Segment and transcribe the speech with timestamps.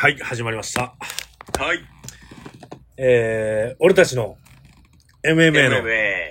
[0.00, 0.94] はい、始まりました。
[1.58, 1.80] はい。
[2.96, 4.36] えー、俺たちの
[5.24, 5.82] MMA の。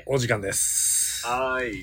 [0.05, 1.28] お時間です。
[1.28, 1.73] はい。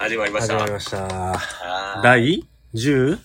[0.00, 0.54] 始まりました。
[0.54, 2.00] 始まりました。
[2.02, 2.44] 第
[2.74, 3.20] 10?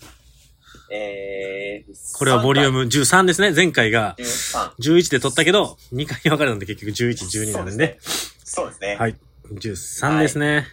[0.92, 3.52] えー、これはボリューム13ですね。
[3.52, 4.74] 前回が13。
[4.78, 7.98] 11で撮ったけど、2回分かれたんで結局11、12なんで。
[8.44, 8.96] そうですね。
[9.00, 9.16] はい。
[9.52, 10.68] 13ですね。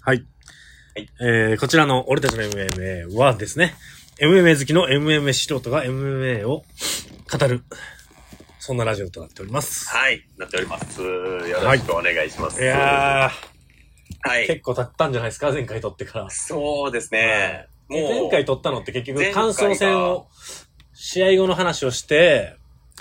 [0.00, 0.24] はい。
[0.96, 3.76] はいえー、こちらの俺たちの MMA はですね、
[4.20, 6.62] MMA 好きの MMA 素人が MMA を
[7.30, 7.62] 語る、
[8.58, 9.88] そんなラジオとなっております。
[9.88, 10.26] はい。
[10.36, 11.00] なっております。
[11.00, 11.08] よ
[11.62, 12.62] ろしくお願いします。
[12.62, 14.46] いやー、はい。
[14.46, 16.28] 結構経ったんじゃないですか前回撮ってから。
[16.28, 17.66] そうですね。
[17.88, 20.28] もう、前回撮ったのって結局感想戦を、
[20.92, 22.56] 試合後の話をして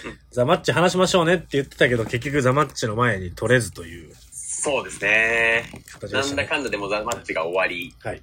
[0.05, 5.65] うん、ザマッチ話しましょうねって言ってたけど、結局ザマッチの前に取れずというそうですね。
[6.01, 6.45] なんだ。
[6.45, 7.93] かんだでもザマッチが終わり。
[8.01, 8.21] はい。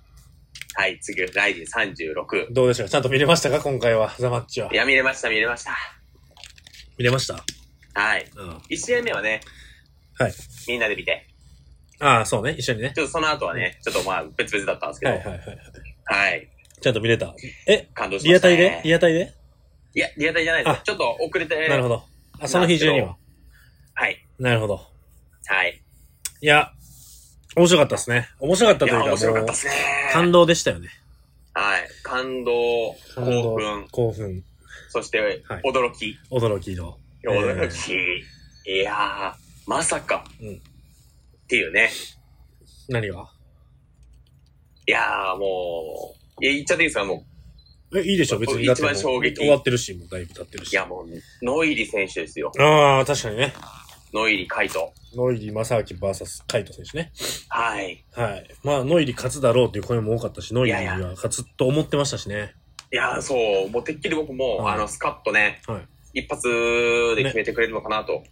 [0.79, 1.01] はい。
[1.01, 2.53] 次、ライジン36。
[2.53, 2.89] どうでしょう？
[2.91, 3.61] ちゃんと見れましたか？
[3.61, 4.71] 今回は、ザマッチは。
[4.71, 5.73] いや、見れました、見れました。
[6.99, 7.43] 見れました？
[7.99, 8.31] はい。
[8.37, 8.51] うん。
[8.59, 9.41] 1試合目はね、
[10.19, 10.33] はい。
[10.69, 11.27] みんなで見て。
[11.99, 12.53] ああ、そうね。
[12.59, 12.93] 一緒にね。
[12.95, 15.13] ちょっとその後はね、ちょっとまあ別々だったんですけど。
[15.13, 15.59] はいはいはいはい。
[16.05, 16.49] はい。
[16.79, 17.35] ちゃんと見れた？
[17.67, 18.57] え、感動しました、ね。
[18.57, 18.83] リアタイで？
[18.85, 19.35] リアタイで？
[19.95, 20.83] いや、リアタイじゃないですあ。
[20.85, 21.69] ちょっと遅れて。
[21.69, 22.05] なるほど。
[22.39, 23.17] あ、その日中には。
[23.95, 24.27] はい。
[24.39, 24.75] なるほど。
[25.47, 25.83] はい。
[26.43, 26.71] いや、
[27.57, 28.29] 面白かったですね。
[28.39, 29.73] 面白かったというか、面白かもうったですね。
[30.13, 30.91] 感動でしたよね。
[31.55, 31.89] はい。
[32.03, 32.53] 感動、
[33.15, 34.45] 興奮、興奮、
[34.91, 36.19] そしてはい、驚き。
[36.31, 36.99] 驚きの。
[37.25, 37.95] 驚き。
[38.71, 39.33] いやー、
[39.67, 40.25] まさか。
[40.41, 41.91] うんっていうね。
[42.89, 43.31] 何が？
[44.87, 47.05] いやー、もう、いや、言っちゃっていいですか？
[47.05, 47.25] も
[47.95, 48.65] え、いいでしょ別に。
[48.65, 50.67] 一番衝撃終わってるし、もうだいぶ経ってるう。
[50.67, 50.73] し。
[50.73, 52.53] いや、もう、ノイリ選手ですよ。
[52.59, 53.55] ああ、確かにね。
[54.17, 54.95] ノイリカイト。
[55.15, 57.13] ノイリー正明 VS カイト選手ね。
[57.51, 58.03] はい。
[58.15, 58.49] はい。
[58.65, 62.55] まあ、ノイリー勝つだろうっていう声も多かったし、ノイリーいやいは勝つと思ってましたしね。
[62.91, 65.79] いやー、そう、もうてっきり僕も、はいあの、スカッとね、は
[66.15, 66.21] い。
[66.21, 66.49] 一発
[67.15, 68.25] で決めてくれるのかなと。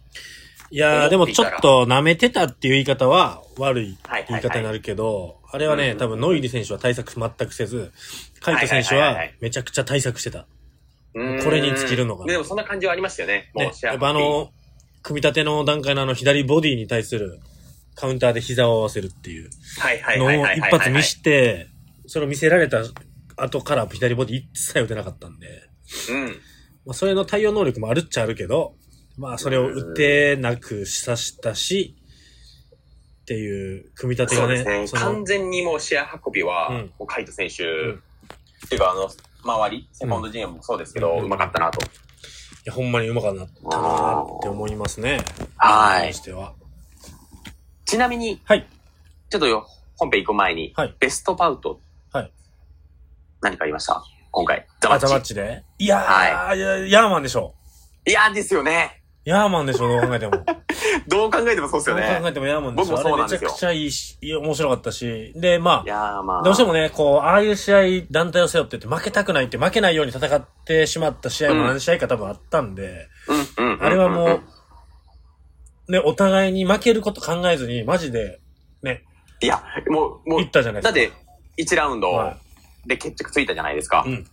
[0.71, 7.91] いやー、でもちょっと舐めてたっていう言い方は悪いはい言い方になるけど、あれはね、うん多分ノイリー選手は対策全くせず、
[8.41, 10.47] カイト選手ははいはいはいはいめちゃくちゃ対策してた。
[11.13, 13.51] うーんこれに尽きるのかなでもそんな感じはありましたよね。
[13.53, 14.51] もねう、やっぱあの、
[15.05, 17.39] 組み立ての段階のあの左ボディに対する
[17.93, 19.49] カウンターで膝を合わせるっていう
[20.17, 20.31] のを。
[20.31, 21.67] 一発見して、
[22.07, 22.79] それを見せられた
[23.37, 25.69] 後から左ボディ一切打てなかったんで、
[26.09, 26.25] うん。
[26.87, 28.73] まあ、それの対応能力もあるっちゃあるけど、
[29.15, 31.95] まあ、それを打てなくさしたし、
[33.21, 35.01] っていう組み立てがね、そうですね。
[35.01, 37.67] 完全にもう試合運びは、うんもうカイト選手、ん
[38.65, 39.07] っていうかあの、
[39.43, 41.79] 周り、セコンド陣もそうですけど、うんうまかったなと。
[42.65, 45.19] いや、ほんまにうまかったなって思いますね。
[45.55, 46.53] はいしては。
[47.85, 48.67] ちなみに、はい。
[49.29, 49.67] ちょっとよ、
[49.97, 51.79] 本編行く前に、はいベストバウト、
[52.11, 52.31] はい。
[53.41, 54.03] 何かありました？
[54.31, 54.65] 今回。
[54.81, 55.27] ザマあ、ザマッッチ。
[55.27, 55.63] チで？
[55.77, 57.53] いやー、いやヤーマンでしょ。
[58.07, 59.03] いや、ですよね。
[59.25, 60.33] ヤーマンでしょ、どう考えても。
[61.07, 62.19] どう考えてもそうですどうよね。
[62.21, 62.91] 考えてもヤーマンでしょ。
[62.91, 65.33] 僕もそうなんですよめちゃくちゃいいし、面白かったし。
[65.35, 66.39] で、まいやーまあ。
[66.41, 73.07] あ、どうしてもね、こう、ああいう試合、団体を背負ってて負けたくないって、負けないように戦ってしまった試合も何試合か多分あったんで、
[73.57, 73.83] うん、うん、うん。
[73.83, 74.31] あれはもん
[75.87, 78.39] う、ね、お互いに負けること考えずに、マジで、
[78.83, 79.03] ね、
[79.41, 80.99] いや、もう、もいっう、たじゃないですか。
[80.99, 81.09] だっ
[81.57, 82.37] て、1ラウンドは
[82.85, 84.03] で決着ついたじゃないですか。
[84.05, 84.25] うん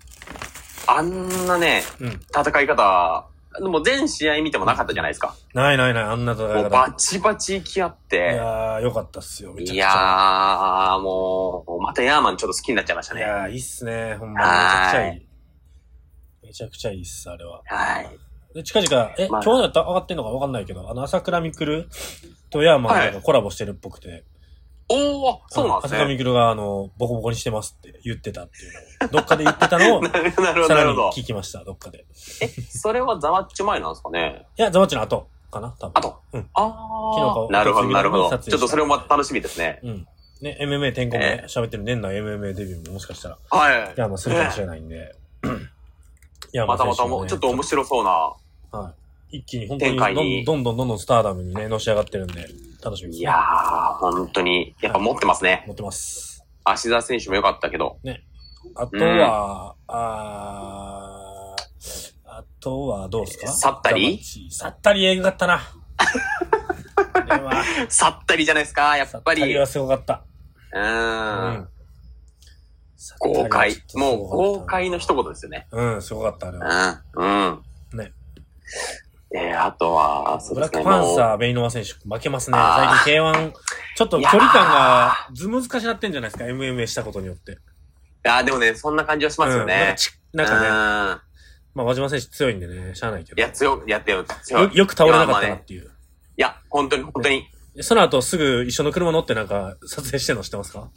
[0.86, 2.20] あんなね、うん。
[2.36, 5.34] 戦い方、でも全試合見てもなかったじゃないですか。
[5.54, 6.60] ないないない、あんな戦い方。
[6.62, 9.74] もうバチバチ行き合っいて、やー、よかったっすよ、めちゃくちゃ。
[9.74, 13.20] いやー、もう、またヤーマンちょっと好きになっちゃいましたね。
[13.20, 14.46] いやー、いいっすね、ほんまに。
[14.46, 15.26] めちゃくちゃいい。
[16.46, 17.62] めちゃくちゃいいっす、あれは。
[17.66, 18.18] はい。
[18.54, 21.86] で、近々、え、まあ今日だったら上がってんのかわかんないけど、あの、朝倉未来
[22.50, 24.24] とヤーマンがコラボしてるっぽくて、
[24.88, 26.00] おー、そうなんですね。
[26.00, 28.72] 未来が、あの、ボコボコにしてますって言ってたっていう
[29.02, 30.96] のを、どっかで言ってたのを、 なるほど、なるほど、さらに。
[31.12, 32.04] 聞きました、どっかで。
[32.40, 34.46] え、それはザワッチ前なんですかね？
[34.58, 35.92] いや、ザワッチの後かな、多分。
[35.94, 36.20] あと。
[36.32, 36.48] うん。
[36.54, 37.52] あ昨日かー。
[37.52, 38.38] なるほど、なるほど。
[38.38, 39.80] ちょっとそれも楽しみですね。
[39.82, 40.06] うん。
[40.40, 43.94] ね、MMA 転向もえ喋ってる年内 MMA デビューももしかしたら、はい。
[43.96, 45.14] ヤーマンするかもしれないんで。
[46.52, 48.10] ヤーマまたまたもう、ちょっと面白そうな。
[48.72, 48.94] はい。
[49.32, 52.46] 一気に本当に展開にどんどんどんどんスターダムにね、のし上がってるんで、
[52.84, 53.18] 楽しみです、ね。
[53.18, 55.64] いやー、本当に、やっぱ持ってますね。
[55.66, 56.44] 持ってます。
[56.64, 57.98] 芦田選手も良かったけど。
[58.76, 61.62] あとは、あー
[62.24, 63.48] あとはどうですか？
[63.52, 65.60] サッタリザマッチサッタリ映画かったな。
[67.88, 69.42] さったりじゃないですか、やっぱり。
[69.42, 70.22] うサッタリはすごかった。
[70.72, 71.68] うーん。。
[73.18, 75.66] 豪快もうった豪快の一言ですよね。
[75.72, 77.02] うん、すごかった、あれは。
[77.14, 77.62] うん。
[77.92, 77.98] うん。
[77.98, 78.12] ね。
[79.34, 80.82] えー、あとは、そうですね。
[80.82, 82.58] ブラックパンサー、ベイノワ選手、負けますね。
[82.58, 83.52] 最近 K1、
[83.96, 87.52] ちょっと距離感がず難しくなってんじゃないですか、MMA したことによって。
[87.52, 87.54] い
[88.24, 89.94] やーでもね、そんな感じはしますようんなんかね。
[89.96, 90.68] ちなんかね、ね。
[91.74, 93.40] まあ、和島選手強いんでね、しゃあないけど。
[93.40, 94.62] いや、強い、やってよ、強い。
[94.64, 95.84] よよく倒れなかったなっていう。
[95.84, 95.86] い
[96.36, 97.46] や、本当に本当に。
[97.80, 100.90] その後すぐ一緒の車乗ってなんか撮影してんの知ってますか？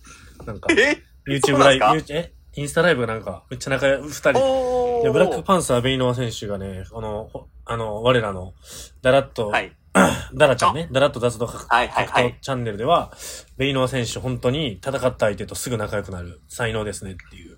[0.46, 2.34] なんか、え？YouTube ライブ、え？
[2.58, 5.12] インスタライブなんか、めっちゃ仲良い、二人。
[5.12, 8.54] ブラックパンサーベイノワ選手がね、あの、ほあの、我らの、
[9.02, 9.76] ダラッと、はい。
[10.36, 13.14] ダラちゃんね、ダラッと雑談格はいはいはい闘チャンネルでは、
[13.58, 17.58] ベイノワ選手本当に戦った相手とすぐ仲良くなる才能ですねっていう。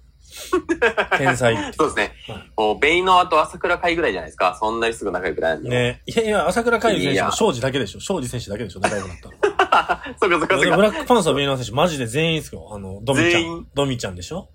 [1.18, 1.56] 天才。
[1.74, 2.52] そうですねはい。
[2.56, 4.56] もう、ベイノアと朝倉海ぐらいじゃないですか。
[4.60, 5.70] そんなにすぐ仲良くなるの。
[5.70, 9.34] ねいやいや、朝倉海選手も庄司だけでしょ庄司選手だけでしょ仲良くなったの。
[10.22, 10.76] そうかそうかそうか。
[10.76, 12.70] ブラックパンサーベイノワ選手マジで全員ですよ。
[12.72, 13.68] あの、ドミちゃん。
[13.74, 14.50] ドミちゃんでしょ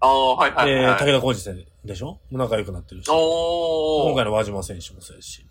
[0.00, 0.98] ああ、はいはいで、はい。
[0.98, 2.18] 武田浩二選手でしょ？
[2.30, 3.06] 仲良くなってるし。
[3.06, 5.46] 今回の和島選手もそうですし。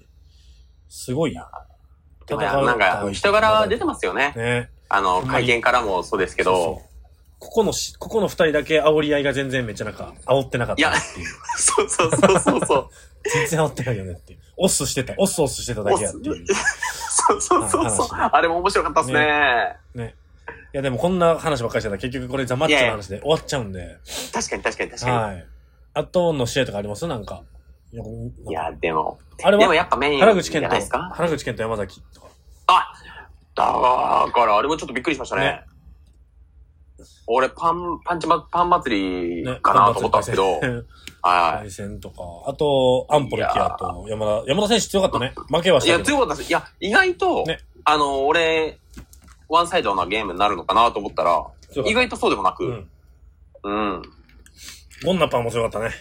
[0.88, 1.48] すごいや。
[2.28, 4.34] でもなんか、人柄出てますよね。
[4.36, 4.70] ね。
[4.90, 6.84] あの、会見からもそうですけどそうそ、う
[7.40, 11.28] ここのし、ここの二人だけ煽り合いが全然めっちゃなんか、煽ってなかったっていう。
[11.58, 12.90] そうそうそうそうそう。
[13.34, 14.40] 全然煽ってないよねっていう。
[14.58, 16.46] オッスしてた、オッスオッスしてただけやっていう。
[17.10, 18.08] そうそうそうそう。
[18.08, 19.78] 話あれも面白かったですね。
[19.96, 20.16] ね。
[20.74, 23.98] いやでもこんな話ばっかりしてたら結局これザマッチョの話で終わっちゃうんで。
[24.31, 25.48] 確かに確かに確かはい。
[26.00, 27.06] あとの試合とかあります？
[27.07, 27.44] なんか。
[27.92, 29.62] いやでも、あれは？
[29.63, 32.28] でもやっぱメインじゃ原口健とないですか、原口健と山崎とか。
[32.68, 32.94] あ
[33.56, 33.66] だ
[34.31, 35.42] から、あれもちょっとびっくりしましたね。
[35.42, 35.62] ね
[37.28, 39.60] 俺、パン、パンチマ、パン祭りね。
[39.62, 40.60] かなと思ったんですけど、
[41.22, 42.24] は対戦とか。
[42.48, 44.44] あと、アンポロキアと山田。
[44.48, 45.34] 山田選手強かったね。
[45.48, 45.88] 負けはしい。
[45.88, 46.00] いや。
[46.02, 46.50] 強かったです。
[46.50, 48.80] いや、意外と、ねあの、俺、
[49.48, 51.45] ワンサイドなゲームになるのかなと思ったら、
[51.86, 52.90] 意外とそうでもなく、うん。
[53.63, 54.02] うん。
[55.04, 55.92] ゴンナパーも強かったね？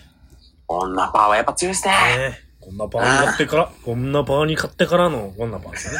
[0.67, 1.93] こんなパワーはやっぱ強いですね。
[1.93, 5.99] ねゴンナパーに勝ってから、ゴンナパーに勝ってからのゴンナパーですよね。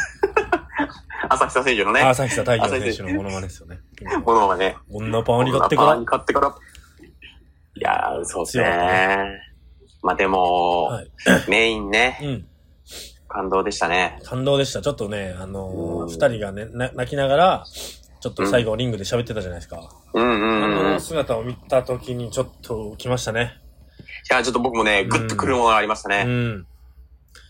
[1.29, 3.79] 朝日選手のね、朝日太陽選手のモノマネですよね。
[4.25, 6.21] このままね、ゴンナパーに勝ってからこんなパワーに。
[6.21, 6.55] 勝ってから。
[7.75, 9.41] いやー、そうです強かったね。
[10.01, 11.11] まあでも、はい。
[11.47, 12.47] メインね、うん。
[13.27, 14.19] 感動でしたね。
[14.23, 14.81] 感動でした。
[14.81, 17.65] ちょっとね、あのーうん二人がね、な泣きながら、
[18.21, 19.89] ちょっと最後リングで喋ってたじゃないですか。
[20.13, 20.89] うんうんあうん。
[20.89, 23.61] いの姿を見たときにちょっと来ましたね。
[24.29, 26.23] や、ちょっと僕もね、グッとくるものがありましたうね。
[26.23, 26.65] ん。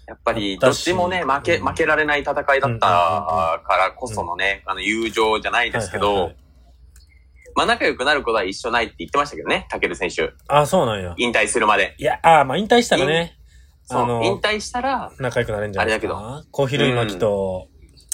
[0.07, 6.35] やっぱり、どっちもね、負け、うん負けられない戦いだったからこそのね、あの、友情じゃないですけどはいはいはい、
[7.55, 10.33] まあ仲良くなることは一緒ないって言ってましたけどね、タケル選手。
[10.47, 11.13] あ、そうなんや。
[11.17, 11.95] 引退するまで。
[11.99, 13.37] いや、あまあ引退したらね、
[13.83, 16.17] そうあの、引退したら、仲良くなれんじゃないですか。
[16.17, 17.67] あコーヒー類巻と、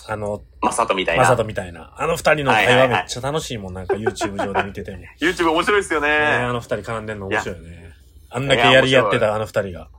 [0.07, 1.24] あの、マサトみたいな。
[1.24, 1.94] マサトみたいな。
[1.98, 4.98] あの二人の会話めっちゃ楽しいもん、なんか YouTube 上で見てても。
[4.98, 6.10] ね YouTube 面白いですよね。
[6.10, 7.94] あの二人絡んでんの面白いよね。
[8.30, 9.90] あんだけやり合ってたあの二人が。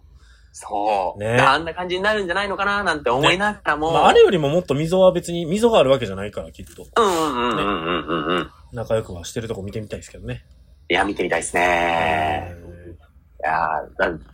[0.52, 1.20] そう。
[1.20, 3.92] ねあんな感じになるんじゃないのかななんて思いながらも。
[3.92, 6.86] まあ、あれよりももっと溝は別に、溝があるわけじゃないから、きっと。
[6.96, 8.50] うんうんうんうんうんうんうん。
[8.72, 10.44] 仲良くはしてるとこ見てみたいですけどね。
[10.88, 12.54] いや、見てみたいですね。
[12.60, 12.76] うん
[13.38, 13.84] いや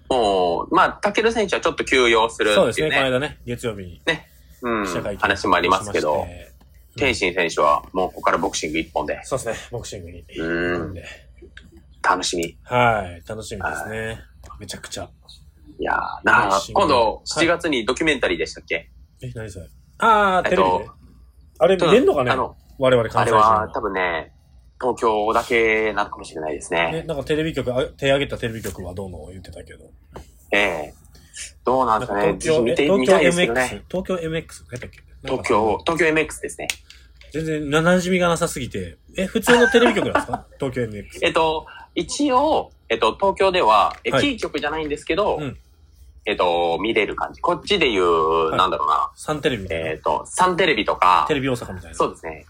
[0.08, 3.10] もう、まあ、タケル選手はちょっと休養するそうですね、っていうね。
[3.10, 4.00] この間ね、月曜日に
[4.62, 6.14] うん記者会見話もありますけど。
[6.14, 6.52] しまし、て。
[6.96, 10.24] 天心選手はもうここからボクシング一本で、そうですね、ボクシングに。
[10.38, 10.94] うん。
[10.94, 11.04] で。
[12.02, 12.58] 楽しみ。
[12.64, 14.20] はい、楽しみですね。
[14.58, 15.08] めちゃくちゃ。
[15.78, 17.44] いやーな今度はい。
[17.44, 18.90] 7月にドキュメンタリーでしたっけ、
[19.22, 19.68] え、何それ？
[19.98, 20.68] あー、テレビで？
[20.68, 20.94] えっと。
[21.58, 22.30] あれ見れんのかね？
[22.30, 24.32] あの、我々あれ関西人は多分ね、
[24.80, 27.02] 東京だけなのかもしれないですね、ね。
[27.04, 29.26] なんかテレビ局、あ手挙げたテレビ局はどうの？
[29.30, 29.84] 言ってたけど。
[30.50, 30.94] ええ
[31.64, 32.36] どうなんですかね。
[32.38, 33.82] 東京、ぜひ見て、え東京みたいですけど MX ね。
[33.88, 34.42] 東京 MX
[35.24, 36.68] 東京、東京 MX ですね。
[37.32, 38.98] 全然馴染みがなさすぎて。
[39.16, 40.46] え、普通のテレビ局なんですか？
[40.60, 41.06] 東京 MX。
[41.22, 45.58] えっと、一応、えっと、東京では、え、はいキー局じゃないんですけど、うん
[46.24, 47.40] えっと、見れる感じ。
[47.40, 49.10] こっちで言う、いなんだろうな。
[49.16, 49.66] サンテレビ。
[49.70, 51.96] えっと、サンテレビとかテ、レビ大阪みたいな。
[51.96, 52.46] そうですね。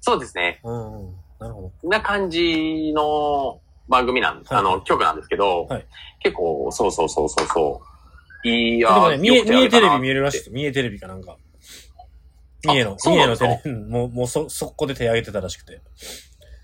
[0.00, 0.60] そうですね。
[0.64, 1.14] うんうん。
[1.38, 4.52] なるほな感じの番組なんです。
[4.52, 5.86] はいあの、局なんですけど、はい
[6.24, 7.93] 結構、そうそうそうそうそう。
[8.44, 8.94] いやど。
[8.94, 10.50] でもね、ー、三重、よく手三重テレビ見えるらしい。
[10.50, 11.36] 三重テレビかなんか。
[12.64, 15.80] 三重の、三重のテレビ、う んもう、もうそ、速攻で手挙げてたらしくて。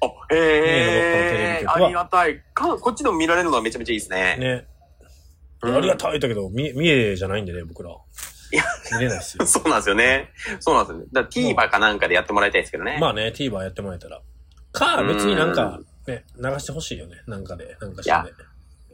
[0.02, 2.78] あ、へー、ビ局はありがたいか。
[2.78, 4.37] こっちでも見られるのはめちゃめちゃいいですね。
[4.38, 4.66] ね。
[5.62, 7.90] うんありがたいだけど、三重、三重じゃないんでね、僕ら。
[7.90, 9.44] いや見れないっすよ。
[9.46, 10.30] そうなんですよね。
[10.58, 11.04] そうなんですよね。
[11.12, 12.99] だから TVer かなんかでやってもらいたいですけどね。
[12.99, 14.22] まあね、TVer やってもらえたら。
[14.72, 17.16] か、別になんか、ね、流してほしいよね。
[17.26, 18.32] なんかで、なんかしてね。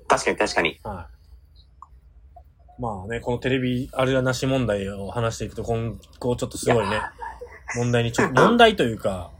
[0.08, 0.80] 確かに確かに。
[0.82, 1.15] はい。
[2.78, 7.00] まあね、このテレビあるやなし問題を話していくと、今後ちょっとすごいね、
[7.76, 9.30] 問題にちょ、 問題というか、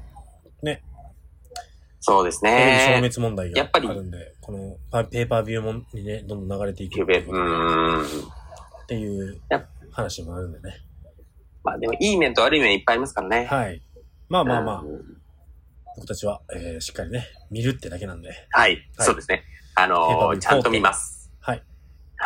[2.08, 2.96] そうですテレビ消ね。
[2.98, 8.04] 滅問題がやっぱりあるんで、このパペーパービューもにね、どんどん流れていくゆべ、うーん。
[8.04, 9.40] っていう
[9.90, 10.76] 話もあるんでね。
[11.64, 13.46] まあでもいい面と悪い面いっぱいありますからね。
[13.46, 13.82] はい。
[14.28, 15.16] まあまあまあ、うん
[15.96, 18.30] 僕たちは、えー、しっかりね、見るってだけなんで。
[18.50, 18.78] はい。
[18.98, 19.42] そうですね。
[19.74, 21.15] あのーちゃんと見ます。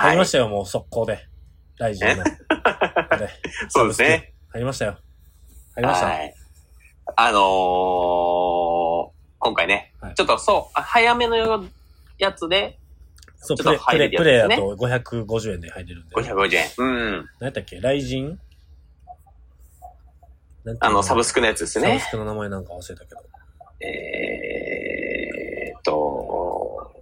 [0.00, 0.10] はい。
[0.10, 1.26] 入りましたよ、もう速攻で。
[1.78, 2.24] ライジンの。
[2.24, 2.30] で
[3.68, 4.32] そうですね。
[4.50, 4.98] 入りましたよ。
[5.74, 6.06] 入りました。
[6.06, 6.34] はい。
[7.16, 11.36] あのー、今回ね、はいちょっとそう、あ早めの
[12.18, 12.78] やつで
[13.36, 16.14] そう、ちプレプレ、プだと550円で入れるんで。
[16.16, 16.66] 550円。
[16.78, 17.10] うん。
[17.40, 17.80] 何やったっけ？
[17.80, 18.38] ライジン？
[20.80, 22.10] あの、サブスクのやつですねサブス。
[22.10, 23.20] クの名前なんか忘れたけど。
[23.86, 26.92] えーっと、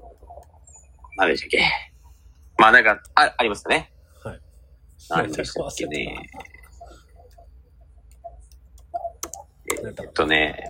[1.17, 1.88] 何でしたっけ？
[2.59, 3.93] まあなんか、あ、ありますよね。
[4.25, 4.41] はい。
[5.11, 6.29] 何でしたっけね。
[9.85, 10.69] えっとね、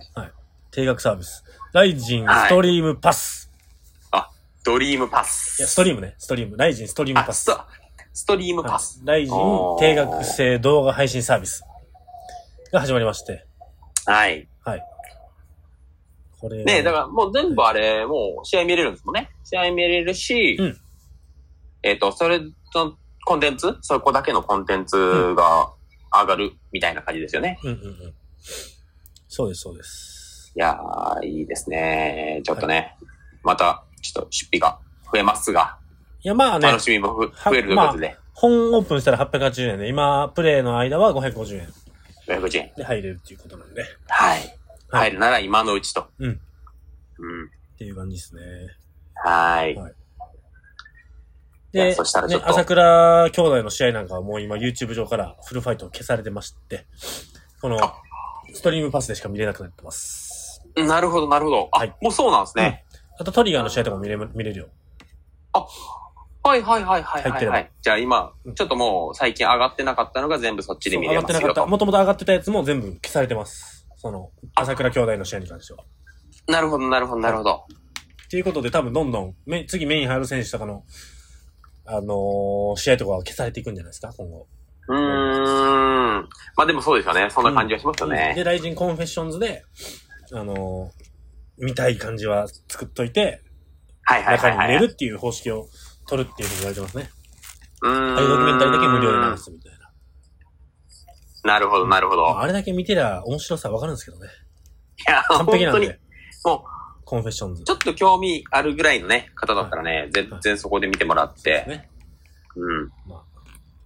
[0.71, 1.43] 定額サービス。
[1.73, 3.49] ライジンストリームパス。
[4.63, 5.61] ドリームパい、ス。
[5.61, 6.15] や、ストリームね。
[6.17, 6.57] ストリーム。
[6.57, 7.41] ライジンストリームあ、パス。
[7.41, 7.59] スト、
[8.13, 8.99] ストリームパス。
[8.99, 9.35] はいライジン
[9.79, 11.63] 定額制動画配信サービス
[12.71, 13.45] が始まりまして。
[14.05, 14.47] はい。
[14.63, 14.83] はい。
[16.39, 16.63] これ。
[16.65, 19.31] ねだからもう全部あれ、もう試合見れるんですもんね。
[19.43, 20.77] 試合見れるし、うん
[21.83, 23.77] えっ、と、それ、そのコンテンツ？
[23.81, 25.71] そこだけのコンテンツが
[26.11, 27.59] 上がるみたいな感じですよね。
[27.63, 28.13] うんうんうん。
[29.27, 30.51] そうです、そうです。
[30.55, 32.41] いやー、いいですね。
[32.43, 32.95] ちょっとね、
[33.43, 34.79] また、ちょっと出費が
[35.11, 35.77] 増えますが、
[36.21, 41.67] いや、まあね楽、しみも増えるということで、本オープンしたら880円で、今、プレイの間は550円
[42.27, 42.71] 550円。
[42.75, 43.83] で入れるっていうことなんで。
[44.07, 44.39] はい。
[44.39, 44.55] はい
[44.91, 46.07] 入るなら今のうちと。
[46.17, 46.27] うん。
[46.27, 46.35] うん。
[46.35, 46.39] っ
[47.77, 48.41] ていう感じですね。
[49.13, 49.75] はい。
[49.75, 49.93] はい
[51.71, 56.85] で、そしたらちょっとね朝倉兄弟の試合なんかはもう今 YouTube 上からフルファイト消されてまして、
[57.61, 58.01] このあ
[58.53, 60.61] ストリームパスでしか見れなくなってます。
[60.75, 61.69] なるほど、なるほど。
[61.71, 62.85] あ、はいもうそうなんですね。
[63.19, 64.67] あとトリガーの試合とかも見れ見れるよ。
[66.41, 67.71] はいはいはいはい入ってるはい、はい。
[67.81, 71.47] じゃあ今うん、ちょっともう最近上がってなかったのが全部そっちで見れ上がってなかった。
[71.49, 71.69] ますよと。
[71.69, 73.85] もともと上がってたやつも全部消されてます。
[73.97, 75.83] その、朝倉兄弟の試合に関しては。
[76.47, 77.65] なるほど、なるほど、なるほど。
[78.25, 80.83] っていうことで多分どんどん、め次メイン入る選手とかの、
[81.91, 84.47] あのー試合とかは消されていくんじゃないですか、今後。
[84.87, 86.29] うーん。
[86.55, 87.29] まあでもそうですよね。
[87.29, 88.43] そんな感じはしますよで、ね。
[88.43, 89.63] RIZIN CONFESSIONS で、
[90.33, 91.09] あのー
[91.61, 93.41] 見たい感じは作っといて、
[94.03, 94.81] はいはい中に入はいはい。
[94.81, 95.67] れるっていう方式を
[96.07, 97.09] 取るっていうふうに言われてますね。
[97.81, 98.15] うーん。
[98.15, 99.79] ああいうドキュメンタリーだけ無料で流すみたいな。
[101.53, 102.39] なるほど、なるほど。
[102.39, 104.27] あれだけ見てりゃ面白さわかるんですけどね。
[105.07, 105.99] いや、完璧なん本当にで、、
[106.45, 106.65] も
[107.09, 107.71] コンフェッションズう、ち。
[107.71, 111.65] ょっと興味あるぐらいのね、方だったらね、全然そこで見てもらって。
[111.67, 111.89] ね。
[112.55, 112.87] うん。
[113.07, 113.19] まあ、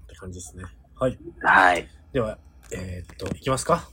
[0.03, 0.65] って感じですね。
[1.00, 1.18] はい。
[1.42, 1.88] はい。
[2.12, 2.38] では、
[2.74, 3.88] えーっと、いきますか。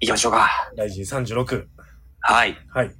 [0.00, 0.50] 行きましょうか。
[0.76, 1.66] RIZIN 36。
[2.20, 2.58] はい。
[2.68, 2.94] はい。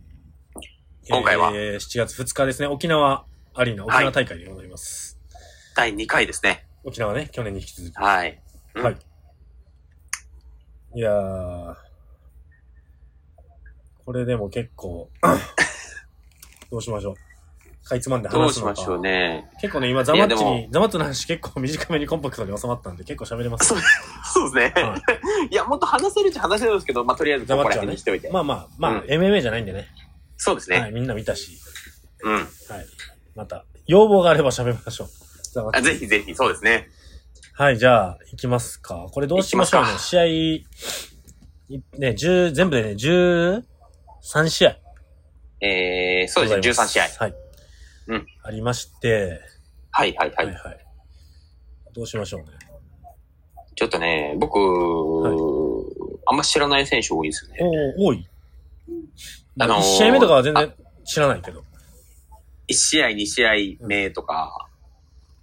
[1.11, 1.51] 今回は？
[1.51, 2.69] えー、7月2日ですね。
[2.69, 5.21] 沖縄アリーナ、沖縄大会でございます。
[5.77, 6.67] 第2回ですね。
[6.83, 7.95] 沖縄ね、去年に引き続き。
[7.97, 8.43] はい。
[8.75, 8.97] うんはい。
[10.95, 11.75] いやー、
[14.05, 15.11] これでも結構、
[16.71, 17.15] どうしましょう。
[17.85, 18.75] かいつまんでどう話すのか。
[18.77, 19.51] しましょうね。
[19.61, 23.75] 結構ね、今ザマッチいやに、ザマッチの話結構短めにコンパクトに収まったんで結構喋れます、
[24.33, 24.97] そうですね。、は
[25.51, 28.31] いや、もっと話せるっちゃ話せるんですけど、まあ、とりあえずここら辺にしておいて。
[28.31, 29.89] まあまあ、まあ、うん MMA じゃないんでね。
[30.37, 30.81] そうですね。
[30.81, 31.59] はい、みんな見たし。
[32.23, 32.35] うん。
[32.35, 32.47] はい。
[33.35, 35.09] また、要望があれば喋りましょう。
[35.53, 36.89] ザマッチあぜひぜひ、そうですね。
[37.55, 39.09] はい、じゃあ、行きますか。
[39.13, 40.03] これどうしましょうね行き。
[40.03, 40.67] 試合、い
[41.99, 42.91] ね、10、全部でね、
[44.23, 44.77] 13試合。
[45.61, 47.09] えー、そうですね、13試合。
[47.19, 47.35] はい。
[48.09, 48.27] うん。
[48.43, 49.41] ありまして、
[49.91, 50.47] はいはいはい。
[50.47, 50.79] はいはい。
[51.95, 52.47] どうしましょうね。
[53.75, 54.59] ちょっとね、僕、
[56.27, 57.59] あんま知らない選手多いですよね。
[57.99, 58.27] お多い。
[59.59, 60.73] あのー1試合目とかは全然
[61.05, 61.61] 知らないけど。
[62.69, 64.69] 1試合、2試合目とか、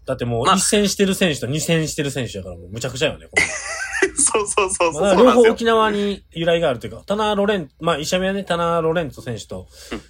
[0.06, 3.28] だってもうまあ1戦してる選手と2戦してる選手だからもうむちゃくちゃよね。
[3.28, 3.32] こ
[4.16, 5.18] そうそうそうそう。
[5.18, 10.02] 両方沖縄に由来があるというか、タナ・ロレン、まあ1試合目はね、タナ・ロレンツォ選手とうん、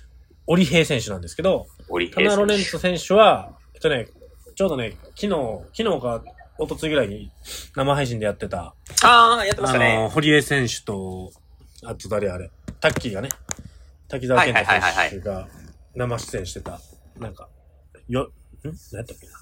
[0.48, 1.68] オリヘイ選手なんですけど、
[2.14, 4.08] タナ・ロレン選ツォ選手は、えっとね、
[4.56, 5.30] ちょうどね、昨日、
[5.76, 6.24] 昨日か、
[6.60, 7.32] 一昨日ぐらいに
[7.76, 9.08] 生配信でやってた、手。
[9.08, 9.96] ああ、やってましあたね。
[9.96, 11.32] の、堀江選手と、
[11.84, 13.30] あと誰あれ、タッキーがね、
[14.10, 14.82] 滝沢健太選
[15.12, 15.48] 手が
[15.96, 16.80] 生出演してた、
[17.18, 17.48] なんか、
[18.10, 18.32] よ、ん？
[18.92, 19.34] 何やったっけな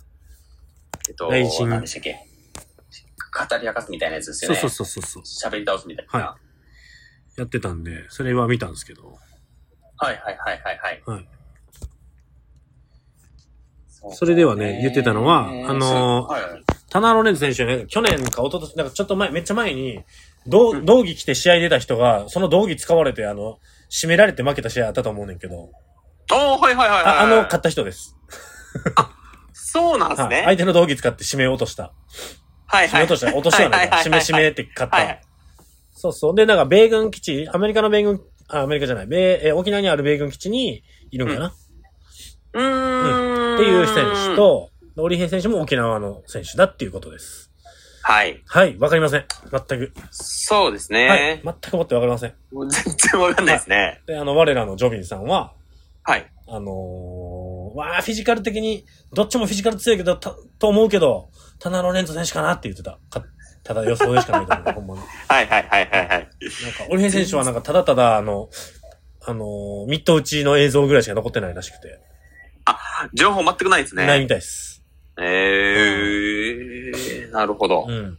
[1.09, 2.26] えっと、何でしたっけ？
[3.38, 4.58] 語り明かすみたいなやつですよね。
[4.58, 5.51] そうそうそうそうそう。
[5.51, 6.20] 喋り倒すみたいな。
[6.20, 6.38] は
[7.38, 9.17] やってたんで、それは見たんですけど、
[9.98, 11.03] はいはいはいはいはい。
[11.06, 11.29] はい。
[14.12, 20.00] それではね言ってたのはあのーはいはいタナロレンズ選手ね、去年か一昨年なんかちょっと前、めっちゃ前に、
[20.48, 25.70] 道道着着て試合出た人が、その道着使われて、あの、締められて負けた試合あったと思うねんけど、
[26.32, 27.03] おー、はいはいはいはい。
[27.03, 28.15] ああの、勝った人です。
[29.53, 30.36] そうなんですね。
[30.38, 31.91] はい相手の道着使って締め落とした。
[32.67, 33.03] はいはい。
[33.03, 33.27] 落とした。
[33.33, 33.97] 落としはないか。
[33.97, 34.97] 締め締めって勝った。
[34.97, 35.21] はいはい。
[35.93, 36.36] そうそう。
[36.36, 41.53] で、なんか、米軍基地、アメリカの米軍、あ、アメリカじゃない、米、え、沖縄にある米軍基地にいるんかな、
[42.53, 43.55] うーん。
[43.55, 44.36] っていう選手。
[44.36, 47.51] と、で織平選手も沖縄の選手だっていうことです。
[48.03, 48.41] はい。
[48.47, 49.25] はい、わかりません。
[49.51, 49.93] 全く。
[50.12, 51.41] そうですはいね。。
[51.43, 52.33] 全くもってわかりません。
[52.51, 54.01] もう全然わかんないですね。
[54.07, 55.53] で、あの、我らのジョビンさんは、
[56.03, 56.31] はい。
[56.47, 56.63] あのー、
[57.77, 61.29] わあ、フィジカル的に、どっちもフィジカル強いけど、たと思うけど、
[61.60, 63.00] タナロレンツ選手かなって言ってた。
[63.10, 63.24] か
[63.63, 64.74] ただ予想でしかないと思う。
[64.74, 65.01] ほんまに。
[65.27, 66.10] はいはいはいはいはい。
[66.10, 66.27] なんか、
[66.89, 68.50] オリヘン選手はなんか、ただただ、あの、
[69.22, 72.00] あのー、ミット打ちの映像ぐらいしか残ってないらしくて、
[73.13, 74.05] 情報全くないですね。
[74.05, 74.84] ないみたいです。
[75.19, 77.86] えー、なるほど。
[77.88, 78.17] うん。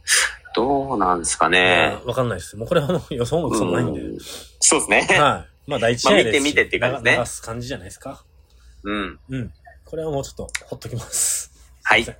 [0.55, 2.01] どうなんですかいねや。
[2.05, 2.57] わかんないです。
[2.57, 3.99] もうこれはもう予想もそんないんで。
[3.99, 4.19] うん
[4.59, 5.07] そうですね。
[5.19, 5.69] はい。
[5.69, 6.33] まあ、第一試合ですし。
[6.33, 8.23] まあ見て見てっていう感じですね流す感じじゃないですか。
[8.83, 9.19] うん。
[9.29, 9.53] うん。
[9.85, 11.51] これはもうちょっと、ほっときます。
[11.83, 12.03] はい。
[12.03, 12.15] 申し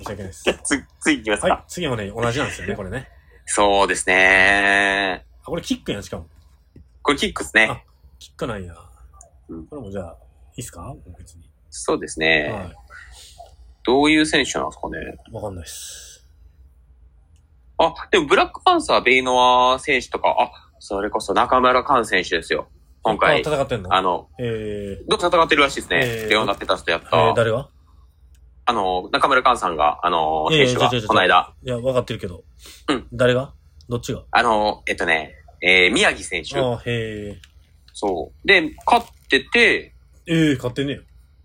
[0.00, 0.42] 訳ないです。
[0.44, 1.48] じゃあ、つ、次行きますか？
[1.48, 1.64] はい。
[1.68, 3.08] 次もね、同じなんですよね、これね。
[3.46, 5.24] そうですね。
[5.42, 6.26] あ、これキックやん、しかも。
[7.02, 7.82] これキックですねあ。
[8.18, 8.74] キックなんや。
[9.48, 10.16] うんこれもじゃあ、
[10.56, 10.94] いいっすか？
[11.18, 11.48] 別に。
[11.70, 12.50] そうですね。
[12.50, 12.72] は
[13.84, 14.98] どういう選手なんですかね？
[15.30, 15.34] い。
[15.34, 16.26] わかんないっす。
[17.78, 22.68] あ、でもブラックパンサー、ベイノア選手とか、あ、それこそ中村寛選手ですよ。
[23.14, 23.94] 今あ回、戦ってんの？
[23.94, 26.00] あの、えどう戦ってるらしいですね。
[26.04, 27.16] えーレオナ・ペタスとやっー、えた。
[27.16, 27.68] ー、誰が？
[28.64, 32.44] あの、中村寛さんが、あの、選手がこの間、いや、わかってるけど。
[32.88, 33.06] うん。
[33.12, 33.52] 誰が？
[33.88, 34.24] どっちが？
[34.30, 36.58] あの、えっとね、えー、宮城選手。
[36.60, 37.40] ああ、へえ。
[37.94, 38.46] そう。
[38.46, 39.94] で、勝ってて、
[40.26, 40.98] ええ勝ってんねや。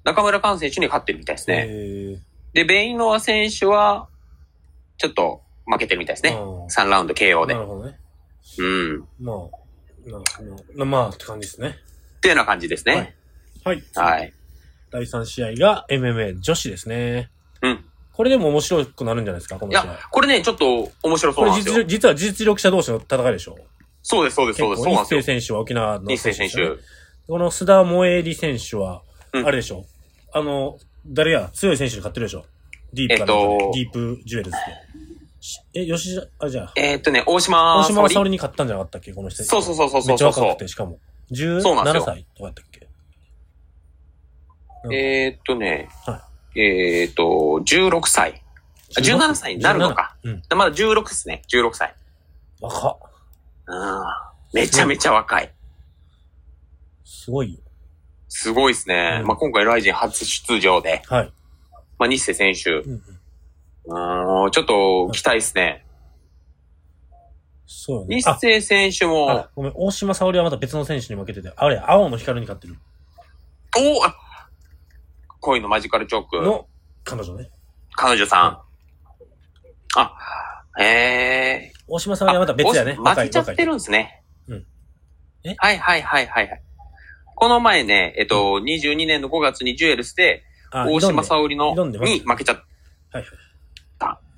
[0.03, 1.65] 中村寛選手に勝ってるみたいですね。
[1.69, 2.17] え
[2.53, 4.09] で、ベイノア選手は、
[4.97, 6.37] ちょっと負けてるみたいですえね。
[6.37, 7.61] 3ラウンド KO でな。
[7.61, 7.97] るほどね。
[8.59, 9.01] うん。
[9.01, 9.35] っまあ、
[10.05, 10.19] な
[10.75, 11.77] なまあ、って感じですね。
[12.21, 13.15] ていうような感じですね。
[13.63, 13.83] はい。
[13.95, 14.33] はい。
[14.91, 17.29] 第3試合が MMA 女子ですね。
[17.61, 17.85] うん。
[18.13, 21.83] これでも面白くなるんじゃないですか、この試合いや。、これね、ちょっと面白そこれうなんですよ。
[21.83, 23.57] 実力実は実力者同士の戦いでしょ。
[24.03, 24.83] そうです、そうです、そうです。
[24.83, 26.55] そうなんですよ選手は沖縄の日清選手。
[27.27, 29.01] この須田萌里選手は、
[29.33, 29.85] うんあれでしょ。
[30.31, 32.45] あの、誰や、強い選手に勝ってるでしょ。
[32.93, 34.57] ディープえっとディープジュエルズで。
[35.45, 39.11] しえ、吉田、あ、じゃあ、えーっとね、大島大島沙沙織織に勝ったんじゃなかったっけ？
[39.13, 39.43] この人。
[39.43, 40.99] そうそうそうそうめっちゃそうそう若くて、しかも。
[41.33, 42.87] そうなんですよ17歳とかやったっけ？
[44.85, 48.41] うんえーっとねは、えーっと、16歳。
[48.95, 50.15] あ17歳になるのか。
[50.23, 50.57] 17うん。
[50.57, 51.93] まだ16ですね、16歳。
[52.61, 52.97] 若っ。
[53.67, 54.03] うん。
[54.53, 55.51] めちゃめちゃ若い。
[57.03, 57.59] すごいよ。
[58.29, 59.17] すごいですね。
[59.21, 61.33] うんまあ今回ライジン初出場で、はい。
[61.97, 63.12] まあ日清選手、うんうん。
[63.85, 65.85] うん、ちょっと期待ですね。
[67.65, 68.21] そうよね。
[68.21, 72.75] 日清選手あもあ、ごめん、大島沙織はまた別の選手に負けてて、あれ、青の光に勝ってる
[73.77, 74.15] おあ
[75.39, 76.67] 恋のマジカルチョーク、の
[77.03, 77.49] 彼女ね。
[77.95, 79.99] 彼女さん。
[79.99, 80.15] あ、
[80.79, 81.73] へえ。
[81.87, 82.97] 大島沙織はまた別やね。
[83.03, 84.23] あ負けちゃってるんですね。
[84.47, 84.65] うん
[85.43, 85.55] え？
[85.57, 86.63] はいはいはいはいはい。
[87.35, 92.55] この前ね、えっと、22年の5月にジュエルスで、あ大島沙織の挑んで、に負けちゃっ
[93.11, 93.25] はいはい。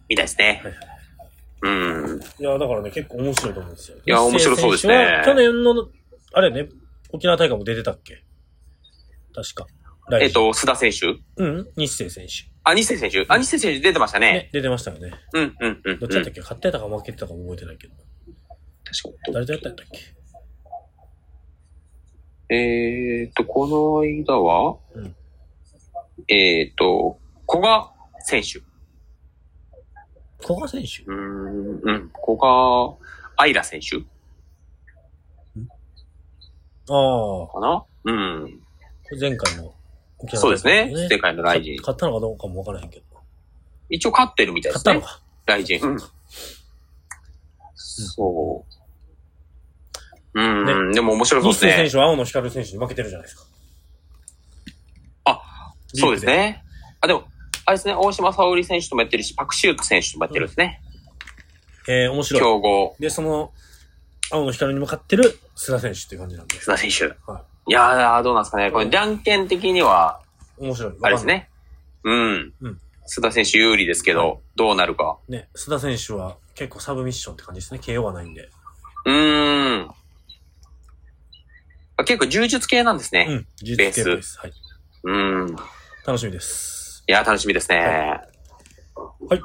[0.06, 0.62] たみたいですね。
[0.64, 0.82] はいはい
[1.62, 1.70] う
[2.18, 2.20] ん。
[2.40, 3.98] いや、だからね、結構面白いと思うんですよ。
[3.98, 5.74] いや面白そうですね去年の、
[6.34, 6.70] あれね、
[7.12, 8.24] 沖縄大会も出てたっけ？
[9.34, 9.66] 確か。
[10.22, 11.16] えっと、須田選手？
[11.38, 12.34] うん、日清選手。
[12.64, 13.26] あ、日清選手？
[13.28, 14.34] あ、日清選手出てましたね。
[14.34, 15.12] ね、出てましたよね。
[15.34, 16.00] うん、うん、うん。
[16.00, 17.96] どっちだったっけ、勝ってたか負けてたかも覚えてないけど。
[18.84, 19.98] 確か誰とやったんだっけ？
[19.98, 20.04] に。
[22.60, 25.16] えーっと、この間は、うん
[26.28, 28.62] えーっと、古賀選手。
[30.46, 31.02] 古賀選手？
[31.04, 32.12] うーん、うん。
[32.24, 32.96] 古賀
[33.38, 33.98] 愛良選手？
[36.88, 37.84] ああ、かな？
[38.04, 38.62] うん。
[39.20, 39.74] 前回の
[40.20, 40.92] 沖縄そうですね。
[40.92, 41.78] 大会世界のライジン。
[41.78, 43.06] 勝ったのかどうかもわからへんけど。
[43.90, 44.94] 一応勝ってるみたいですね。
[44.94, 45.24] 勝ったのか。
[45.48, 45.82] ライジン。
[45.82, 46.00] うん。
[47.74, 48.76] そう。
[50.38, 51.72] うん、でも面白そうですね。
[51.78, 53.44] 選手は青の光選手に負けてるじゃないですか。
[55.24, 55.42] あ、
[55.94, 56.64] そうですね。
[57.00, 57.24] あ、でも、
[57.66, 60.82] あれですね、大島沙織選手ともやってるし、パクシュート選手ともやってるんですね。
[61.88, 62.42] えー、面白い。
[62.42, 63.52] 強豪、で、その、
[64.32, 66.56] 青の光に向かってる須田選手っていう感じなんで。
[66.58, 67.06] 須田選手。
[67.32, 68.72] はいやー、どうなんですかね。
[68.72, 70.22] これ、じゃんけん的には、
[70.58, 70.94] 面白い。
[71.02, 71.26] あれです。
[71.26, 71.50] ね。
[72.04, 72.54] うん。
[72.62, 75.18] うん須田選手有利ですけど、はいどうなるか。
[75.28, 77.80] ね、須田選手は結構サブミッションって感じですね。
[77.84, 78.50] KO はないんで。
[79.06, 79.90] うーん。
[81.98, 83.28] あ結構柔術系なんですね。
[83.30, 83.48] うん。
[83.62, 84.40] 実系っぽいです。
[84.40, 84.54] はい。
[85.04, 85.12] う
[85.46, 85.50] ん。
[85.50, 85.56] い
[86.08, 86.85] 楽しみです。
[87.08, 88.22] やー、楽しみですね。
[89.30, 89.42] はい。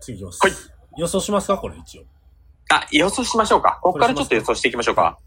[0.00, 0.38] 次いきます。
[0.42, 0.52] はい。
[0.96, 1.58] 予想しますか？
[1.58, 2.04] これ一応。
[2.72, 3.78] あ、予想しましょうか。
[3.82, 5.18] ここからちょっと予想していきましょうか。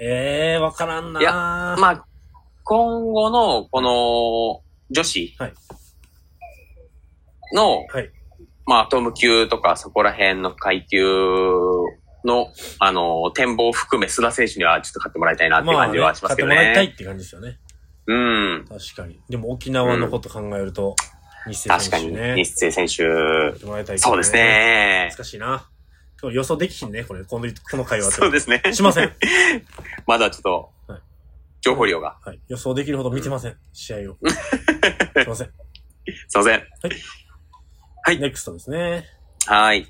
[0.00, 2.06] えー、わからんないやままあ、
[2.64, 5.52] 今後の、この、女子はい
[7.52, 8.10] の、はい。
[8.66, 11.04] まあ、アトム級とかそこら辺の階級
[12.24, 12.46] の、
[12.78, 16.54] あの、展望を含め、須田選手にはちょっと勝ってもらいたいなっていうまあ、ね、感じはします勝ってけどね。
[16.56, 17.58] もらいたいって感じですよね。
[18.10, 18.64] うん。
[18.68, 19.20] 確かに。
[19.28, 20.96] でも沖縄のこと考えると、
[21.46, 22.44] 日清確かに、選手ね。
[22.44, 23.98] 日清選手。
[23.98, 24.32] そうです。
[24.32, 25.10] ね。
[25.16, 25.68] 難しいな。
[26.20, 27.24] 今日予想できひんね、これ。
[27.24, 28.10] 今度、この回は。
[28.10, 28.62] そうですね。
[28.72, 29.12] しません。
[30.08, 31.00] まだちょっとはい、
[31.60, 32.18] 情報量が。
[32.24, 32.40] はい。
[32.48, 33.56] 予想できるほど見てません。
[33.72, 34.00] 試合を。
[34.00, 35.46] すいません。
[36.28, 36.62] すいません。
[38.02, 39.06] はいネクストですね。
[39.46, 39.86] はい。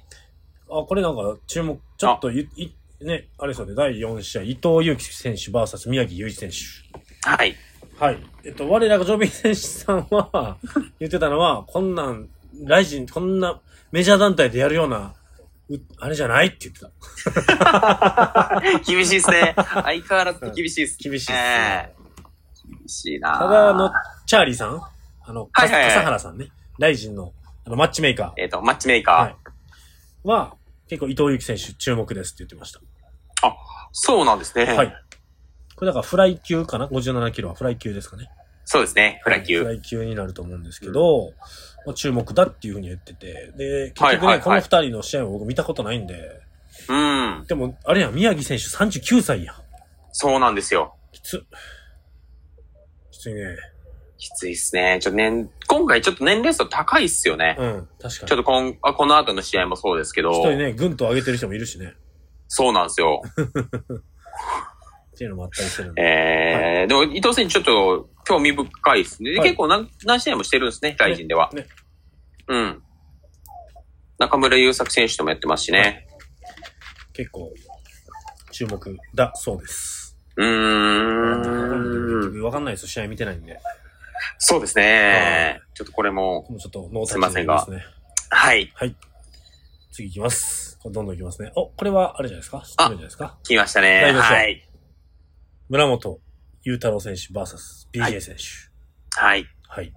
[0.68, 7.28] あ、これなんか注目、ちょっとい、いね、あれですよね、第4試合、伊藤祐樹選手 VS 宮城雄一選手。
[7.28, 7.56] はい。
[8.00, 8.18] はい。
[8.44, 10.56] えっと、我らがジョビン選手さんは、
[10.98, 12.30] 言ってたのは、こんなん、
[12.64, 13.60] ライジン、こんな
[13.92, 15.12] メジャー団体でやるような、
[15.68, 16.80] うあれじゃないって言って
[17.58, 18.62] た。
[18.86, 19.54] 厳しいですね。
[19.84, 20.96] 相変わらず厳しいです。
[20.98, 21.94] 厳しいですえね。
[21.94, 21.94] え
[22.78, 23.92] 厳しいなただ、あの、
[24.24, 24.82] チャーリーさん
[25.22, 26.48] あの、かはいはいはい笠原さんね。
[26.78, 27.34] ライジンの、
[27.66, 29.20] あの、マッチメーカえっ、と、マッチメーカー。
[29.24, 30.54] はいーは、
[30.88, 32.80] 結構伊藤祐樹選手注目ですって言ってました。
[33.92, 34.64] そうなんですね。
[34.64, 34.94] はい。
[35.80, 38.28] これだからフライ級かな ?57 キロはフライ級ですかね。
[38.66, 39.18] そうですね。
[39.24, 39.60] フライ級。
[39.60, 41.32] フライ級になると思うんですけど、
[41.86, 46.42] まあ、注目だっていうふうに言ってて、で、結局ね、はいはいはいこの二人の試合を僕見たことないんで、
[46.86, 47.46] うん。
[47.48, 49.56] でも、あれやん、宮城選手39歳やん。
[50.12, 50.96] そうなんですよ。
[51.12, 51.46] きつ。
[53.10, 53.56] きついね。
[54.18, 54.98] きついっすね。
[55.00, 57.56] ちょっとね、今回ちょっと年齢層高いっすよね。
[57.58, 58.10] うん、確かに。
[58.10, 61.94] ちょっとこんあこの後の試合もそうですけど一、人ね、ぐんと上げてる人もいるしね。
[62.48, 63.22] そうなんですよ。
[65.20, 66.00] っていうのもあったりするんで。
[66.00, 69.32] えー、でも伊藤選手ちょっと興味深いっすね。
[69.32, 71.50] ではい結構何何試合もしてるんですね、大臣では。
[71.52, 71.66] ね。
[72.48, 72.82] うん。
[74.18, 76.06] 中村優作選手ともやってますしね。
[77.12, 77.52] 結構、
[78.50, 80.16] 注目だそうです。
[80.36, 80.46] うー
[82.38, 82.42] ん。
[82.42, 83.60] わかんないです試合見てないんで。
[84.38, 85.60] そうですね。
[85.74, 87.84] ちょっとこれも、もうちょっとノータッチすいませんがですね。
[88.30, 88.72] はい。
[88.74, 88.96] はい。
[89.92, 90.78] 次行きます。
[90.82, 91.52] どんどん行きますね。
[91.56, 92.62] お、これはあれじゃないですか？
[92.64, 93.36] 知ってるんじゃないですか？
[93.42, 94.12] 来ましたね。
[94.12, 94.66] はい。
[95.70, 96.20] 村本
[96.64, 97.56] 裕太郎選手 VS
[97.92, 99.20] BJ 選手。
[99.20, 99.46] はい。
[99.68, 99.92] はい。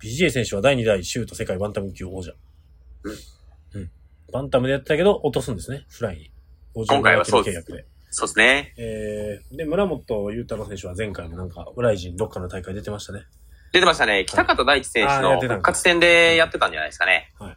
[0.00, 2.30] BJ 選手は第2代シュート世界バンタム級王者。
[3.02, 3.80] うん。
[3.80, 3.90] うん。
[4.32, 6.30] バンタムでやってたけど、落とすんですね、フライに。
[6.86, 7.86] 今回はそうです57契約で。
[8.10, 8.72] そうですね。
[8.78, 13.24] えー、で、村本裕太郎選手は前回もなんか、ウライジンどっかの大会出てましたね。
[13.72, 14.24] 出てましたね。
[14.28, 17.32] 北方大地選手の復活戦でやってたんじゃないですかね。
[17.36, 17.56] はい。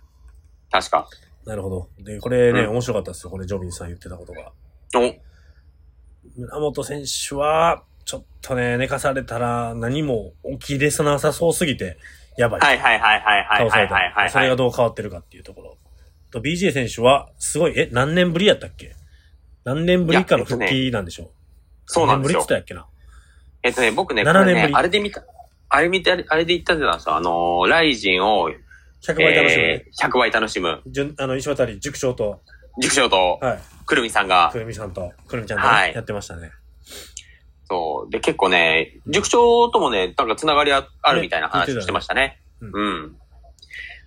[0.71, 1.07] 確か。
[1.45, 1.89] なるほど。
[1.99, 3.29] で、これね、うん面白かったですよ。
[3.29, 4.51] これ、ジョビンさん言ってたことが。
[4.95, 5.32] お、
[6.35, 11.97] 村本選手は、ちょっとね、寝かされたら何も起きれなさそうすぎて、
[12.37, 12.61] やばい。
[12.61, 13.93] はいはいはいはいはい倒された。
[13.93, 14.29] はいはいはい。
[14.29, 15.77] それがどう変わってるかっていうところ。
[16.31, 18.95] と、BJ 選手は、すごい、え、何年ぶりやったっけ？
[19.63, 21.29] 何年ぶりかの復帰なんでしょう、
[21.85, 22.85] そうなんですよ何年ぶりって言ったっけな？
[23.63, 25.23] えっとね、僕ね、7これね年ぶり、あれで見た、
[25.69, 27.15] あれ見て、あれで言ったんですよ。
[27.15, 28.49] あのー、ライジンを、
[29.05, 30.81] ?100 倍楽しむ、えー、100倍楽しむ。
[30.87, 32.41] 順あの、石渡塾長と、
[32.79, 36.51] 塾長と、はい、くるみさんがく、るみさんと、くるみちゃんとね、はいやってましたね。
[37.65, 38.11] そう。
[38.11, 42.39] で、結構ね、塾長ともね、なんかつながりああるみたいな話をしてましたね。
[42.61, 43.15] うんうん。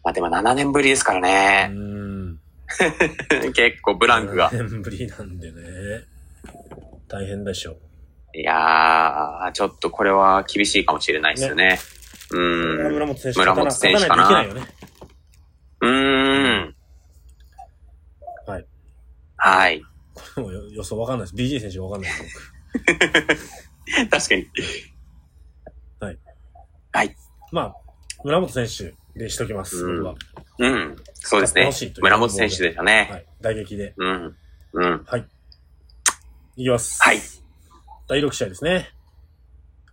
[0.05, 1.69] まあでも7年ぶりですからうね。
[1.71, 2.39] ーん。
[3.55, 4.51] 結構ブランクが。
[4.51, 5.61] 7年ぶりなんでね。
[7.09, 8.39] 大変でしょう。
[8.39, 11.79] いやー、ちょっとこれは厳しいかもしれないですよね。
[12.31, 12.93] うん。
[12.93, 14.61] 村本選手村本選手かななね。
[15.81, 16.76] うーん。
[19.37, 19.71] はい。
[19.71, 19.83] はい。
[20.35, 21.57] これも予想わかんないです。
[21.57, 23.71] BJ 選手わかんないです。
[24.11, 24.47] 確かに。
[27.53, 27.75] まあ、
[28.25, 30.15] 村本選手でしときます、うん僕は。
[30.59, 30.97] うん。
[31.15, 32.05] そうですね楽しいという。
[32.05, 33.09] 村本選手でしたね。
[33.11, 33.27] はい。
[33.41, 33.95] 大撃で。
[33.97, 34.37] うん。
[34.73, 35.07] うん。
[36.57, 37.03] いきます。
[37.03, 37.21] はい。
[38.09, 38.91] 第6試合ですね。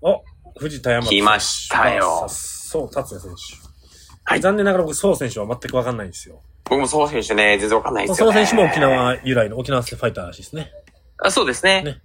[0.01, 0.23] お
[0.59, 3.73] 藤田山来ましたよそう、達也選手。
[4.25, 6.41] はい残念ながら僕、宋選手は全くわかんないんですよ。
[6.65, 8.33] 僕もそう選手ね、全然わかんないですよね。
[8.33, 10.71] 宋選手も沖縄由来の沖縄ファイターらしいですね。
[11.17, 11.83] あそうですね。
[11.83, 12.01] ね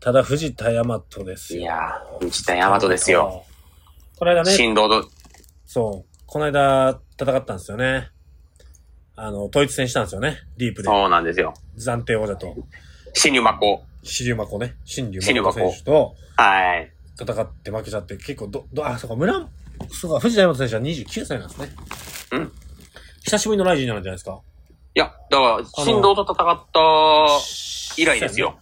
[0.00, 1.60] ただ、藤田山とですよ。
[1.60, 3.44] いやー、藤田大和ですよ。。
[4.18, 5.08] この間ね、振動と、
[5.66, 8.10] そう、この間戦ったんですよね。
[9.16, 10.38] あの、統一戦したんですよね。
[10.56, 10.88] ディープで。
[10.88, 11.54] そうなんですよ。
[11.78, 12.54] 暫定王者と、
[13.14, 13.82] 新入魔子。
[14.04, 14.74] 新竜真子ね。
[14.84, 16.92] 新竜真子選手とはい。
[17.18, 19.48] 戦って負けちゃって、結構ど、ど、あ、そうか、村、
[19.90, 21.70] そうか、藤田山選手は29歳なんですね。
[22.32, 22.52] うん。
[23.24, 24.40] 久しぶりのライジンなんじゃないですか。
[24.94, 26.80] いや、だから、振動と戦った
[27.96, 28.58] 以来ですよ。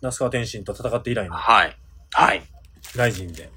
[0.00, 1.76] 那須川天心と戦って以来のはい。
[2.12, 2.38] はい。
[2.38, 3.50] いライジンで。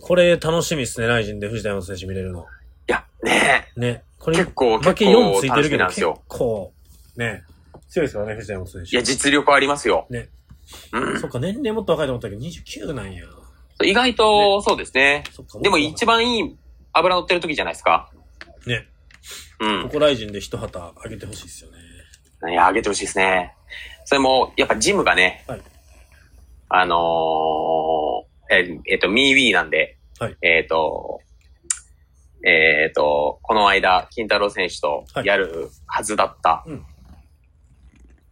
[0.00, 2.46] これ楽しみですね、ライジンで藤田山選手見れるの。
[2.86, 4.02] や、ねね。
[4.18, 4.38] こえ。
[4.38, 6.22] れ、結構、負け結構4ついてるけど、結なんですよ。
[6.26, 6.72] 構、
[7.16, 7.44] ね、
[7.90, 8.90] 強いですからね、藤田山選手。
[8.90, 10.06] いや、実力ありますよ。
[10.08, 10.30] ね。
[10.92, 11.28] うんそ。
[11.28, 13.24] っか、年齢もっと若いと思ったけど、29なんや。
[13.84, 15.24] 意外と、そうですね。
[15.32, 15.58] そっか。
[15.60, 16.56] でも一番いい
[16.92, 18.10] 油乗ってる時じゃないですか。
[18.66, 18.86] ね。
[19.60, 19.82] うん。
[19.84, 19.88] こ。
[19.90, 21.78] こライジンで一旗上げてほしいですよね。
[22.52, 23.54] いや、上げてほしいですね。
[24.04, 25.62] それも、やっぱジムがね、はい。
[26.68, 30.36] あのー、え、えっと、ミーウィーなんで、はい。
[30.42, 31.20] えっと、
[32.42, 35.26] えっ、と、この間、金太郎選手とはい。
[35.26, 36.86] やるはずだった、うん。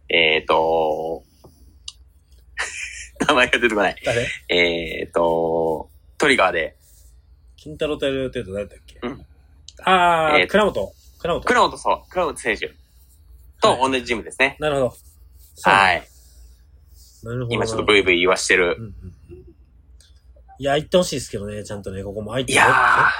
[0.09, 1.23] えっ、と、
[3.27, 3.95] 名前が出てこない。
[4.03, 4.25] 誰？
[4.49, 6.75] えっ、と、トリガーで、
[7.55, 8.99] 金太郎とやる予定と誰だっけ？
[9.03, 9.25] うん
[9.85, 10.93] あー、えー倉本。
[11.19, 11.41] 倉本。
[11.43, 12.67] 倉本そう、倉本選手
[13.61, 14.55] と同じチームですね。
[14.59, 14.93] なるほど。
[15.63, 16.07] はい。
[17.23, 17.47] なるほどな。
[17.55, 18.83] 今ちょっとブイブイ言わしてるうん。
[18.83, 18.93] うん
[19.31, 19.45] うん。
[20.59, 23.11] いや、行ってほしいですけどね、ちゃんとね、ここも相手いやは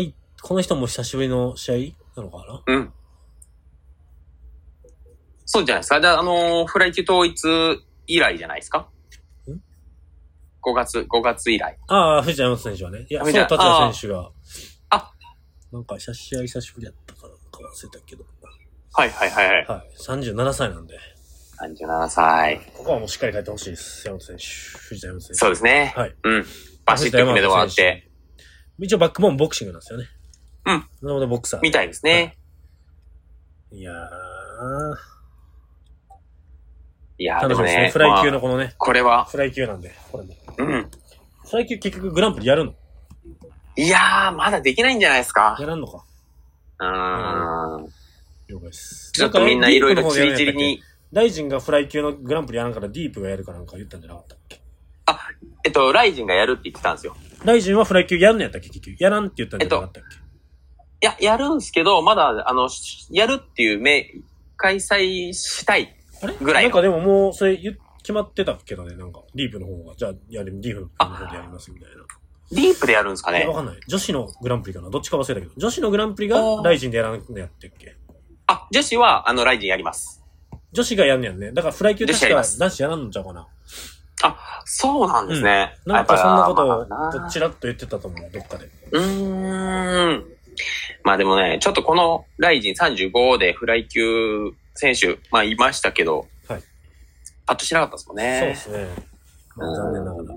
[0.00, 2.74] い、この人も久しぶりの試合なのかな？
[2.74, 2.92] ー、うん。
[5.46, 6.00] そうじゃないですか。
[6.00, 7.44] じゃあ、あのーフライ級統一
[8.06, 8.78] 以来じゃないですか？
[9.48, 9.52] ん
[10.62, 11.76] ?5 月、5月以来。
[11.88, 13.06] ああ、藤田山本選手はね。
[13.10, 14.30] いや、そう、藤田達也選手が。
[15.72, 18.24] あなんか、試合久しぶりやったかなんか忘れたけど。
[18.92, 19.66] はいはいはいはい。
[19.66, 19.96] はい。
[20.00, 20.98] 37歳なんで。
[21.60, 22.60] 37歳。
[22.76, 24.06] ここはもうしっかり帰ってほしいです。
[24.06, 24.44] 山本選手。
[24.44, 25.34] 藤田山本選手。
[25.34, 25.92] そうですね。
[25.96, 26.14] はい。
[26.24, 26.44] うん。
[26.84, 28.08] バシッと決めてもらって。。
[28.78, 30.06] 一応バックボーンボクシングなんですよね。
[30.66, 30.74] うん。
[30.74, 31.60] なるほど、ボクサー。
[31.60, 32.38] みたいですね。
[33.72, 33.96] いやー、
[37.18, 37.90] いやー楽しみですね。
[37.92, 40.34] フライ級まあのこのね、これは、フライ級なんで、これも。
[40.58, 40.90] うん。
[41.48, 42.74] フライ級結局グランプリやるの？
[43.76, 45.56] いやー、まだできないんじゃないですか。
[45.60, 46.04] やらんのか
[46.80, 46.86] うー
[47.82, 47.84] ん。
[48.48, 49.12] 了解です。
[49.12, 50.66] ちょっとみんないろいろチリチリディープの方でやるんやったっけ？
[50.66, 50.82] に。
[51.12, 54.60] 大臣がフライ級のグランプリやらんからディープがやるかなんか言ったんじゃなかったっけ？
[55.64, 57.16] えっと、ライジンがやるって言ってたんですよ。
[57.44, 58.68] 大臣はフライ級やるんやったっけ？
[58.68, 59.02] 結局。
[59.02, 60.20] やらんって言ったんじゃなかったっけ、い
[61.06, 64.14] や、やるんすけど、まだ、あの、しやるっていうめ、
[64.56, 65.96] 開催したい。
[66.40, 71.96] ぐらいのなんかでももう、それ決まってたけどね、なんか、ディープの方が、じゃあ、やる、ディープの方でやりますみたいな。
[72.52, 73.46] ディープでやるんですかね？
[73.46, 73.76] わかんない。
[73.86, 75.52] 女子のグランプリかなどっちか忘れたけど。
[75.56, 77.96] 女子のグランプリがあー大臣でやらんのやってっけ？
[78.46, 80.22] あ、女子は、あの、ライジンやります。
[80.72, 81.52] 女子がやんねやんね。
[81.52, 83.46] だからフライ級確か男子やらんのちゃうかな。
[84.22, 85.76] あ、そうなんですね。
[85.86, 88.68] なんかそんなことを、ちらっと言ってたと思う、どっかで。
[88.90, 90.24] うーん。
[91.04, 96.62] まあでもね、ちょっとこのライジン35でフライ級選手、まあいましたけど、はい。
[97.46, 98.54] パッとしなかったですもんそうでね。
[98.56, 98.88] すね。
[99.56, 100.36] まあ、残念ながら。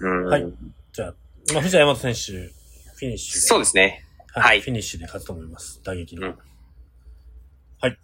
[0.00, 0.24] うん。
[0.26, 0.52] はい
[0.92, 1.14] じゃあ、
[1.52, 3.40] まあ、藤田山本選手、フィニッシュで。
[3.40, 4.04] そうですね。
[4.34, 4.42] は。
[4.42, 5.80] はいいフィニッシュで勝つと思います。
[5.84, 6.28] 打撃の。
[6.28, 6.38] うん
[7.80, 7.98] はい。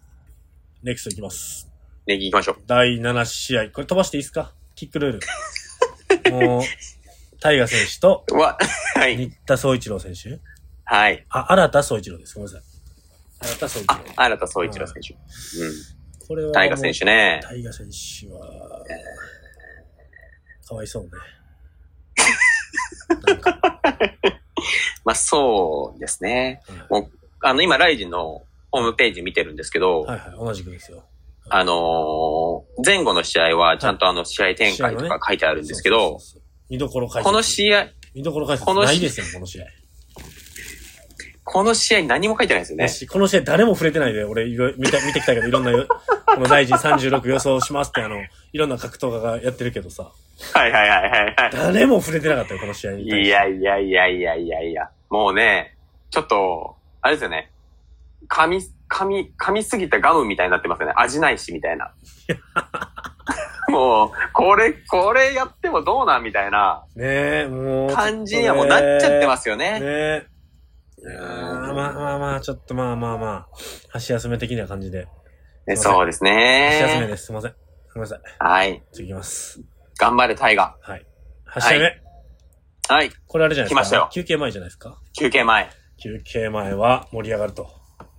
[0.83, 1.69] ネクストいきます。
[2.05, 2.57] ネギ行きましょう。
[2.67, 3.69] 第7試合。
[3.71, 4.53] これ飛ばしていいですか？
[4.75, 5.19] キックルー
[6.23, 6.31] ル。
[6.31, 6.63] もう、
[7.39, 8.57] タイガ選手と、わ、
[8.95, 9.15] はい。
[9.17, 10.39] 新田総一郎選手
[10.85, 11.25] はい。
[11.29, 12.35] あ、新田総一郎です。
[12.35, 13.47] ごめんなさい。
[13.47, 16.25] 新田総一あ郎。、新田総一郎選手。
[16.27, 16.53] これは。
[16.53, 17.39] タイガ選手ね。
[17.43, 18.85] タイガ選手は、
[20.67, 21.09] かわいそうね。
[25.05, 26.61] まあそうですね。
[26.67, 31.03] はいもう、あの、今、ライジンのホームページ見てるんですけど、はいはい、同じくですよ。
[31.49, 36.17] あのー前後の試合はちゃんとあの試合展開とか書いてあるんですけど
[36.69, 37.29] 見どころ解説。
[37.29, 39.65] この試合、見どころ解説ないですよ、この試合。
[41.45, 42.89] この試合何も書いてないですよね。
[43.11, 45.87] この試合誰も触れてないで、俺見て、見てきたけど、いろんなよ、
[46.25, 48.15] この大臣36予想しますってあの、
[48.53, 50.11] いろんな格闘家がやってるけどさ、
[50.53, 53.27] はいはいはいはいは誰も触れてなかったよ、この試合にい。
[53.27, 54.89] やいやいやいやいやいや。
[55.09, 55.75] もうね、
[56.09, 57.51] ちょっと、あれですよね。
[58.29, 60.93] 噛み、噛み、噛みすぎたガムみたいになってますよね。
[60.95, 61.93] 味ないしみたいな。
[63.69, 67.05] もう、これ、これやってもどうなんみたいなね
[67.43, 67.89] え、もう。
[67.89, 69.79] 感じにはもうなっちゃってますすよね。
[69.79, 70.32] ねえ。
[71.03, 73.47] まあまあまあ、ちょっとまあまあまあ、
[73.89, 75.07] 箸休め的な感じで。
[75.67, 77.07] ねそうです箸休めね。
[77.07, 77.25] です。
[77.27, 77.55] すいません。
[77.93, 78.19] ごめんなさい。
[78.39, 78.83] はい。
[78.91, 79.61] 次いきます。
[79.99, 81.05] 頑張れタイガはい。
[81.45, 81.85] 箸休め。
[82.89, 83.11] ははい。
[83.27, 83.81] これあれじゃないですか？
[83.81, 84.99] 来ましたよ休憩前じゃないですか？
[85.17, 85.69] 休憩前。
[85.97, 87.69] 休憩前は盛り上がると。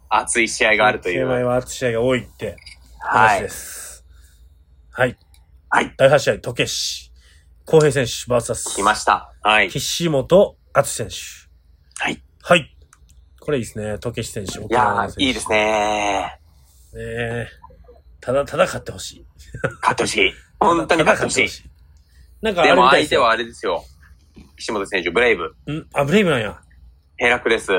[0.08, 1.46] 熱い試合があるとい休憩前う。
[1.46, 2.56] は熱い試合が多いって
[3.00, 3.48] はい話で。
[3.50, 4.04] す。
[4.90, 5.18] はい。
[5.70, 5.92] はい。
[5.96, 7.12] 第8試合、時計師。
[7.66, 8.76] 浩平選手、バーサス。
[8.76, 9.32] 来ました。
[9.42, 9.70] はい。
[9.70, 11.14] 岸本敦選手。
[12.02, 12.22] はい。
[12.42, 12.73] はい。
[13.44, 13.98] これいいですね。
[13.98, 14.60] 時計師選手。
[14.60, 15.50] いやいいです。
[15.50, 16.40] ね
[16.94, 17.46] ねえ。
[18.20, 19.26] ただ、ただ勝ってほしい。
[19.82, 20.32] 勝ってほしい。
[20.58, 21.44] 本当に勝ってほしい。
[21.44, 21.48] い。
[22.40, 23.84] なんかあれでも相手はあれですよ。
[24.56, 25.54] 岸本選手、ブレイブ。
[25.70, 25.86] ん？
[25.92, 26.58] あ、ブレイブなんや。
[27.16, 27.70] ヘラクレス。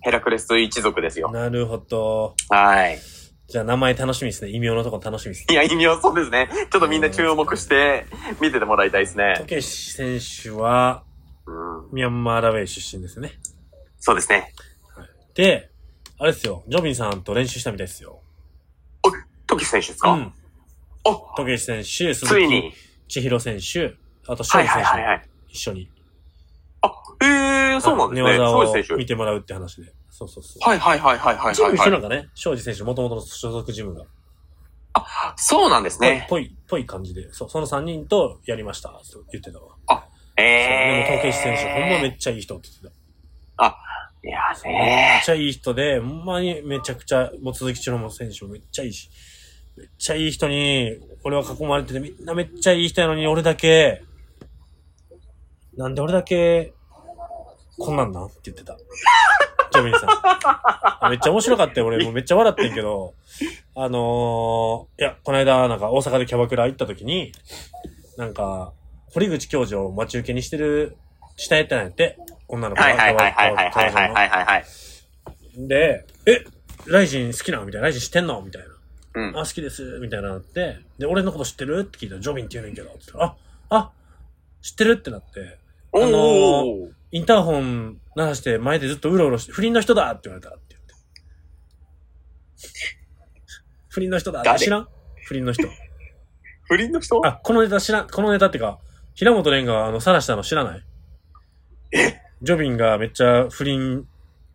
[0.00, 1.30] ヘラクレス一族ですよ。
[1.30, 2.34] なるほど。
[2.50, 2.98] はい。
[3.48, 4.50] じゃあ名前楽しみですね。
[4.50, 5.54] 異名のとこ楽しみですね。
[5.54, 6.50] いや、意味はそうですね。
[6.70, 8.04] ちょっとみんな注目して
[8.42, 9.36] 見ててもらいたいですね。
[9.38, 11.04] 時計師選手は、
[11.46, 11.94] うん。
[11.94, 13.32] ミャンマーラウェイ出身ですね。
[13.98, 14.52] そうですね。
[15.34, 15.70] で、
[16.18, 16.62] あれですよ。
[16.68, 18.20] ジョビンさんと練習したみたいですよ。
[19.46, 20.32] トキ選手ですか、うん。
[21.04, 22.72] お時計師選手、鈴ついに
[23.08, 23.20] 木。
[23.20, 23.94] 千尋選手、
[24.26, 25.28] あと、はい勝利選手はいはいはい。
[25.48, 25.90] 一緒に。
[26.80, 26.92] あ、
[27.22, 28.32] ええー、そうなんですね。
[28.32, 28.96] 寝技を。
[28.96, 29.92] 見てもらうって話で。
[30.10, 30.68] そうそうそう。
[30.68, 31.62] はいはいはいはいはいジ。
[31.62, 34.04] 一緒なんかね、庄司選手、もともとの所属ジムが。
[35.36, 36.26] そうなんですね。
[36.30, 37.32] ぽい、ぽい感じで。
[37.32, 38.88] そう、その3人とやりました。
[38.88, 39.76] と言ってたわ。
[40.36, 41.20] えそうでも、えー。
[41.20, 42.98] 東慶志選手、ほんまめっちゃいい人って言って
[43.58, 43.76] た。
[44.24, 49.10] いやめっちゃいい人で、ほんまにめちゃくちゃ、もう鈴木千も選手もめっちゃいいし、
[49.76, 54.02] めっちゃいい人に、俺は囲まれてて、みんなめっちゃいい人やのに、俺だけ、
[55.76, 56.72] なんで俺だけ、
[57.78, 58.78] こんなんなんって言ってた。
[59.72, 60.06] ジョミンさ
[61.06, 61.10] ん。
[61.10, 61.86] めっちゃ面白かったよ。
[61.86, 63.14] 俺もうめっちゃ笑ってんけど、
[63.74, 67.32] あのー、いや、この間、なんか大阪でキャバクラ行った時に、
[68.16, 68.72] なんか、
[69.12, 70.96] 堀口教授を待ち受けにしてる、
[71.36, 72.16] 下やったんやって、
[72.54, 72.86] 女の子が。
[72.88, 74.64] はいはいはいはいはいはいはいはいはい。
[75.68, 76.44] で、え、
[76.86, 77.84] ライジン好きなのみたいな。
[77.84, 78.68] ライジン知ってんのみたいな。
[79.28, 79.38] うん。
[79.38, 79.98] あ、好きです。
[80.00, 82.88] みたいなのって、で、俺のこと知ってるって聞いたら、ジョビンって言うねんけど。
[82.88, 83.36] って言ったら、
[83.70, 83.90] あ、あ、
[84.62, 85.58] 知ってるってなって、
[85.92, 90.94] あのーインターホン鳴らして前でずっとうろうろして、不倫の人だって言われたって言って。
[93.88, 94.88] 不倫の人だって知らん
[95.24, 95.62] 不倫の人。
[96.64, 98.80] 不倫の人あ、このネタ知らん、このネタってか、
[99.14, 100.82] 平本蓮があの、晒したの知らない
[101.92, 104.06] えジョビンがめっちゃ不倫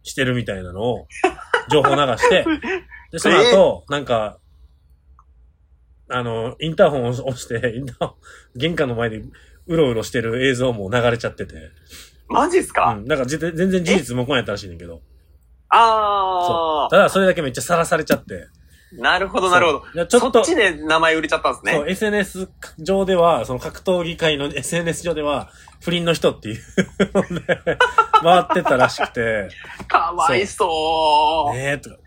[0.03, 1.07] してるみたいなのを、
[1.69, 2.45] 情報流して、
[3.11, 4.37] で、その後、なんか、
[6.09, 8.13] あの、インターホンを押して、インターホン、
[8.55, 9.23] 玄関の前で
[9.67, 11.55] うろうろしてる映像も流れちゃってて、
[12.27, 13.05] マジっすか、うん。
[13.05, 15.01] だか全然事実無根やったらしいねんけど、
[15.69, 18.47] あただそれだけめっちゃさらされちゃって、
[18.97, 19.01] あ。
[19.01, 20.05] なるほどなるほど。
[20.07, 21.91] ちょっとそっちで名前売れちゃったんですそう、ね。
[21.91, 22.49] SNS
[22.79, 26.61] 上では、その格闘技界の SNS 上では、不倫の人っていう
[27.13, 27.59] ので、
[28.21, 29.49] 回ってたらしくて、
[29.87, 31.55] かわいそう。
[31.55, 32.03] ねえ、とかって。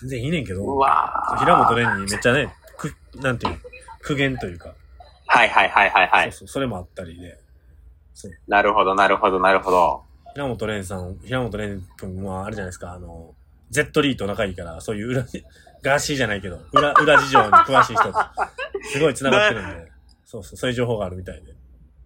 [0.00, 3.58] 全然いいねんけど、うわー平本蓮にめっちゃね、く、なんていうの、
[4.02, 4.74] 苦言というか、
[5.26, 6.32] はいはいはいはいはい。
[6.32, 7.38] そうそう、それもあったりで、
[8.46, 10.02] なるほどなるほどなるほど。
[10.34, 13.34] 平本蓮さん、平本蓮君はあれじゃないですか、あの、
[13.70, 15.24] Z リーと仲いいから、そういう裏、
[15.82, 18.18] ガーシーじゃないけど、裏、裏事情に詳しい人と、
[18.92, 19.92] すごい繋がってるんで、
[20.26, 21.54] そうそう、そういう情報があるみたいで。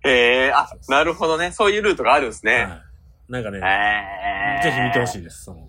[0.07, 1.53] へえ、あ、なるほどね。
[1.53, 2.55] そういうルートがあるんですね。
[2.55, 3.33] はい。
[3.33, 3.61] なんかね。
[4.63, 5.19] ぜひ見てほしい。
[5.19, 5.45] いです。
[5.45, 5.69] その、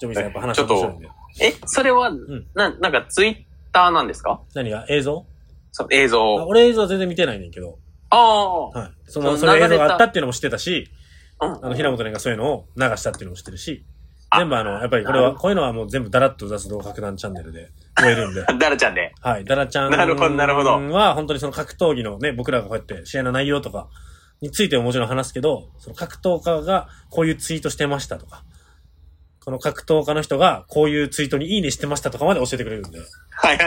[0.00, 1.08] ジョミーさんやっぱ話面白いんで。
[1.40, 2.18] え、それは、ん
[2.54, 3.36] な、なんかツイッ
[3.72, 4.40] ターなんですか？
[4.54, 4.86] 何が？
[4.88, 5.24] 映像？
[5.72, 6.34] その映あ像。
[6.46, 7.78] 俺映像は全然見てないねんけど、
[8.10, 8.68] ああ。
[8.70, 8.92] はい。
[9.06, 10.90] その、そその映像があったっていうのも知ってたし、
[11.40, 13.84] うんあの、平本蓮がそういうのを流したっていうのも知ってるし、
[14.30, 19.12] あ全部あの、やっぱりこれは、こういうのはもう全部ダラッと雑動格談チャンネルで終えるんで、 ダラちゃんで。
[19.20, 19.44] はい。
[19.44, 23.88] ダラちゃんなるほどなるほどは本当にその格闘技のね、僕らがこうやって試合の内容とか
[24.40, 28.44] についてももちろん話すけど、その格闘家がこういうツイートしてましたとか、
[29.44, 32.98] この格闘家の人がこういうツイートにいいねしてましたとかまで教えてくれるんで。
[33.30, 33.58] はい。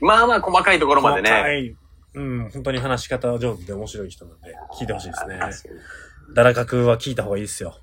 [0.00, 1.30] まあまあ細かいところまでね。
[1.30, 1.76] 細かい
[2.12, 5.38] うん、本当に話し方上手で面白い人なんで、聞いてほしいですね。
[6.34, 7.78] ダラ格は聞いた方がいいですよ。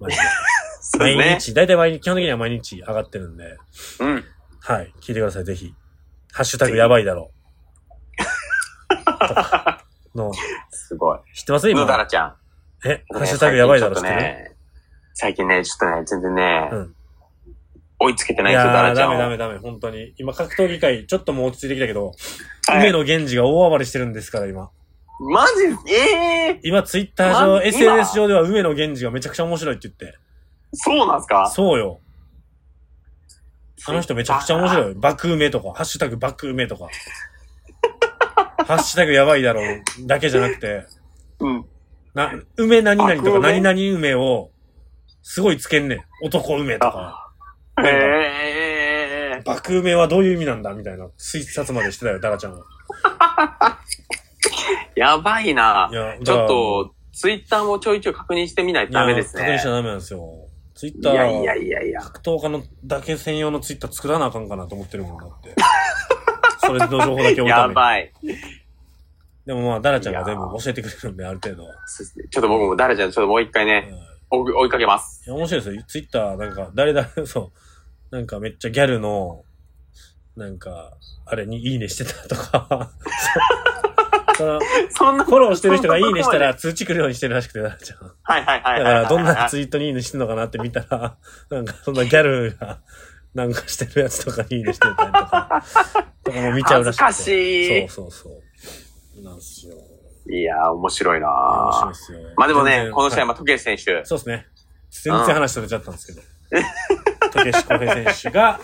[0.00, 0.22] マジで
[0.80, 1.24] そうですね。
[1.24, 3.56] 毎日、大体毎日、基本的には毎日上がってるんで、
[4.00, 4.24] うん。
[4.64, 5.74] はい、聞いてください、ぜひ。
[6.32, 7.32] ハッシュタグやばいだろ
[10.14, 10.18] う。
[10.18, 10.32] の、
[10.70, 11.18] すごい。
[11.34, 11.68] 知ってます？
[11.72, 12.06] のダラ今。
[12.06, 12.36] ちゃん。
[12.84, 14.56] え、ハッシュタグやばいだろう知ってる、ね。
[15.14, 16.94] 最近ね、ちょっとね、全然ね、うん
[18.04, 19.18] 追いつけてないいんですよ、ダやー、ラちゃんを。
[19.18, 20.12] ダメダメダメ、本当に。
[20.18, 22.12] 今、格闘技界、ちょっともう落ち着いてきたけど、
[22.68, 24.70] はい梅野源氏が大暴れしてるんですから、今。
[25.20, 25.52] マジ
[25.92, 30.18] ええ今、ツイッター上、ま SNS 上では梅野源氏がめちゃくちゃ面白いって言って。
[30.72, 31.48] そうなんすか？
[31.48, 32.00] そうよ。
[33.86, 34.94] あの人めちゃくちゃ面白い。
[34.94, 36.88] 爆梅とか、ハッシュタグ爆梅とか。
[38.64, 40.86] ハッシュタグやばいだろうだけじゃなくて、
[41.40, 41.64] うん。
[42.14, 44.50] な、梅何々とか何々梅を、
[45.22, 46.00] すごいつけんねん。
[46.22, 47.32] 男梅とか。
[47.82, 49.42] へえ。
[49.44, 52.64] 爆梅はどういう意味なんだみたいな推察までしてたよ、ダラちゃんは。
[54.94, 59.70] やばいないや、ちょっと、ツイッターもちょいちょい確認してみないとダメですねいや確認しちゃ。
[59.70, 60.41] ダメなんですよ。
[60.74, 62.00] ツイッターいやいやいやいや。
[62.00, 65.54] 格闘家のだけ専用のツイッター作らなあかんかなと思ってるもんだって。
[66.64, 67.56] それの情報だけ追うた。
[67.58, 68.12] やばい。
[69.44, 73.92] でもまあ、ダラちゃんが全部教えてくれるんで、ある程度ちょっと僕もダラちゃん、ちょっともう一回うんね、
[74.30, 75.24] 追い追いかけます。
[75.26, 75.82] いや、面白いですよ。
[75.88, 77.52] ツイッター、なんか、誰だ、 そ
[78.12, 78.16] う。
[78.16, 79.44] なんかめっちゃギャルの、
[80.36, 82.92] なんか、あれにいいねしてたとか。
[84.42, 85.24] その、 そんな。
[85.24, 87.98] フォローしてる人がいいねしたら通知来るようにしてるらしくて、ダラちゃん。
[88.22, 88.78] はいはいはい。
[88.78, 91.16] だから、どんなツイートにいいねしてんのかなって見たら、
[91.50, 92.80] なんか、そんなギャルが、
[93.34, 95.64] なんかしてるやつとかにいいねしてたりとか、
[96.24, 97.04] とかも見ちゃうらしくて。
[97.04, 98.40] 恥ずかしいそうそうそ
[99.20, 99.24] う。
[99.24, 99.74] なんですよ。
[100.30, 102.18] いやー、面白いな面白いーですよ。
[102.36, 104.04] まあでもね、この試合、はいまあ、時計選手。
[104.04, 104.46] そうですね。
[104.90, 106.22] 全然話それちゃったんですけど。
[107.32, 108.60] 竹志浩平選手が、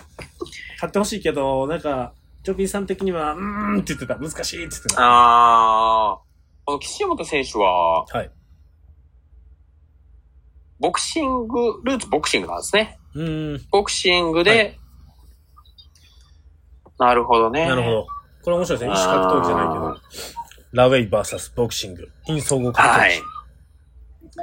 [0.75, 2.13] 勝ってほしいけど、なんか、
[2.43, 4.15] ジョピーさん的には、うーんって言ってた。
[4.17, 4.95] 難しいって言ってた。
[4.99, 8.31] あー、この岸本選手は、はい。
[10.79, 12.97] ボクシング、ルーツボクシングなんですね。
[13.15, 13.61] うーん。
[13.69, 14.77] ボクシングで、
[16.97, 17.65] なるほどね。
[17.67, 18.07] なるほど。
[18.43, 18.93] これ面白いですね。
[18.93, 19.97] 一種格闘技じゃないけど。
[20.71, 22.07] ラウェイバーサスボクシング。
[22.27, 22.99] イン総合格闘技。
[22.99, 23.21] はい。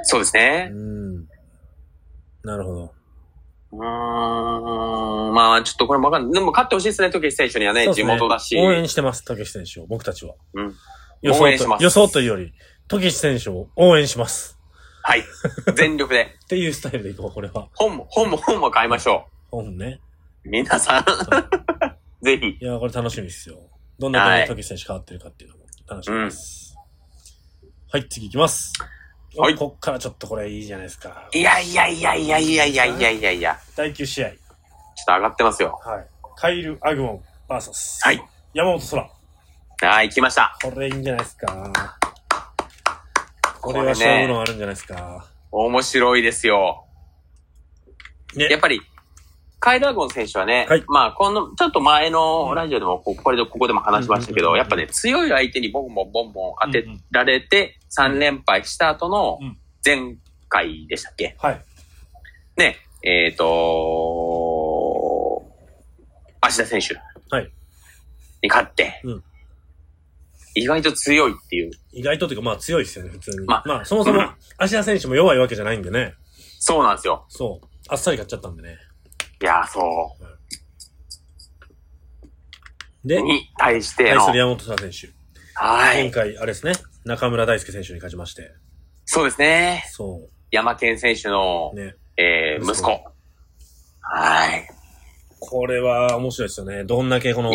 [0.03, 0.75] そうですねう。
[0.75, 0.77] ー
[1.19, 1.27] ん。
[2.43, 2.93] なるほど。
[3.71, 6.33] うーん、まあちょっとこれもわかんない。
[6.33, 8.57] でも勝ってほしいですね、時計選手にはね、ね元だし。
[8.57, 10.35] 応援してます、竹内選手を、僕たちは。
[10.53, 10.75] うん。
[11.21, 12.53] 予想応援しますと予想というより、
[12.87, 14.57] 竹内選手を応援します。
[15.03, 15.23] はい。
[15.75, 16.35] 全力で。
[16.45, 17.69] っていうスタイルでいこう、これは。
[17.75, 19.99] 本も、本も、本も買いましょ本ね。
[20.45, 20.49] う。
[20.49, 21.05] 皆さん、
[22.23, 22.57] ぜひ。
[22.61, 23.57] いや、これ楽しみですよ。
[23.99, 26.75] どんな感じで竹内選手変わってるかっていうのも楽しみです。
[27.89, 28.73] はい、次行きます。
[29.35, 31.29] はいこっからちょっとこれいいじゃないですか。
[31.33, 33.59] いやいやいやいやいやいやいやいやいや。
[33.75, 34.29] 第9試合。
[34.29, 34.37] ちょっ
[35.05, 35.79] と上がってますよ。
[35.83, 36.07] はい。
[36.35, 37.71] カイル・アグモン VS。
[38.03, 38.21] はい。
[38.53, 39.09] 山本空。
[39.91, 40.57] はい、来ました。
[40.63, 41.71] これいいんじゃないですか。
[43.61, 45.27] これは勝負のあるんじゃないですか。
[45.51, 46.85] 面白いですよ。
[48.35, 48.81] ねやっぱり、
[49.59, 60.15] カイル・アゴン選手はね、はいまあ、この、ちょっと前のラジオでも、ここれで、ここでも話しましたけど、やっぱね、強い相手にボンボンボンボン当てられて、3連敗した後のうん、前
[60.49, 61.35] 回でしたっけ？
[61.39, 61.61] はい。
[62.57, 63.43] ね、えっ、と
[66.41, 66.95] 芦田選手
[67.35, 67.51] はい。
[68.43, 69.23] に勝って、うん
[70.59, 71.71] 意外と強いっていう。
[71.93, 73.45] 意外とというか、まあ強いですよね、普通に。
[73.45, 76.15] まあまあ、そもそもうん、芦田選手も弱いわけじゃないんでね。
[76.59, 77.25] そうなんですよ。
[77.29, 77.67] そう。
[77.89, 78.75] あっさり勝っちゃったんでね。
[79.41, 79.79] いやー、そ
[83.05, 85.15] でう。、に対しての対す、る山本沙選手。
[85.53, 86.05] はい。
[86.05, 86.73] 今回、あれですね、
[87.05, 88.51] 中村大輔選手に勝ちまして。
[89.05, 89.83] そうですね。
[89.91, 90.21] そ
[90.51, 91.95] 山健選手のう。、ね。
[92.17, 93.11] えー、息息子子。
[94.01, 94.67] はい。
[95.39, 96.83] これは面白いですよね。
[96.83, 97.51] どんだけこの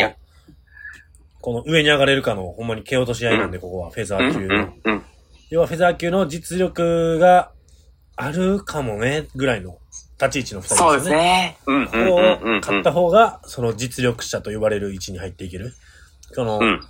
[1.41, 4.55] この上に上がれるかの、ほんまに蹴落とし合いなんで、ここは、フェザうん、ー級の。
[4.55, 5.05] うん、うん。
[5.51, 7.51] 要はフェザー級の実力が
[8.15, 9.77] あるかもね、ぐらいの
[10.27, 10.93] 立ち位置の二人ですよね。
[10.93, 11.59] そうですね。
[11.67, 12.61] うん、うん、こ。
[12.61, 15.75] 勝った方が、その実力者と呼ばれる位置に入っていける。
[16.35, 16.81] この、うん。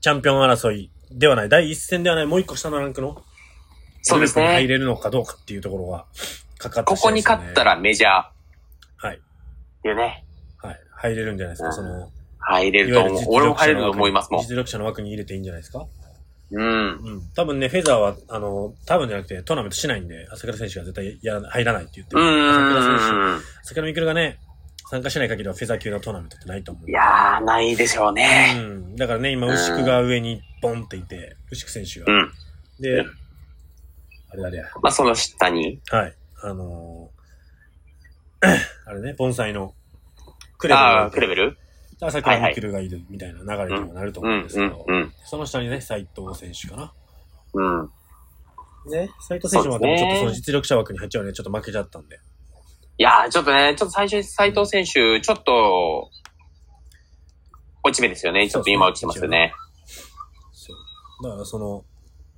[0.00, 3.22] チャンピオン争いではない、第一戦ではない、もう一個下のランクの、
[4.02, 4.68] そうですグループに入ね。
[4.68, 6.06] れるのかどうかっていうところが、
[6.58, 8.10] かかってここに勝ったら、メジャー。
[9.06, 9.16] はい。
[9.16, 9.20] っ
[9.82, 10.24] ていうね。
[10.58, 10.80] はい。
[10.96, 13.22] 入れるんじゃないですか、うんその、入れると思う。
[13.28, 14.40] 俺も入れると思いますもん。
[14.42, 15.86] 実力者の枠に入れていいんじゃないですか
[16.50, 16.62] うん。
[16.62, 17.22] うん。
[17.34, 22.50] 多分ね、フェザーは、あの、多分じゃなくて、トーナメントしないんで、朝倉選手が絶対やら入らないって言ってうる。
[22.50, 23.42] 朝倉選手、ん。
[23.62, 24.38] 朝倉未来がね、
[24.90, 26.88] 参加しない限りはフェザー級のトーナメントってないと思う。
[26.90, 28.52] いやー、ないでしょううね。
[28.54, 28.94] ん。
[28.96, 32.12] だからね、今、牛久が上にボンっていて、牛久選手が。
[32.12, 32.32] うん。
[32.80, 33.06] でうん、
[34.30, 34.64] あれだれや。
[34.82, 35.80] まあ、その下に。
[35.90, 36.14] はい。
[36.42, 37.14] あのー
[38.86, 39.74] あれね、盆栽の、
[40.58, 41.56] クレベルああ、クレベル？
[42.06, 44.86] 朝倉未来がいるみたいな流れにもなるとうん、思うんですけど。
[45.24, 46.92] その下にね、斉藤選手かな。
[47.54, 47.90] うん。
[48.90, 52.18] ね、斉藤選手もでもちょっとその実力者枠に入っちゃうね、ちょっと負けちゃったんで。
[52.98, 56.10] いやー、ちょっとね、ちょっと最初に斉藤選手、ちょっと、
[57.82, 58.48] 落ち目ですよね。
[58.48, 59.54] ちょっと今落ちてますよね。
[60.52, 61.24] そう。
[61.24, 61.84] だからその、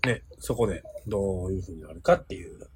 [0.04, 2.68] ね、そこでどういう風になるかっていう。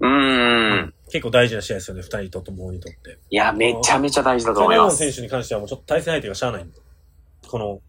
[0.00, 0.94] うーん。
[1.10, 3.18] 結構大事な試合ですよね、二人とともにとって。
[3.30, 4.96] いや、めちゃめちゃ大事だと思います。
[4.98, 6.78] 選手に関してはもうちょっと対戦相手がしゃあないんで。
[7.46, 7.80] この、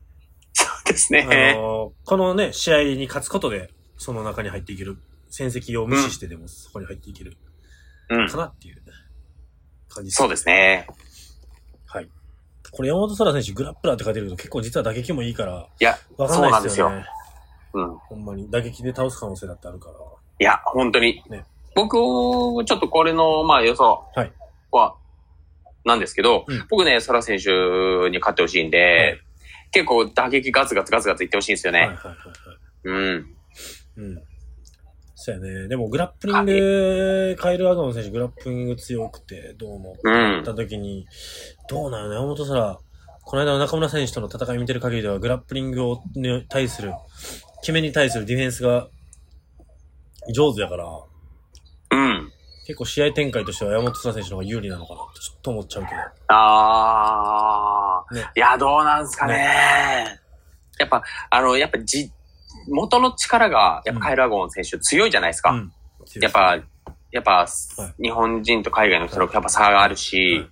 [0.54, 1.56] そうですあね。
[1.56, 4.98] のーこのね、試合に勝つことで、その中に入っていける。
[5.30, 7.38] 戦績を無視してでもそこに入っていける。
[8.10, 8.38] うんか。
[8.38, 8.78] なっていう
[9.90, 10.88] 感じそうですね。
[11.88, 12.10] はい。
[12.72, 17.06] これ山本空選手グラップラーって書いてるけど結構実は打撃もいいから、いや、わかんないですよね。
[17.74, 17.98] うん。
[17.98, 19.96] ほんまに打撃で倒す可能性だってあるから。
[20.40, 21.24] いや、本当に。
[21.30, 21.46] ね
[21.76, 21.98] 僕、
[22.66, 24.34] ちょっとこれの、まあ予想はい
[24.72, 24.96] は、
[25.84, 29.22] なんですけど、うん僕ね、空選手に勝ってほしいんで、はい
[29.72, 31.80] 結構打撃ガツガツガツガツいってほしいんですよね。
[31.80, 32.18] はいはいはいはい。
[32.86, 33.26] うん。
[33.98, 34.24] うん。
[35.16, 35.68] そうやね。
[35.68, 39.98] でもグラップリング、カイル・アガモン選手グラップリング強くて、どうも。
[40.02, 41.08] うんった時に、
[41.68, 42.80] どうなの山本空、
[43.24, 46.94] この間の中村選手との戦い見てる限りでは、グラップリングを、に対する、
[47.62, 48.88] 決めに対するディフェンスが
[50.34, 50.86] 上手やから、
[51.96, 52.32] うん。
[52.66, 56.02] 結構試合展開としては山本空選手の方が有利なのかなってちょっと思っちゃうけど。
[56.28, 58.16] あー。
[58.16, 60.20] ねいや、どうなんすかね。
[60.80, 62.12] やっぱ、あの、やっぱじ、
[62.68, 65.52] 元の力が、やっぱカイル・アゴン選手強いじゃないですか。
[65.52, 65.72] うん。
[66.22, 66.58] やっぱ、
[67.12, 67.48] やっぱ、
[68.02, 70.50] 日本人と海外の人のやっぱ差があるし、はい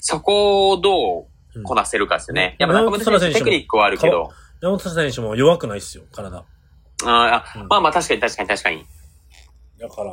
[0.00, 2.56] そこをどうこなせるかですよね。
[2.58, 4.30] うんやっぱ中村選手テクニックはあるけど、
[4.60, 6.38] 山本選手も弱くないっすよ、体。
[6.38, 8.84] あーあうんまあまあ確かに確かに確かに。
[9.78, 10.10] だから、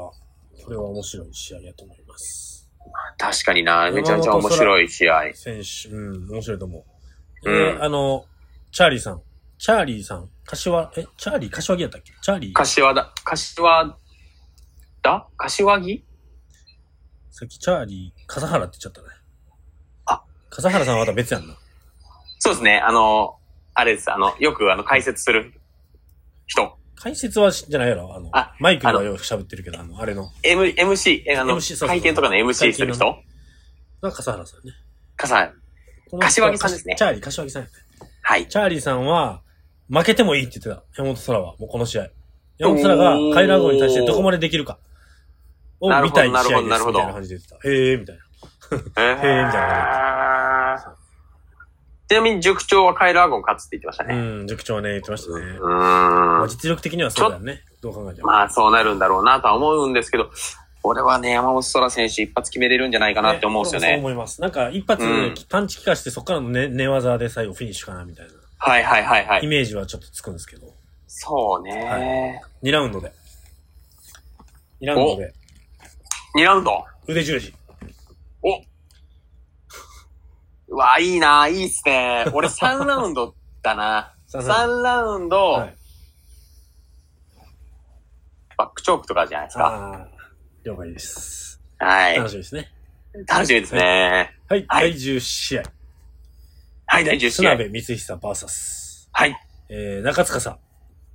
[0.68, 2.70] これは面白い試合やと思います。
[3.18, 5.34] 確かにな、めちゃめちゃ面白い試合。
[5.34, 6.86] 選手、うん、面白いと思
[7.46, 7.50] う。
[7.50, 8.26] うんで、あの、
[8.74, 9.22] チャーリーさん。
[9.58, 10.30] チャーリーさん。
[10.44, 12.12] 柏、え、チャーリー柏木やったっけ？
[12.22, 12.54] チャーリー。
[12.54, 13.98] 柏だ、柏
[15.04, 16.04] だ柏木？
[17.32, 19.08] さっきチャーリー、笠原って言っちゃったね。
[20.06, 21.56] あ、笠原さんはまた別やんな。
[22.40, 23.38] そうですね、あの、
[23.74, 25.54] あれです、あの、よくあの解説する
[26.46, 26.78] 人。
[27.00, 33.16] 解説はしじゃないやろあの、あマイクではよく喋ってるけど、あの、あれの、M、MC、え、あの、MC そうそう会見とかの MC する人？
[34.02, 34.74] が笠原さんね。
[35.16, 35.54] かさん。
[36.10, 37.74] この人柏木さんですねチャーリー、柏木さんやね。
[38.22, 38.48] はい。
[38.48, 39.42] チャーリーさんは、
[39.90, 40.86] 負けてもいいって言ってた。
[40.98, 42.08] 山本空は、もうこの試合。
[42.58, 44.80] 山本空がカイラー号に対してどこまでできるか。
[45.80, 46.50] を見たい試合です。
[46.50, 47.70] みたいなるほどな感じで言ってた。
[47.70, 48.24] へえ、みたいな。
[48.72, 50.57] えー へーみたいな
[52.08, 54.16] ちなみに塾長はカイルアゴン勝つって言ってましたね。
[54.16, 55.46] うん、塾長はね、言ってましたね。
[55.60, 56.48] うまあ。
[56.48, 57.64] 実力的にはそうだよね。
[57.82, 58.28] どう考えても。
[58.28, 60.32] まあそうなるんだろうなとは思うんですけど、
[60.84, 63.98] 俺はね、山本空選手一発決めれるんじゃないかなって思うんですよそうね。
[63.98, 64.42] 思います。
[64.42, 68.32] なんか、一発うんパンチ効かして、そこからの寝寝技で最後フィニッシュかな、みたいな。
[68.60, 69.44] はいはいはいはい。
[69.44, 70.74] イメージはちょっとつくんですけど。
[71.08, 73.12] そうね、2ラウンドで。
[74.82, 75.34] 2ラウンドで。
[76.36, 76.86] 2ラウンド？
[77.08, 77.54] 腕十字。
[78.44, 78.62] お
[80.70, 82.26] うわ、いいな、いいっすね。
[82.34, 84.14] 俺3ラウンドだな。
[84.28, 85.76] 三ラウ3ラウンド、はい。
[88.58, 90.08] バックチョークとかじゃないですか。
[90.64, 91.62] 了解です。
[91.80, 92.18] はい。
[92.18, 92.72] 楽しみですね。
[93.28, 94.34] 楽しみですね。
[94.50, 94.66] はい。
[94.68, 95.64] はい第10試合。
[96.88, 97.32] はい、第10試合。
[97.32, 99.40] 砂部光久 VS、はい。
[99.70, 100.58] えー、中塚さ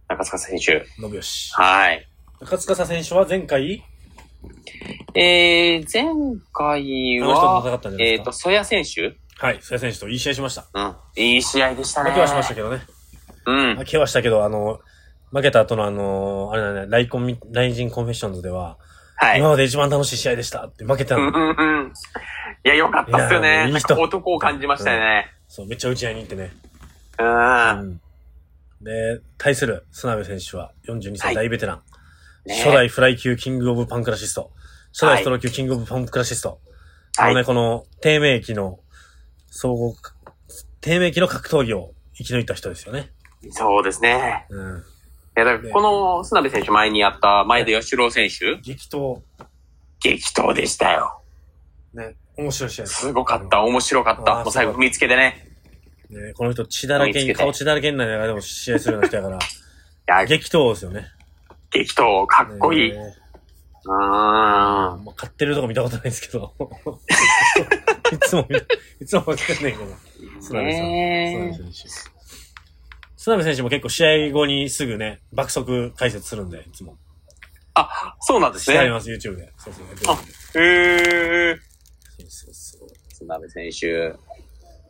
[0.09, 0.87] 中塚選手。
[0.97, 1.53] 信義。
[1.55, 2.09] はい。
[2.41, 3.85] 中塚選手は前回、
[5.15, 6.05] えー、前
[6.53, 8.25] 回は、戦っえっ、ですか？
[8.25, 9.59] と、ソヤ選手はい。
[9.61, 10.67] 瀬谷選手といい試合しました。
[10.75, 10.97] うん。
[11.17, 12.11] いい試合でしたね。
[12.11, 12.81] 負けはしましたけどね。
[13.47, 13.77] うん。
[13.77, 14.81] 負けはしたけど、あの、
[15.33, 18.79] 負けた後のあの、あれだね、ライコンミ、ライジンコンフェッションズでは、
[19.17, 19.39] はい。
[19.39, 21.39] 今まで一番楽しい試合でしたって負けてたうんの。
[21.39, 21.53] うんう
[21.89, 21.93] ん。
[22.65, 23.71] いや、よかったっすよいやね。
[23.73, 25.27] いい人なんか男を感じましたよね。
[25.49, 26.53] そう、めっちゃ打ち合いに行ってね。
[27.19, 27.81] うん。
[27.81, 28.01] うん。
[28.83, 31.83] で、対する砂部選手は42歳はい大ベテラン。
[32.47, 34.51] ね初代フライ級キングオブパンクラシスト。
[34.93, 36.59] 初代ストロー級キングオブパンクラシスト。
[37.19, 37.45] あはいのね、。
[37.45, 38.81] この低迷期の、
[39.55, 39.95] 総合、
[40.81, 43.13] 低迷期の格闘技を生き抜いた人ですよね。
[43.51, 44.47] そうですね。
[44.49, 44.79] うん。
[44.79, 44.83] い
[45.37, 49.21] や、だからこの砂部選手前にやった前田義郎選手、激闘、
[50.01, 51.21] 激闘でしたよ。
[51.93, 53.01] ね、面白い試合です。
[53.01, 53.63] すごかった。
[53.63, 54.37] 面白かった。
[54.37, 55.47] もう最後踏みつけてね。
[56.09, 59.41] ね、この人血だらけに、顔血だらけになりながらでも試合するような人やから、 い
[60.07, 61.09] や、激闘ですよね。
[61.71, 62.91] 激闘、かっこいい。
[62.91, 63.91] うねーん。
[63.91, 66.55] まあ、勝ってるとこ見たことないですけど。
[68.13, 68.57] いつも見、
[69.01, 69.85] いつも負けてんねんけど。
[70.41, 70.89] 砂部さん。
[70.89, 72.13] ね砂部選手。
[73.17, 76.97] 砂部選手も結構試合後にすぐね、爆速解説するんで、いつも。
[77.75, 78.75] あ、そうなんですね。
[78.75, 79.53] してあります、YouTube で。
[79.57, 79.87] そうそう。
[79.87, 81.57] やってるんでへー。
[82.19, 82.89] そうそうそう。
[83.15, 84.15] 砂部選手。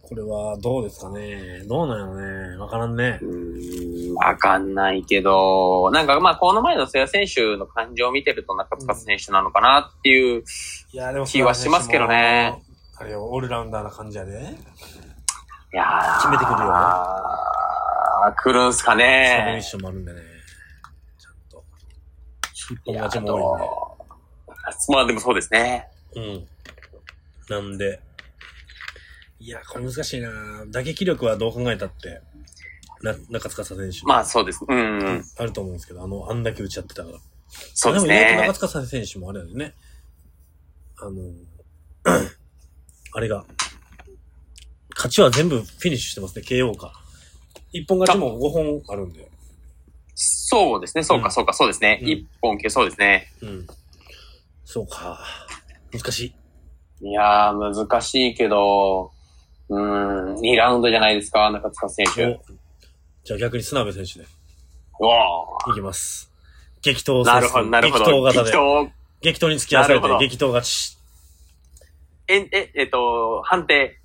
[0.02, 3.24] これはどうですかねどうなんやろねわからんねう。
[3.24, 10.42] ーん、わかんないけど、なんかまあ、この前の瀬谷選手の感情を見てると中塚選手なのかなっていう、
[10.92, 12.62] いや、でも気はしますけどね。
[13.02, 14.32] あれよ、オールラウンダーな感じやで。
[14.32, 14.34] い
[15.76, 19.06] やー決めてくるよあー来るんすかサブミッ
[19.56, 19.62] ね。
[19.62, 20.20] ションもあるんでね。
[21.18, 21.64] ちゃんと。
[22.52, 24.94] 一本勝ちも多いんで。
[24.94, 25.88] まあでもそうですね。
[26.14, 26.46] うん。
[27.48, 28.00] なんで、
[29.40, 30.30] いや、これ難しいな
[30.68, 32.22] 打撃力はどう考えたって、
[33.02, 34.06] な、中塚選手。
[34.06, 34.64] まあそうです。
[34.68, 35.24] うん、うん。
[35.38, 37.18] あると思うんですけど、あの、あんだけ打ち合ってたから。
[37.74, 38.68] そうですも意外とね中。
[38.68, 39.74] 塚選手もあれだよね。
[41.00, 42.30] あの、
[43.12, 43.44] あれが、
[44.94, 46.92] 勝ちは全部フィニッシュしてますね、KO か。
[47.72, 49.30] 一本勝ちも5本あるんで。
[50.14, 51.02] そうですね。
[51.02, 52.00] そうか、うんそうか、そうですね。
[52.02, 53.32] うん一本系、そうですね。
[53.42, 53.66] うん。
[54.64, 55.20] そうか。
[55.92, 56.34] 難し
[57.00, 57.08] い。
[57.08, 59.10] いやー、難しいけど、
[59.68, 62.26] うーん、2ラウンドじゃないですか、中塚選手。
[62.26, 62.40] お
[63.24, 64.26] じゃあ逆に砂部選手で
[64.98, 65.14] うわ
[65.70, 66.30] いきます。
[66.80, 68.04] 激闘ーなるほど、なるほど。
[68.04, 68.50] 激闘型で。
[68.50, 68.90] 激闘
[69.20, 70.98] 激闘に付き合わされて激闘勝ち。
[72.34, 73.98] え、え、えっと、判定。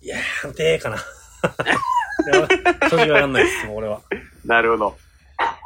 [0.00, 0.98] いやー、判定かな。
[2.90, 4.02] 正直わかんないです、もう俺は。
[4.44, 4.98] なるほど。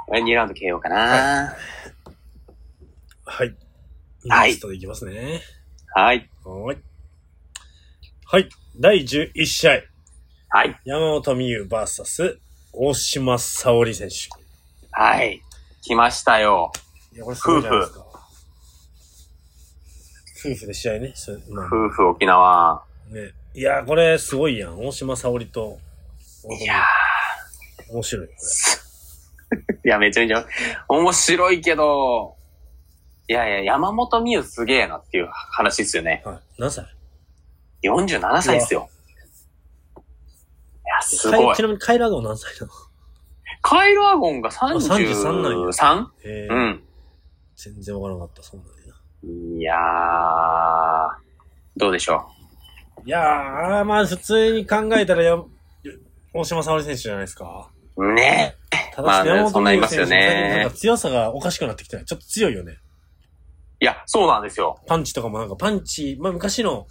[0.09, 1.55] 2ラウンド KO かな。
[3.25, 3.47] はい。
[3.47, 3.55] はい
[4.25, 5.43] ネクストでいきますね。
[5.95, 6.31] はい。
[6.45, 6.79] はーい。
[8.27, 8.49] はい。
[8.79, 9.83] 第11試合。
[10.49, 10.81] はい。
[10.85, 12.39] 山本美優 VS
[12.73, 14.15] 大島沙織選手。
[14.93, 15.43] はい。
[15.83, 16.73] 来ましたよ。
[17.13, 18.04] いや、これすごいじゃないですか。
[20.51, 21.13] 夫婦で試合ね。
[21.15, 22.83] そまあ夫婦沖縄。
[23.11, 23.33] ね。
[23.55, 24.85] いや、これすごいやん。
[24.85, 25.79] 大島沙織と。
[26.61, 26.83] いや
[27.91, 28.29] 面白い。
[29.85, 30.47] いや、めちゃめちゃ
[30.89, 32.37] 面白いけど、
[33.29, 36.23] いやいや、山本美優すげえなっていう話ですよね。
[36.27, 36.31] れ。
[36.33, 36.43] はい。
[36.59, 36.87] 何歳
[37.83, 38.91] ？47歳ですよ。
[39.97, 40.01] い
[40.89, 41.63] や、すごいかち。
[41.63, 42.73] なみにカイラーゴン何歳なの？
[43.63, 46.07] カイルアゴンが33なんや 33?
[46.25, 46.85] えーうん。
[47.57, 48.94] 全然わからなかった、そんなんやな。
[49.59, 49.79] いやー、
[51.77, 52.27] どうでしょ
[53.07, 55.37] いやー、まあ普通に考えたらや、
[56.33, 57.71] 大島沙織選手じゃないですか。
[57.97, 58.13] う。
[58.13, 58.57] ね
[58.95, 62.05] たまあね山本選手最近なんか強さがおかしくなってきてない。
[62.05, 62.79] ちょっと強いよね。
[63.81, 64.79] いや、そうなんですよ。
[64.87, 66.87] パンチとかもなんかパンチ、まあ昔の、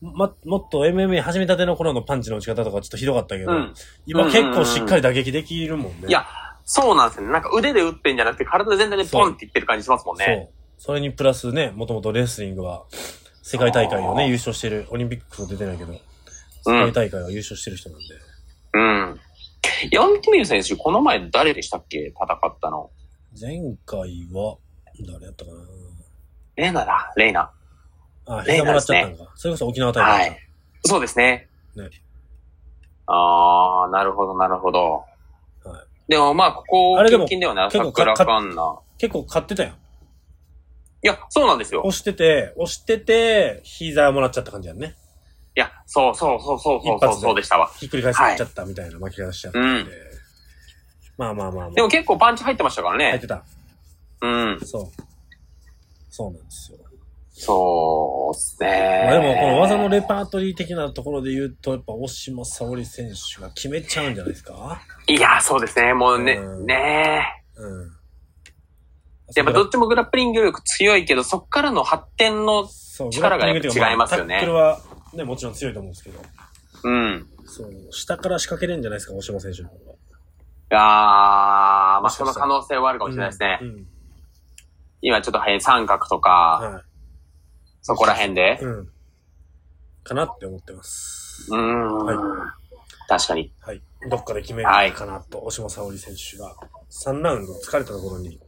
[0.00, 3.74] ま、もっと MMA 始めたての頃のパンチの打ち方とかちょっとひどかったけど、うん。
[4.06, 6.08] 今結構しっかり打撃できるもんね。
[6.08, 6.26] いや、
[6.64, 7.32] そうなんですよね。
[7.32, 10.50] なんか腕で打ってんじゃなくて体全体でポンっていってる感じしますもんね。
[10.78, 12.84] それにプラスね、もともとレスリングは
[13.42, 16.00] 世界大会をね、優勝してる、オリンピックも出てないけど、世
[16.64, 18.04] 界大会は優勝してる人なんで。
[18.74, 19.20] うん。
[19.90, 21.98] 山本美優選手、この前誰でしたっけ？
[22.06, 22.90] 戦ったの。
[23.38, 24.56] 前回は、
[25.06, 25.58] 誰やったかな？
[26.56, 27.50] レイナだ、レイナ。
[28.26, 29.32] あ、膝もらっちゃったんか。
[29.34, 30.40] それこそ沖縄大は会かい。
[30.84, 31.48] そうですね。
[31.76, 31.90] ね
[33.06, 35.04] あー、なるほど、なるほど。
[35.64, 38.78] はいでもまあ、ここ、あれでも直近ではな、結構桜かかんな。
[38.96, 39.74] 結構勝ってたやん。
[41.06, 41.82] いや、そうなんですよ。
[41.84, 44.96] 押してて、押してて、膝もらっちゃった感じやんね。
[45.54, 47.70] いや、そうそうそうそうそうそう一発でそうでしたわ。
[47.78, 49.92] ひっくり返しちゃったみたいな巻き方しちゃったんで。
[51.16, 51.70] まあまあまあまあ。
[51.70, 53.28] でも結構パンチ入ってましたからね入って。
[53.28, 53.44] た。
[54.22, 54.60] うん。
[54.64, 55.02] そう。
[56.10, 56.78] そうなんですよ。
[57.38, 59.02] そうっすね。
[59.06, 64.82] まあでも、この技のレパートリー的なところで言うと、やっぱ、大島沙織選手が決めちゃうんじゃないですか？
[65.06, 65.94] いや、そうですね。
[65.94, 67.95] もうね、うんねうん。
[69.34, 74.80] やっぱどっちもグラップリング力強いけど、そっからの発展の、そう力がやっぱ違いますよねタックルは、
[75.14, 76.20] ね、もちろん強いと思うんですけど、
[76.84, 77.26] うん。
[77.44, 79.92] そう、下から仕掛けれるんじゃないですか、大島選手の方が。
[79.92, 79.94] い
[80.70, 83.58] やー、まあその可能性はあるかもしれないですね。
[83.62, 83.86] うん。
[85.02, 86.82] 今ちょっと早い三角とか、は
[87.82, 88.64] そこら辺でい。。
[88.64, 88.88] うん。
[90.04, 91.48] かなって思ってます。
[91.50, 92.04] うーん。
[92.04, 92.16] はい
[93.08, 93.52] 確かに。
[93.60, 93.80] はい。
[94.10, 96.56] どっかで決めるかなと、大島沙織選手が、
[96.90, 98.40] 3ラウンド疲れたところに、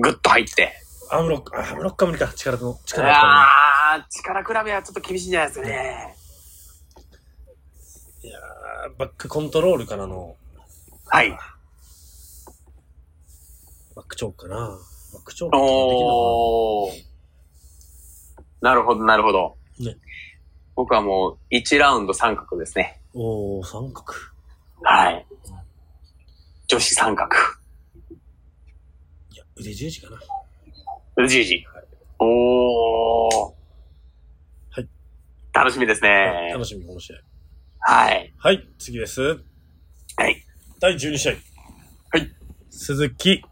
[0.00, 0.72] グッと入って。
[1.10, 6.16] アームロック、あアームロックは無理か、力の、力の力あー、力比べはちょっと厳しいんじゃないですかね。
[8.22, 10.36] いやーバックコントロールからの、
[11.06, 11.30] はい。
[13.96, 14.56] バックチョークかな。
[15.12, 16.92] バックチョークおー。
[18.60, 19.56] なるほど、なるほど。
[19.80, 19.96] ね
[20.76, 23.00] 僕はもう1ラウンド三角ですね。
[23.14, 24.14] おー、三角。
[24.82, 25.26] はい。
[26.68, 27.28] 女子三角。
[29.60, 30.18] 腕十字かな。
[31.24, 31.64] うじうじ。
[32.18, 33.52] おー。
[34.70, 34.88] はい。
[35.52, 36.50] 楽しみですね。
[36.52, 37.16] 楽しみ、この試合。
[37.80, 38.32] はい。
[38.38, 39.20] はい、次です。
[39.22, 39.36] は
[40.28, 40.42] い。
[40.80, 41.32] 第12試合。
[42.12, 42.30] はい。
[42.70, 43.42] 鈴木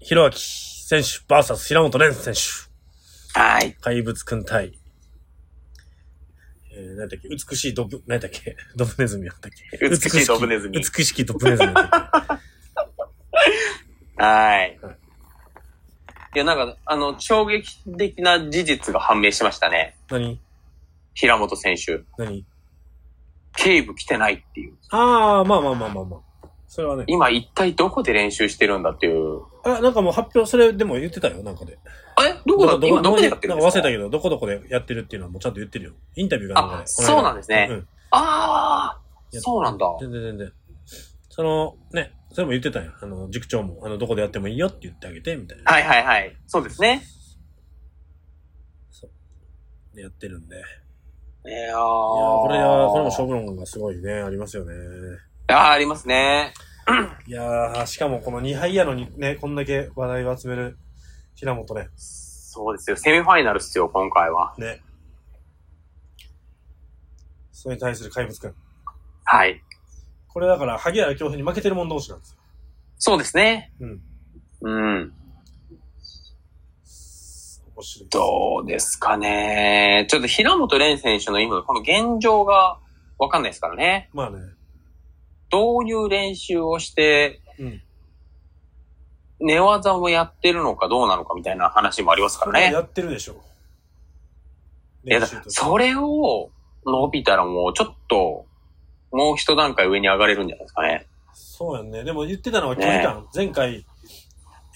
[0.00, 2.40] 弘明選手 VS 平本蓮選手。
[3.38, 3.74] はい。
[3.80, 4.72] 怪物くん対、
[6.74, 7.28] えー、何だっけ？
[7.28, 8.56] 美しいドブ、何だっけ？
[8.76, 9.88] ドブネズミやったっけ？
[9.88, 10.78] 美しいドブネズミ。
[10.78, 11.82] 美しきドブネズミは
[14.16, 14.18] い
[14.82, 14.98] はい。
[16.34, 19.96] いや、なんか、あの、衝撃的な事実が判明しましたね。
[20.08, 20.40] け何？
[21.14, 22.02] 平本選手。
[22.16, 22.44] 何？
[23.56, 24.74] 警部来てないっていう。
[24.90, 26.20] ああ、まあまあまあまあまあ。
[26.68, 27.04] それはね。
[27.08, 29.40] 今一体どこで練習してるんだっていう。
[29.64, 31.78] あ、なんかもう発表、それでも言ってたよ、なんかで。
[32.20, 32.40] え？
[32.46, 32.86] どこだ？
[32.86, 33.82] 今どこでやってるんなんですか？
[33.82, 35.92] か忘れたけど、どこどこでやってるっていうのはもうちゃんと言ってるよ。
[36.14, 36.82] インタビューがなんかで。
[36.82, 37.88] あそうなんですねうん。
[38.10, 39.00] ああ
[39.32, 39.86] やそうなんだ。
[40.00, 40.52] 全然全然。
[41.30, 42.92] その、ね、それも言ってたよ。
[43.00, 45.72] あの、塾長も、あの、どこでやってもいいよって言ってあげて、みたいな。
[45.72, 46.36] はいはいはい。
[46.46, 47.02] そうですね。
[49.94, 50.56] でやってるんで。
[51.46, 54.72] いやいやーーこれは、これも勝負論がすごいね、ありますよね。
[55.48, 56.52] あーありますね。
[57.26, 60.78] いやー、しかもこの2敗やのにね、こんだけ話題を集める
[61.34, 61.88] 平本ね。
[61.96, 62.96] そうですよ。
[62.96, 64.54] セミファイナルっすよ、今回は。
[64.58, 64.80] ね。
[67.52, 68.54] それに対する怪物くん。
[69.24, 69.62] はい。
[70.28, 72.38] これだから、萩原京平に負けてる者同士なんですよ。
[72.98, 73.72] そうですね。
[73.80, 74.00] うん。
[74.60, 75.12] うん。
[77.76, 78.08] 面白い。
[78.10, 80.06] どうですかね。
[80.10, 82.78] ちょっと平本蓮選手の今、この現状が
[83.18, 84.10] わかんないですからね。
[84.12, 84.38] まあね。
[85.50, 87.82] どういう練習をして、うん。
[89.40, 92.72] 寝技もやってるのかどうなのかみたいな話もありますからね。
[92.72, 93.40] やってるでしょ。
[95.04, 96.50] いやだ練習としてそれを
[96.84, 98.46] 伸びたらもうちょっと、
[99.12, 101.06] もう一段階上に上がれるんじゃないですかね。
[101.32, 102.04] そうやんね。
[102.04, 103.26] でも言ってたのは距離感。
[103.34, 103.86] 前回、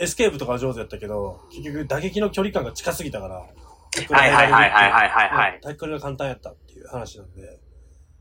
[0.00, 5.60] エスケープとかは上手やったけど、結局打撃の距離感が近すぎたから、はいはいはいはいはいはいはい。
[5.62, 7.60] タックルが簡単やったっていう話なんで、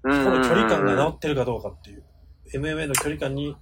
[0.03, 2.03] ここの距離感が治ってるかどうかっていう、
[2.53, 3.55] MMA の距離感に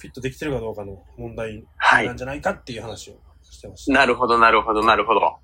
[0.00, 2.16] フィットできてるかどうかの問題はないん。
[2.16, 3.92] じゃないかっていう話をしてました。
[3.92, 5.36] なるほどなるほどなるほど。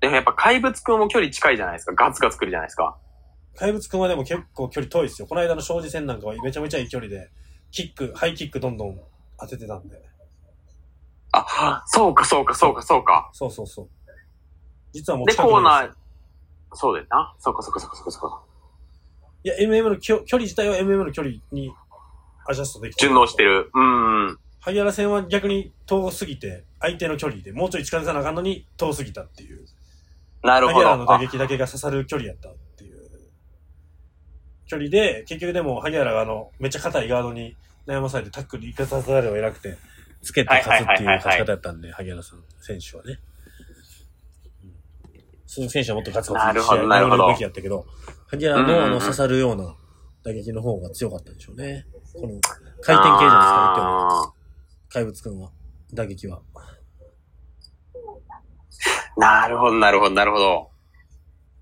[0.00, 1.94] でもやっぱ怪物くんも距離近いじゃないですか。
[1.94, 2.96] ガツガツ来るじゃないですか。
[3.56, 5.26] 怪物くんはでも結構距離遠いですよ。
[5.26, 7.30] この間の庄司戦なんかはめちゃめちゃいい距離で、
[7.70, 9.00] キック、ハイキックどんどん
[9.38, 10.00] 当ててたんで。
[11.32, 13.30] あ、そうかそうかそうかそうか。
[13.32, 13.88] そうそうそう。
[14.92, 15.90] 実はもうで、近くコーナー、
[16.72, 17.34] そうだよな。
[17.38, 18.42] そうかそうかそうかそうかそうか。
[19.44, 21.72] いや、MM のきょ距離自体は MM の距離に
[22.46, 23.70] アジャストできて順応してる。
[23.74, 24.38] うん。
[24.60, 29.64] 萩原戦は逆に遠すぎて、相手の距離でもうちょい近づかなあかんのに遠すぎたっていう。
[30.42, 30.86] なるほど。
[30.86, 32.50] 萩原の打あ撃だけが刺さる距離やった。
[34.66, 37.56] 距離で、結局でも萩原があの、めっちゃ硬いガードに
[37.86, 39.76] 悩まされてタックル行かさざるを得なくて、
[40.22, 43.12] つけて勝つっていう勝ち方やったんで、萩原さん、選手はね。
[43.12, 44.76] うん
[45.46, 47.86] 鈴木選手はもっとガツガツなるほどなるべきやったけど、
[48.26, 49.74] 萩原のあの刺さるような
[50.22, 51.86] 打撃の方が強かったんでしょうね。
[52.12, 54.32] この回転系じゃないですか、言ってもあ
[54.90, 55.50] 怪物くんは、
[55.94, 56.42] 打撃は。
[59.16, 60.70] ーなるほど、なるほど、なるほど。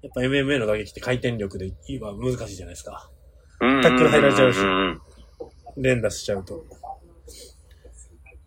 [0.05, 3.11] やっぱ MMA の打撃って回転力で言えば難しいじゃないですか。
[3.61, 4.59] うんタックル入られちゃうし
[5.79, 6.63] 連打しちゃうと。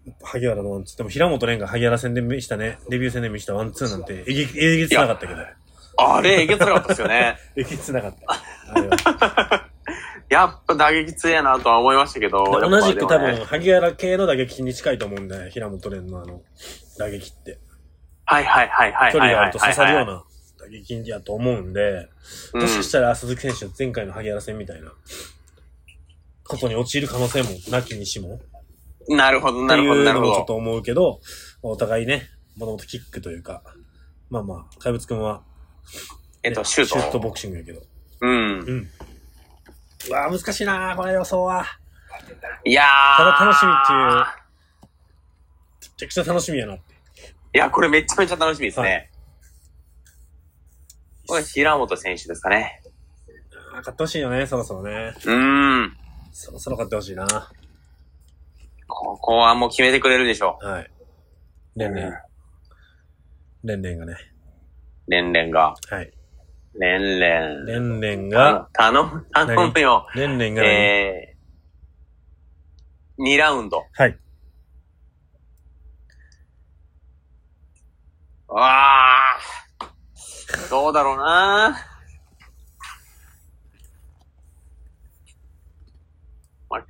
[0.06, 0.98] やっぱ萩原のワンツー。
[1.00, 5.42] でも平本蓮が萩原戦で見したね、デビュー戦で見したワンツーなんて、えげ、えげつなかったけど。
[5.98, 7.38] あれ、えげつなかったですよね。
[7.58, 9.70] えげつなかった。
[10.30, 12.46] やっぱ打撃強えなとは思いましたけど。
[12.46, 16.42] 同じく多分、萩原系の打撃に近いと思うんで、平本蓮のあの、
[17.00, 17.58] 打撃って。
[18.26, 19.12] はいはいはいはい。
[19.12, 20.24] 距離があると刺さるような。
[20.70, 22.10] な打撃やと思うんで、
[22.54, 24.92] もしかしたら鈴木選手は前回の萩原戦みたいな
[26.44, 28.40] ことに陥る可能性もなきにしも。
[29.10, 30.36] なるほど、なるほど、なるほど。
[30.36, 31.22] ちょっと思うけど、
[31.62, 33.62] お互いね、もともとキックというか、
[34.30, 35.44] まあまあ、怪物くんは、
[36.44, 37.00] えっと、シュート。
[37.00, 37.82] シュートボクシングやけど。
[38.22, 38.32] うん。
[38.32, 38.36] う
[38.74, 38.90] ん。
[40.10, 41.66] うわ、難しいなぁ、これ予想は。
[42.66, 43.18] いやー。
[43.18, 44.26] ただ楽しみっていう、
[45.82, 46.94] めちゃくちゃ楽しみやなって。
[47.54, 49.10] いや、これめちゃめちゃ楽しみですはね。
[51.28, 52.82] これ、平本選手ですかね。
[53.74, 55.14] あー勝ってほしいよね、そろそろね。
[55.26, 55.98] うーん。
[56.32, 57.28] そろそろ勝ってほしいな。
[58.88, 60.92] ここはもう決めてくれるでしょはい。
[61.76, 62.14] レンレン。
[63.64, 64.14] レンレンがね。
[65.08, 65.12] う。
[65.12, 65.76] レンレンが。
[65.90, 66.12] はい。
[66.76, 67.66] レンレン。
[67.66, 70.08] レンレンが、頼む、頼むよ。
[70.16, 73.84] レンレンがね、えー、2ラウンド。
[73.94, 74.18] はい。
[78.50, 79.17] あー。
[80.70, 81.76] どうだろうな
[86.70, 86.86] まあ、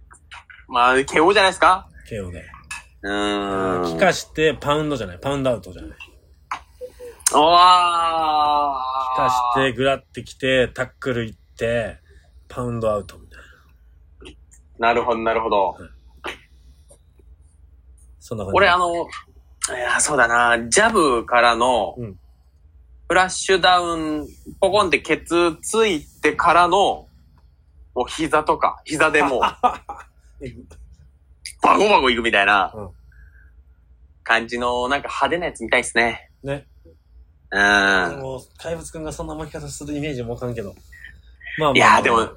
[0.68, 2.46] まあ、KO じゃないですか？KO で。
[3.02, 3.84] うーん。
[3.96, 5.92] 聞かして、パウンドじゃない、パウンドアウトじゃない。
[7.34, 8.82] うわ
[9.16, 12.00] 聞かして、グラってきて、タックル行って、
[12.48, 13.40] パウンドアウトみたい
[14.80, 14.88] な。
[14.90, 15.76] なるほど、なるほど。
[18.20, 18.58] そんな感じ。
[18.58, 18.98] 俺、あの、い
[19.80, 22.20] や、そうだな、ジャブからのうん、
[23.08, 24.28] フラッシュダウン、
[24.60, 27.08] ポコンってケツついてからの、
[27.96, 29.40] もう膝とか、膝でもう、
[31.64, 32.90] バゴバゴいくみたいなうん
[34.28, 36.30] 感じの、なんか派手なやつ見たいですね。
[36.44, 36.68] ね。
[37.50, 38.20] うん。
[38.20, 40.76] もう、怪物くんがそんな巻き方するイメージもわかんけど。
[41.58, 42.34] まあまあまあ、いやーでも、まあ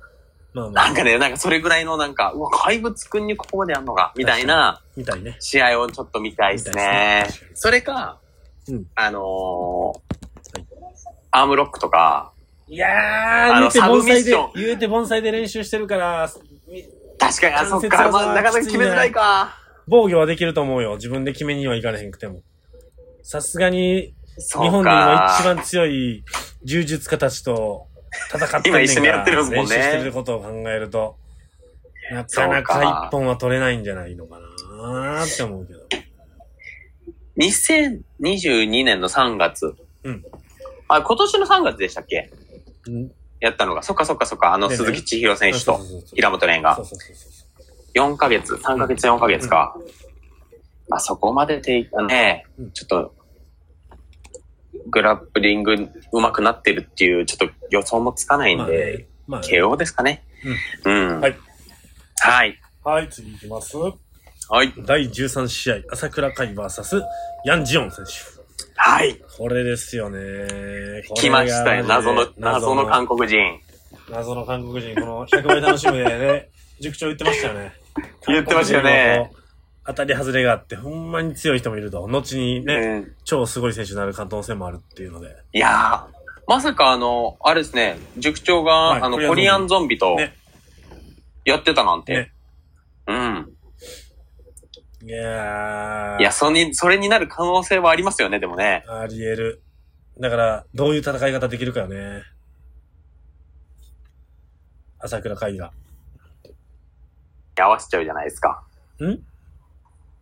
[0.53, 5.37] まあ、なんかね、なんかそれぐらいのなんか、うわ、怪物くんにここまでやんのか、みたいなみたいね。
[5.41, 7.51] 試合をちょっと見たいですねすね。
[7.55, 8.21] それか、
[8.68, 10.21] うんあのー
[11.31, 12.33] アームロックとか、
[12.68, 16.31] いやー、あの言うて盆栽でサブミッション、言うて盆栽で練習してるから、
[16.68, 16.85] み
[17.18, 19.57] 確かに、あ、そっか、まあ、なかなか決めづらいか。
[19.87, 20.95] 防御はできると思うよ。
[20.95, 22.43] 自分で決めにはいかれへんくても。
[23.22, 26.24] さすがに、日本で今一番強い
[26.64, 27.87] 柔術家たちと
[28.33, 31.16] 戦ってんねん今一緒にやってるんすもんね練習してることを考えると、
[32.12, 35.81] なかなか一本は取れないんじゃないのかなーって思うけど。
[37.37, 39.74] 2022年の3月。
[40.05, 40.24] うん。
[40.97, 42.30] あ、今年の3月でしたっけ？
[42.86, 43.82] うんやったのが。
[43.82, 44.53] そっかそっかそっか。
[44.53, 45.80] あの、鈴木千尋選手と
[46.14, 46.84] 平本蓮がそう。
[46.84, 48.11] そうそうそう。
[48.12, 49.74] 4ヶ月、3ヶ月4ヶ月か。
[50.88, 53.14] まあ、そこまでて、ねうん、ちょっと、
[54.91, 55.74] グラップリング
[56.12, 60.22] 上手くなってるっていう、ちょっと予想もつかないんまあで、ね、まあね KO ですかね。
[60.84, 61.20] うん。
[61.20, 61.38] はい。
[62.18, 62.61] はい。
[62.84, 63.76] はい、次行きます。
[63.76, 64.72] はい。
[64.84, 67.03] 第13試合、朝倉海 VS
[67.45, 68.39] ヤン・ジヨン選手。
[68.76, 69.20] はい。
[69.36, 71.02] これですよね。
[71.16, 71.82] 来ましたよ。
[71.82, 73.61] が謎の、謎の韓国人。
[74.11, 76.48] 謎の韓国人、この100倍楽しむでね、
[76.80, 77.72] 塾長言ってましたよね。
[78.26, 79.30] 言ってましたよね。
[79.86, 82.06] 当たり外れがあって、ほんまに強い人もいると。
[82.06, 83.12] 後にね、うん。
[83.24, 85.36] 超すごい選手になる可能性もあるっていうので。
[85.52, 90.34] いやー、まさかあの、あれですね、塾長が、はいあの、ココリアンゾゾンビとね、
[91.44, 92.12] やってたなんて。
[92.12, 92.32] ね
[93.06, 93.52] うん。
[95.03, 96.20] いやー。
[96.20, 98.84] いや、それに、それになる可能性はありますよね、でもね。
[98.88, 99.62] あり得る。
[100.20, 102.22] だから、どういう戦い方できるかよね。
[104.98, 105.72] 朝倉海が。
[107.59, 108.62] 合わせちゃうじゃないですか。
[109.03, 109.18] ん？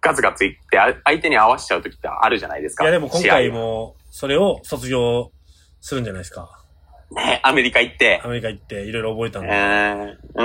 [0.01, 2.85] ガツガツいって、あ相手に合わせちゃう時ってあるじゃないですか。
[2.85, 5.33] いやでも今回も、それを卒業
[5.81, 6.65] するんじゃないですか。
[7.11, 8.21] ね、アメリカ行って。
[8.25, 10.43] アメリカ行っていろいろ覚えたんえで、ー、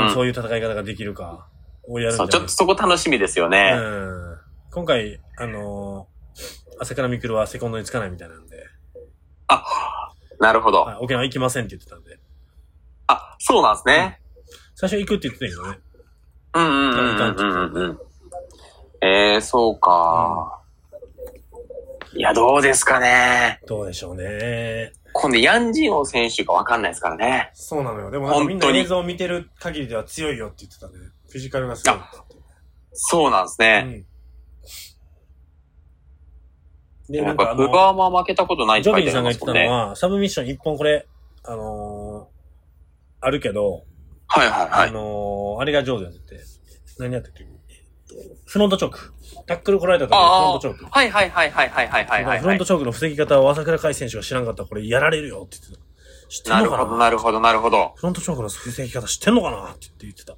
[0.00, 0.06] うん。
[0.06, 1.46] にそういう戦い方ができるか
[1.88, 2.32] をやるんじそう、ゃない？
[2.32, 3.72] ちょっとそこ楽しみですよね。
[3.76, 4.38] うん。
[4.70, 8.64] 今回、あのー、朝倉未来はセコンドにつかないみたいなんで、
[9.46, 9.62] あ、
[10.40, 10.82] なるほど。
[10.82, 12.18] はい、沖縄行きませんって言ってたんで、
[13.06, 14.20] あ、そうなんですね。
[14.74, 15.78] 最初行くって言ってたけどね。
[16.54, 17.98] うんうんうんうんうんうん。
[19.00, 20.60] えー、そうか。
[22.16, 23.60] いや、どうですかね。
[23.66, 24.92] どうでしょうね。
[25.12, 27.50] 今度、ヤンジンオ選手がわかんないですからね。
[27.54, 28.10] そうなのよ。
[28.10, 30.94] でもなんかみんな映像を見てる限りでは強いよって言ってたね。
[31.34, 31.84] フィジカルが好き。
[32.92, 34.06] そうなんですね。
[37.08, 39.02] うん、で、なんかあバ、僕はあ負けたことないってすね。
[39.02, 41.08] ジョビンさんが言ってたのは、サブミッション一本これ、
[41.42, 43.82] あのー、あるけど、
[44.28, 44.88] はいはいはい。
[44.90, 46.40] あのー、あれが上手やってて、
[47.00, 47.48] 何やってる
[48.46, 49.12] フロントチョーク。
[49.48, 50.96] タックル来られた時のフロントチョーク。
[50.96, 55.84] はいはいはいはいはいはいはい、はい、フロントチョークの防ぎ方を朝倉海選手が知らんかったらこれやられるよって言ってた。
[56.28, 56.96] 知ってんのかな？
[56.96, 57.92] なるほどなるほどなるほど。
[57.96, 59.72] フロントチョークの防ぎ方知ってんのかな？
[59.72, 60.36] って言ってた。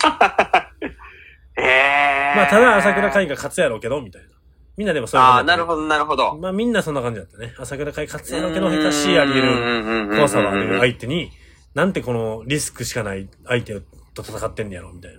[1.56, 2.36] ええー。
[2.36, 4.28] まあ、ただ朝倉海が勝つやろうけど、みたいな。
[4.76, 5.66] みんなでもそういうああ、なるど。
[5.66, 6.36] ほどなるほど。
[6.36, 7.54] まあみんなそんな感じだったね。
[7.58, 11.30] 朝倉海勝つやろうけど、下手しいあり得る怖さはある相手に、
[11.74, 13.80] なんてこのリスクしかない相手
[14.14, 15.18] と戦ってんねやろ、みたいな。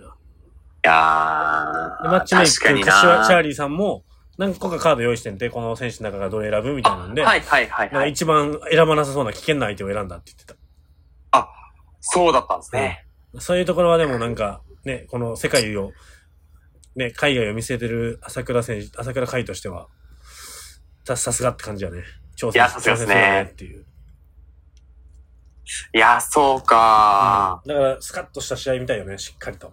[0.82, 4.04] やで、マッチメイク、確かにな柏チャーリーさんも、
[4.38, 8.10] 何個かカード用意してんて、この選手の中からどれ選ぶみたいなんで、はいはいはいはい。
[8.10, 10.56] 一番選ばなさそうな危険な相手を選んだって言ってた。
[12.04, 13.06] そうだったんですね。
[13.38, 15.92] そういうところはでもなんか、ね、この世界を、
[16.96, 19.88] ね、海外を見据えてる朝倉選手、朝倉海としては、
[21.04, 22.02] さ、さすがって感じやね。
[22.36, 23.84] 挑戦いやさすがですねっていう。
[25.94, 29.72] いや、そうか、だから、スカッとした試合みたいよね、しっかりと。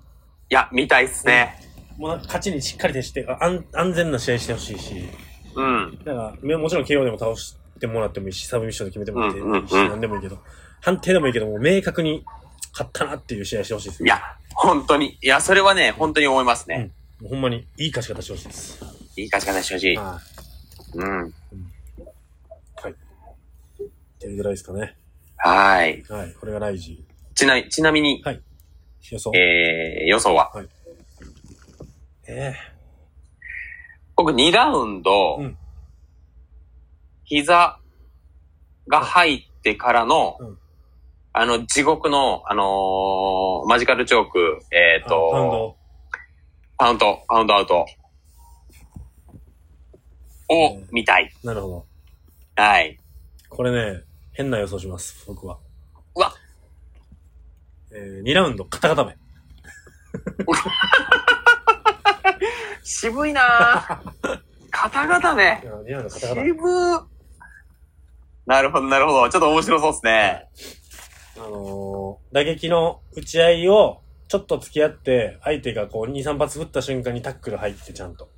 [0.49, 1.55] いや、見たいっすね。
[1.97, 5.09] もうなんか勝ちにしっかり徹して、安安全な試合してほしいし、
[5.55, 5.99] うん。
[6.05, 10.39] だから、めもちろん KO でも倒してもらってもいいし、サブミッションで決めてもらってもいいし、うんうんうんなんでもいいけど、
[10.81, 12.23] 判定でもいいけど、もう明確に
[12.71, 14.05] 勝ったなっていう試合してほしいですよ。
[14.05, 14.21] いや、
[14.55, 15.17] 本当に。
[15.21, 16.91] いや、それはね、本当に思いますね。
[17.19, 18.83] もうほんまにいい勝ち方してほしいです。
[19.17, 19.97] いい勝ち方してほしい。
[19.97, 20.19] は
[20.95, 21.29] うん。
[21.29, 21.33] い。
[22.81, 22.91] はい。
[22.91, 22.95] っ
[24.19, 24.95] ていうぐらいですかね。
[25.37, 26.03] はい。
[26.09, 26.33] はい。
[26.33, 27.03] これがライジ
[27.35, 28.39] ちな、ちなみに、ー。
[29.11, 29.31] 予想。
[29.35, 30.51] えー、予想は？
[32.27, 32.53] え
[34.15, 35.57] 僕2ラウンド、うん
[37.23, 37.77] 膝
[38.87, 40.57] が入ってからの、うん
[41.39, 45.77] あの、地獄の、あのーマジカルチョーク、えっ、ー、あと、パウンド。
[46.77, 47.85] パウンド、パウンドアウト
[50.49, 51.31] をうん見たい。
[51.41, 51.85] なるほど。
[52.61, 52.99] はい。
[53.47, 54.01] これね、
[54.33, 55.59] 変な予想します、僕は。
[56.13, 56.33] うわ
[57.93, 59.15] えー、2ラウンド、カタカタめ。
[62.83, 64.41] 渋いなぁ。
[64.71, 65.63] 方々ね。
[65.63, 66.47] 2ラウンド、カタカタめ。
[66.49, 67.09] 渋
[68.45, 69.29] なるほど、なるほど。
[69.29, 70.78] ちょっと面白そうですね。
[71.39, 78.25] あのー、打撃の打ち合いを、ちょっと付き合って、相手がこう、2、3発振った瞬間にタックル入って、ちゃんと。
[78.25, 78.31] で、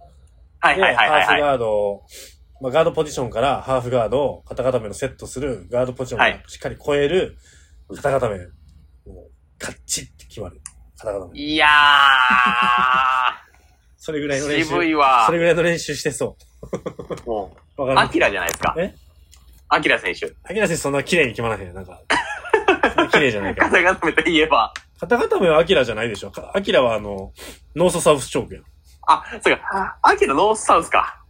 [0.60, 1.24] はいはいはいはいはい。
[1.26, 2.04] ハーフガードを、
[2.62, 7.38] まあ、ガードポジションからハーフガードを肩固めのセットする、ガードポジションはいをしっかり超える、
[7.96, 8.38] 肩固め。
[8.38, 8.52] もう、
[9.58, 10.62] カッチって決まる。
[10.98, 11.40] 肩固め。
[11.40, 11.68] いや
[13.98, 14.66] それぐらいのー、練習。
[14.70, 16.38] 渋いわそれぐらいの練習してそ
[17.26, 17.82] もう。
[17.82, 18.76] わう、かるアキラじゃないですか。
[18.78, 18.94] え？
[19.74, 20.26] アキラ選手。
[20.44, 21.74] アキラ選手そんな綺麗に決まらへん。
[21.74, 22.02] なんか、
[23.12, 23.70] 綺麗じゃないから。
[23.70, 24.74] 肩固めといえば。
[25.00, 26.32] 肩固めはアキラじゃないでしょ。
[26.32, 27.34] かアキラはあの、
[27.76, 28.64] ノースサウスチョークやん。
[29.08, 29.98] あ、そうか。
[30.02, 31.22] アキラノースサウスか。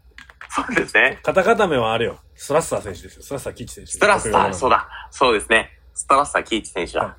[0.50, 1.20] そうですね。
[1.24, 2.20] 肩固めはあれよ。
[2.36, 3.24] ストラッサー選手ですよ。
[3.24, 3.92] ストラッサーキッチ選手。
[3.92, 4.78] ストラッサー、そうだ。
[4.78, 4.90] だ。
[5.12, 5.70] そうですね。
[5.94, 7.18] ストラッサーキーチ選手はだ。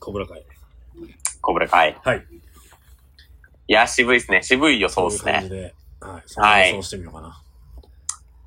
[0.00, 0.44] コブラ会。
[1.40, 1.96] コブラ会。
[2.02, 2.26] はい。
[3.68, 4.42] いや、渋いですね。
[4.42, 5.50] 渋い予想ですねそういう感じ。
[5.50, 5.74] で。
[6.00, 6.22] はい。
[6.26, 7.40] その予想してみようかな。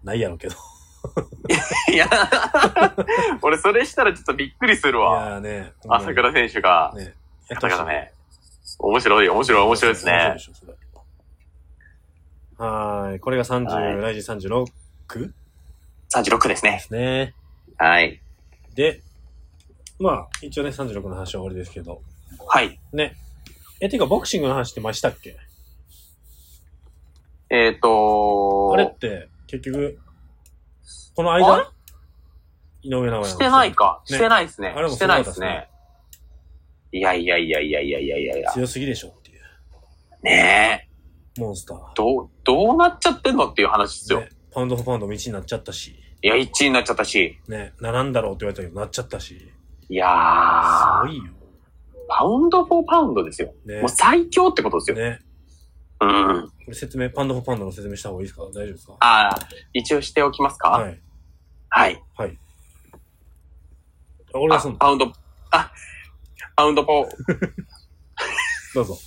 [0.03, 0.55] ないやろうけど。
[1.93, 2.07] いや、
[3.41, 5.25] 俺それしたらちょっとびっくりするいわ。
[5.25, 5.73] やーね。
[5.87, 6.93] 朝倉選手が。
[6.95, 7.13] ね。
[7.49, 8.11] やってほしいだからね。
[8.79, 10.35] 面白い、面白い、面白いですね。
[12.57, 13.19] はーい。
[13.19, 14.65] これが30、はいライジ36
[15.19, 15.31] で
[16.15, 16.79] 36ですね。
[16.85, 17.33] すね。
[17.77, 18.21] はい。
[18.75, 19.01] で、
[19.99, 22.01] まあ、一応ね、36の話は終わりですけど。
[22.47, 22.79] はい。
[22.93, 23.15] ね。
[23.79, 25.37] え、てか、ボクシングの話って前したっけ？
[27.49, 29.99] えっ、とあれって、結局、
[31.17, 31.71] この間
[32.83, 34.03] 井上尚弥してないか。
[34.07, 34.87] ねしてないですねあれ。
[34.87, 35.67] もしてないですね。
[36.91, 38.51] いやいやいやいやいやいやいやいや。
[38.51, 39.39] 強すぎでしょっていう。
[40.21, 40.87] ね
[41.35, 41.41] え。
[41.41, 41.79] モンスター。
[41.95, 44.19] どう、どうなっちゃってんのっていう話ですよ。
[44.19, 47.39] ね、パウンド・フォー・パウンドも1になっちゃったし、いや、1位になっちゃったし。
[47.47, 49.51] ね、並んだろうって言われたけど、なっちゃったし、
[49.89, 51.23] いやー、すごいよ。
[52.07, 53.55] パウンド・フォー・パウンドですよ。
[53.65, 53.89] ねもう。
[53.89, 54.97] 最強ってことですよ。
[54.97, 55.19] ね。
[55.99, 56.47] うん。
[56.47, 58.43] これ説明、パウンド・フォー・パウンドの説明した方がいいですか？
[58.43, 58.93] 大丈夫ですか？
[58.99, 59.39] ああ、
[59.73, 60.69] 一応しておきますか？
[60.69, 61.01] はい。
[61.77, 62.03] はい。
[62.17, 62.37] はい。
[64.33, 64.55] 俺の？
[64.55, 65.13] あパウンド、
[65.51, 65.71] あ、
[66.55, 67.05] パウンドポ、
[68.73, 68.97] どうぞ。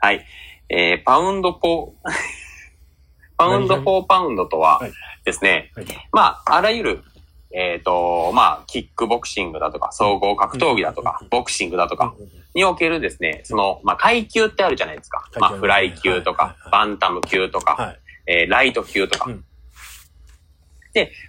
[0.00, 0.26] はい。
[0.68, 1.94] えー、パウンドポ、
[3.38, 4.92] パウンド4パウンドとははい。
[5.24, 5.86] ですね、はい。
[6.10, 7.04] まあ、あらゆる、
[7.52, 12.16] えっ、と、まあ、キックボクシングだとか、総合格闘技だとかうん、ボクシングだとか
[12.52, 15.24] におけるですね、その、まあ、階級ってあるじゃないですか。
[15.38, 16.52] まあ、フライ級とかはい。
[16.52, 16.60] はい。
[16.62, 16.72] は、い。
[16.72, 18.00] バンタム級とか、はい。
[18.26, 19.44] えーライト級とか、う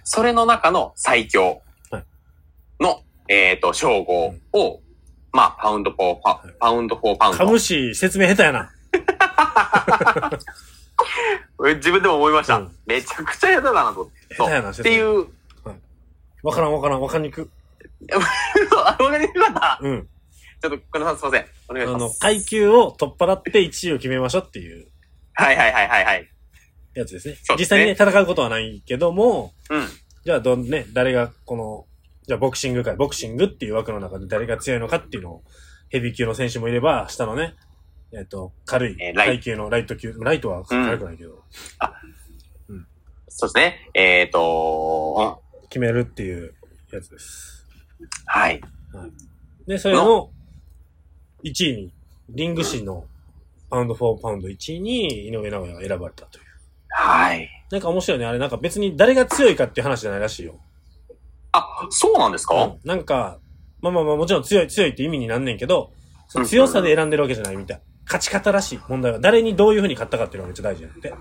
[0.04, 2.04] それの中の最強はい
[2.80, 4.80] の、えっ、と、称号を、
[5.32, 7.38] まあ、パウンド4パ、はいパウンド4パウンド。
[7.38, 8.70] かむし、説明下手やな。
[11.58, 12.58] 俺 自分でも思いました。
[12.58, 14.10] うんめちゃくちゃ下手だなと。
[14.36, 14.74] 下手やな、っ。
[14.74, 15.26] ていう、
[16.42, 17.50] わからんわからん、わかりにく。
[18.12, 18.16] あ、
[19.02, 19.78] わかりにくかった。
[19.82, 20.08] うん。
[20.60, 21.46] ちょっと、このさんすいません。
[21.68, 22.20] お願いあのしま、す。
[22.20, 24.88] 階級を取っ払って1位を決めましょうっていう
[25.34, 26.28] はいはいはいはいはい。
[27.00, 27.34] やつですね。
[27.36, 29.86] すね実際にね、戦うことはないけども、うん。
[30.24, 31.86] じゃあどん、ね、誰がこの、
[32.26, 35.42] じゃあボクシング界、ボクシングっていう枠の中で誰が強いのかっていうのを、
[35.88, 37.54] ヘビー級の選手もいれば、下のね、
[38.12, 41.42] えっ、と、軽いえーライ階級のライト級、ライトは軽くないけど、
[43.28, 43.90] そうですね。
[43.94, 46.54] えっ、と、うん決めるっていう
[46.90, 47.66] やつです。
[48.24, 48.60] はい。
[49.66, 50.30] で、それの
[51.44, 51.92] 1位に、
[52.30, 53.04] リング誌の
[53.70, 56.44] パウンド4パウンド1位に井上尚弥が選ばれたという。
[56.98, 57.48] はい。
[57.70, 58.26] なんか面白いね。
[58.26, 60.58] あれなんか別に誰が強いかっていう話じゃないらしいよ。
[61.52, 63.38] あ、そうなんですか、うんなんか、
[63.80, 65.92] まあまあまあもちろん強い強いって意味になんねんけど、
[66.28, 67.82] その強さで選んでるわけじゃないみたい。
[68.04, 69.20] 勝ち方らしい問題は。
[69.20, 71.14] 誰にどういう風に勝ったかっていうのがめっちゃ大事なんで。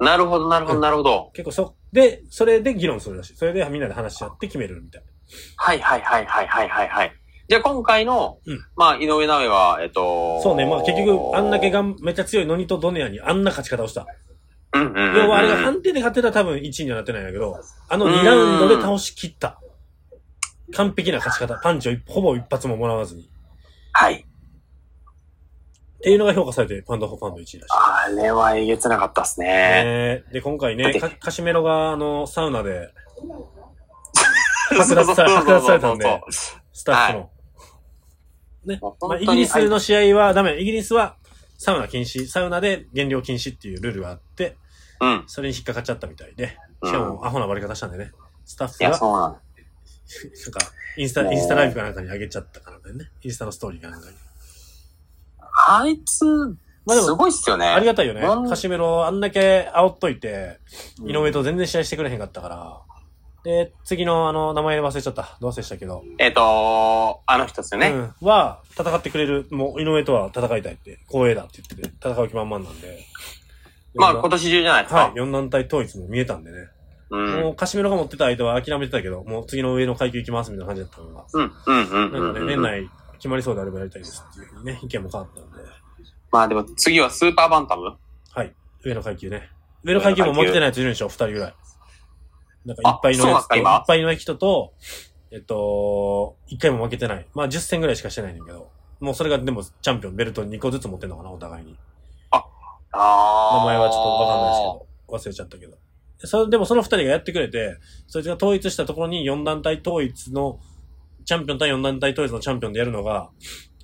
[0.00, 1.30] なるほど、なるほど、なるほど。
[1.32, 3.36] 結構そ、で、それで議論するらしい。
[3.36, 5.02] それでみんなで話し合って決めるみたい。
[5.56, 7.12] はいはいはいはいはいはいはい。
[7.48, 14.06] じゃあ今回の、うんまあ、井上尚弥は、えっと、そうね、まあ結局、あんだけがんめっちゃ強いノニとドネアにあんな勝ち方をした。
[14.74, 19.60] うんうんうんうん、要はあれが判定で勝ってたら多分1位にはなってないんだけど、あの2ラウンドで倒し切った。
[20.74, 21.60] 完璧な勝ち方。
[21.60, 23.30] パンチを一ほぼ一発ももらわずに。
[23.92, 24.14] はい。
[24.14, 27.70] っていうのが評価されて、パンダホファンド1位だし。
[27.70, 29.46] あれはえげつなかったっすね。
[29.46, 32.90] ねで、今回ね、カカシメロが、あの、サウナで、
[34.70, 37.30] 剥奪され、剥奪されたんで、スタッフの。
[38.64, 38.78] ね。
[38.82, 40.58] もうまあ、イギリスの試合はダメ。
[40.58, 41.16] イギリスは、
[41.56, 44.56] サウナ禁止、サウナで減量禁止っていうルールがあって、
[45.02, 45.24] うん。
[45.26, 48.12] それに引っかかっちゃったみたいで、うんしかもアホな割り方したんでね、
[48.44, 49.40] スタッフいや、が、そうなんなんか、
[50.96, 53.10] インスタ、インスタライブかなんかに上げちゃったからね。
[53.22, 54.16] インスタのストーリーかなんかに。
[55.68, 56.24] あいつ、
[56.84, 57.66] まあですも、ごいっすよね。
[57.66, 58.22] ありがたいよね。
[58.48, 60.58] カシメロあんだけ煽っといて、
[61.00, 62.80] うん井上と全然試合してくれへんかったから。
[63.44, 65.36] で、次のあの、名前忘れちゃった。
[65.40, 66.04] どう忘れしたけど。
[66.18, 67.88] えっ、と、あの人っすよね。
[67.88, 68.14] うん。
[68.20, 73.00] は、戦ってくれる、もう井上とは戦いたいって、光栄だって言ってて、戦う気満々なんで。
[73.94, 75.00] まあ、今年中じゃないですか。
[75.00, 76.68] はい、四団体統一も見えたんでね。
[77.10, 77.40] うん。
[77.42, 81.26] もう、カシメロが持ってた相手は諦めてたけど、もう次の上の階級行きますみたいな感じだったのが。
[81.32, 82.12] うん、うん、うん。
[82.12, 82.90] なんかね、うん年内
[83.22, 85.58] 決まりそうであればやりたいですっていうふうにね、意見も変わったんで。
[86.32, 87.96] まあでも次はスーパーバンタム？
[88.32, 88.52] はい。
[88.84, 89.48] 上の階級ね。
[89.84, 91.54] 上の階級も持ってないやついるんでしょ二人ぐらい。
[92.64, 94.72] なんかいっぱいのやつと、いっぱいの人と、
[95.30, 97.26] えっと、一回も負けてない。
[97.34, 101.76] まあ10戦ぐらいしかしてないんだけど、もうそれがでもチャンピオン、ベルト2個ずつ持ってんのかな、お互いに。
[102.92, 103.58] ああ。
[103.58, 105.78] 名前はちょっとわかんないですけど、忘れちゃったけど。
[106.26, 110.60] それでもその二人がやってくれて、そいつが統一したところに4団体統一の、
[111.24, 113.30] チャンピオン対4団体統一のチャンピオンでやるのが、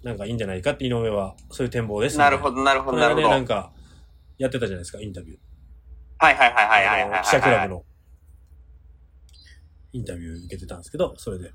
[0.02, 3.28] なんかいいんじゃないかって井上は、そういう展望です、なるほど、なるほど、なるほど。
[3.28, 3.72] なんか、
[4.38, 5.38] やってたじゃないですか、インタビュー。
[6.18, 7.84] はいはいはいはいはいはい記者クラブの、
[9.92, 11.52] インタビュー受けてたんですけど、それで、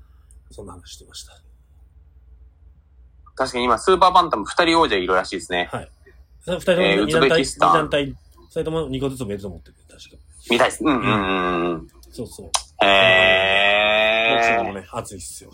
[0.50, 1.32] そんな話してました。
[3.36, 5.68] 確かに今、スーパーバンタム二人王者いるらしいですね。
[5.72, 5.90] はい。
[6.46, 8.14] 二人ともえー2団体、二団体、二
[8.50, 10.16] 人とも2個ずつベルト持ってて、確か。
[10.50, 10.84] みたいです。
[10.84, 11.88] うんうんうんうん。
[12.10, 12.50] そうそう。
[12.84, 14.74] へボクシングもー。
[14.82, 15.50] ね、熱いっすよ。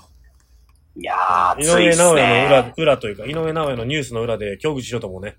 [0.96, 5.36] いやー、井上熱いっす尚弥の裏ね。、裏というか、井上尚弥のニュースの裏で、京口宏ともね、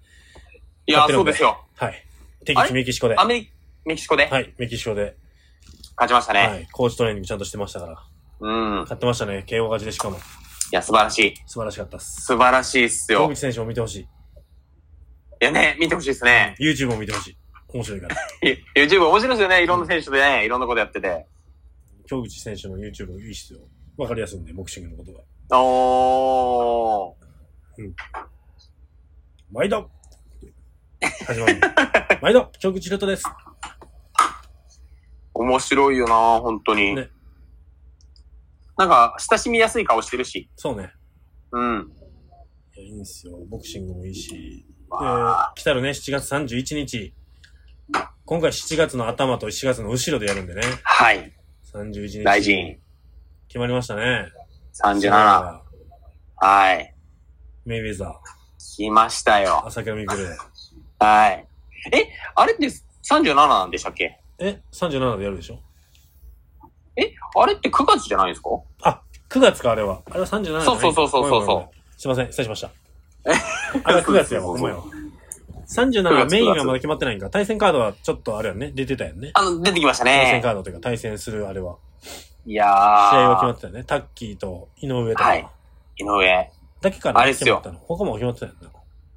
[0.87, 1.63] いやー、そうですよ。
[1.75, 2.05] はい。
[2.45, 3.15] 敵地メキシコで。
[3.17, 3.51] アメリ
[3.85, 4.27] メキシコで？
[4.27, 5.15] はい、メキシコで。
[5.97, 6.47] 勝ちましたね。
[6.47, 6.67] はい。
[6.71, 8.03] コーチトレーニングちゃんとしてましたから。
[8.39, 8.79] うん。
[8.81, 9.43] 勝ってましたね。
[9.47, 10.17] KO 勝ちでしかも。
[10.17, 10.19] い
[10.71, 11.33] や、素晴らしい。
[11.45, 12.21] 素晴らしかったっす。
[12.21, 13.19] 素晴らしいっすよ。
[13.19, 14.07] 京口選手も見てほしい。
[15.41, 16.55] いやね、見てほしいですね。
[16.59, 17.37] YouTube も見てほしい。
[17.73, 18.15] 面白いから。
[18.47, 19.63] い YouTube 面白いですよね。
[19.63, 21.25] いろんな選手でね、いろんなことやってて。
[22.05, 23.59] 京口選手の YouTube いいっすよ。
[23.97, 25.59] わかりやすいんで、ボクシングのことが。
[25.59, 27.91] おー。
[29.51, 29.89] 毎度
[31.25, 31.59] 始まる。
[32.21, 33.23] 毎度京口宏斗です。
[35.33, 36.93] 面白いよな本当に。
[36.93, 37.09] ね
[38.77, 40.49] なんか、親しみやすい顔してるし。
[40.55, 40.91] そうね。
[41.51, 41.91] うん。
[42.75, 43.37] いや、いいんすよ。
[43.49, 44.65] ボクシングもいいし。
[44.99, 47.13] でわ、来たるね、7月31日。
[48.25, 50.61] 今回7月の頭と7月の後ろでやるんでね。
[50.83, 51.31] はい。
[51.73, 52.23] 31日。
[52.23, 52.77] 大臣。
[53.47, 54.27] 決まりましたね。
[54.83, 55.59] 37。
[56.37, 56.93] はい。
[57.65, 58.13] メイウェザー、
[58.77, 59.63] 来ましたよ。
[59.65, 60.37] 朝倉未来。
[60.99, 61.47] はい。
[61.93, 62.67] え、あれって
[63.03, 64.19] 37なんでしたっけ？
[64.39, 65.59] え、37でやるでしょ？
[66.95, 68.49] え、あれって9月じゃないですか？
[68.81, 70.01] あ、9月か、あれは。
[70.09, 72.71] あれは37じゃないそうそうそうそうそうすいません、失礼しました。
[73.83, 74.83] あれは9月やわ、ほんまやわ。
[75.67, 77.29] 37メインはまだ決まってないんか。
[77.29, 78.71] 対戦カードはちょっとあれやんね。
[78.73, 79.31] 出てたよね。
[79.33, 80.41] あの、出てきました対戦ね。
[80.41, 81.77] カードというか対戦するあれは。
[82.45, 82.69] いやー。
[82.69, 83.83] 試合は決まってたよね。
[83.85, 85.23] タッキーと井上とか。
[85.23, 85.47] はい
[85.97, 86.51] 井上。
[86.81, 87.85] だけからあれっすよ決まったの。
[87.85, 88.57] 他も決まってたよね。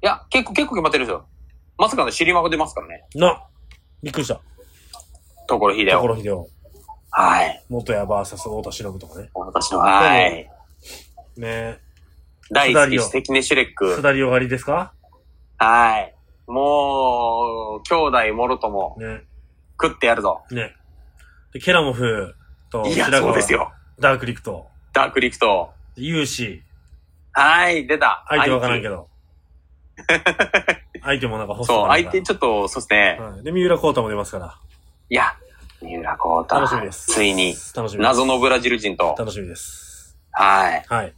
[0.03, 1.25] いや、結構、結構決まってるんですよ。
[1.77, 3.03] まさかの尻マが出ますからね。
[3.15, 3.43] な
[4.03, 4.39] びっくりした。
[5.47, 5.97] ところひでよ。
[5.97, 6.47] ところひでよ。
[7.09, 7.63] はい。
[7.69, 9.29] 元谷バーサス太田忍とかね。
[9.33, 10.49] 私の、はい。
[11.37, 11.79] ね
[12.51, 14.01] 大好き、関根シュレック。
[14.01, 14.93] 下り終わりですか？
[15.57, 16.15] はい。
[16.47, 17.95] もう、兄
[18.29, 19.23] 弟もろともね。
[19.81, 20.43] 食ってやるぞ。
[20.51, 20.75] ね。
[21.53, 22.35] で、ケラモフ
[22.69, 23.71] といや、そうですよ。
[23.99, 25.71] ダークリクト、ダークリクト。
[25.95, 26.61] ユーシ
[27.31, 28.25] はい、出た。
[28.27, 28.95] 相手わからんけど。
[28.95, 29.09] ど。
[31.01, 33.17] 相手もなんか細そう、い相手ちょっと、そうですね。
[33.19, 33.43] はい。
[33.43, 34.57] で、三浦コータも出ますから。
[35.09, 35.35] いや、
[35.81, 36.55] 三浦幸太。
[36.55, 37.07] 楽しみです。
[37.07, 38.03] ついに、楽しみ。
[38.03, 39.15] 謎のブラジル人と。
[39.17, 40.17] 楽しみです。
[40.31, 40.85] はい。
[40.87, 41.13] はい。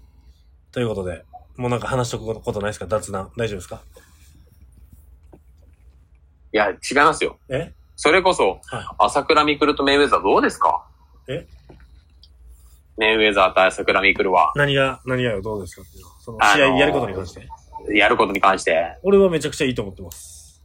[0.78, 1.26] ということで、
[1.56, 2.86] もうなんか話しとくことないですか？
[2.86, 3.32] 雑談。
[3.36, 3.82] 大丈夫ですか？
[6.54, 7.40] いや、違いますよ。
[7.50, 7.74] え？
[7.96, 10.86] それこそ、は朝倉未来とメイウェザーどうですか？
[11.28, 11.48] え？
[12.96, 15.82] メイウェザーと朝倉未来は、何が、何がよ、どうですか？
[15.82, 17.50] っていうのそのあのー試合やることに関して。
[17.96, 20.64] やることに関して、俺はめちゃくちゃいいと思ってます。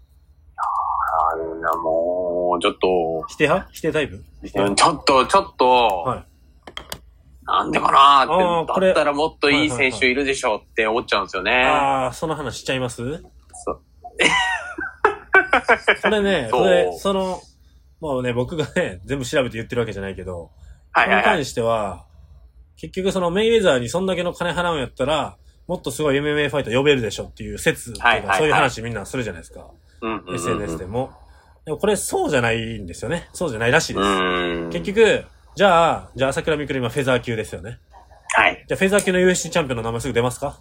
[0.59, 3.71] あんなもう、ちょっと、否定派？
[3.73, 4.23] 否定タイプ？
[4.57, 5.67] うんちょっと、ちょっと、
[6.05, 6.32] はい。
[7.45, 11.65] なんでかなあーーって、だったらもっといい選手いるでしょうって思っちゃうんですよね。
[11.65, 12.97] ああ、その話しちゃいます？
[13.65, 13.81] そう
[16.03, 17.41] これね、それ、その、
[18.01, 20.51] もうね、僕がね、全部調べて言ってるわけじゃないけど、
[20.93, 21.25] はいはいはい。
[21.25, 22.07] これに関しては、
[22.77, 25.37] 結局そのメイウェザーにそんだけの金払うんやったら、
[25.69, 29.67] もっとすごい MMA ファイター呼べるでしょっていう説とか、はいはいはいそういう話みんなするじゃないですか。
[30.01, 31.13] うんうんうんうん SNS でも。
[31.65, 33.29] でもこれそうじゃないんですよね。
[33.33, 34.05] そうじゃないらしいです。
[34.05, 34.71] うん。
[34.73, 35.25] 結局、
[35.55, 37.79] じゃあ、じゃあ朝倉未来今フェザー級ですよね。
[38.35, 38.65] はい。
[38.67, 40.59] じゃあフェザー級の UFC チャンピオンの名前すぐ出ますか？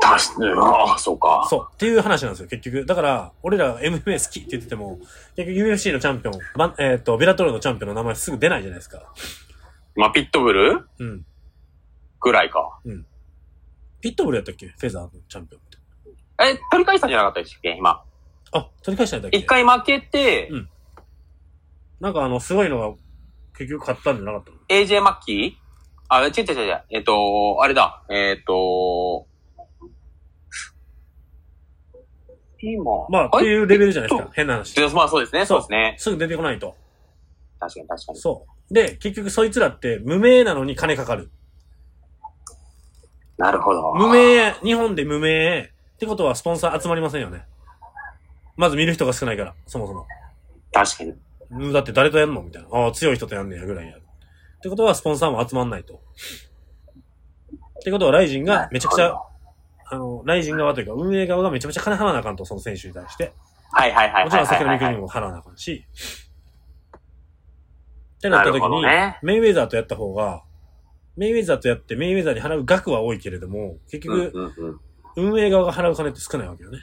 [0.00, 1.46] たし、ああ、そうか。
[1.48, 1.68] そう。
[1.72, 2.86] っていう話なんですよ、結局。
[2.86, 4.98] だから、俺ら MMA 好きって言ってても、
[5.36, 9.12] 結局 UFC のチャンピオン、えっ、と、ベラトルのチャンピオンの名前すぐ出ないじゃないですか。
[9.94, 10.88] まあ、ピットブル？
[10.98, 11.24] うん。
[12.20, 12.78] ぐらいか。
[14.00, 14.66] ピットブルやったっけ？
[14.68, 15.78] フェザーのチャンピオンって。
[16.44, 17.76] え、取り返したんじゃなかったでしたっけ？
[17.78, 18.02] 今。
[18.52, 19.38] あ、取り返したんだっけ？
[19.38, 20.68] 一回負けて、うん
[21.98, 22.94] なんかあの、すごいのが、
[23.58, 25.52] 結局勝ったんじゃなかったの？AJ マッキー
[26.08, 26.82] あ、違う違う違う。
[26.90, 28.02] えっと、あれだ。
[28.10, 29.26] えっと、
[32.60, 33.08] 今。
[33.08, 34.30] まあ、っていうレベルじゃないですか。
[34.34, 34.74] 変な話。
[34.74, 35.96] でまあそうですね、そそううですね。
[35.98, 36.74] すぐ出てこないと。
[37.60, 38.18] 確かに確かに。
[38.18, 38.74] そう。
[38.74, 41.30] で、結局そいつらって無名なのに金かかる。
[43.38, 43.92] なるほど。
[43.94, 47.44] 無名、日本で無名ってことはスポンサー集まりませんよね。
[48.56, 50.06] まず見る人が少ないから、そもそも。
[50.72, 51.14] 確かに。
[51.50, 52.68] うんだって誰とやんのみたいな。
[52.70, 53.96] ああ、強い人とやんねやぐらいや。
[53.96, 54.00] っ
[54.62, 55.94] てことはスポンサーも集まんないと。
[55.94, 59.14] ってことはライジンがめちゃくちゃ、
[59.88, 63.32] あの、ライジン側というか運営側がめちゃめちゃ金払わなあかんと、その選手に対して。
[63.72, 64.94] はいはいはいもちろん桜見はいはいはい。
[64.94, 65.86] 君にも払わなあかんし。
[68.16, 68.82] ってなった時に、
[69.22, 70.42] メイウェザーとやった方が、
[71.16, 74.32] メイウェザーとやってメイウェザーに払う額は多いけれども、結局、
[75.16, 76.78] 運営側が払う金って少ないわけよね。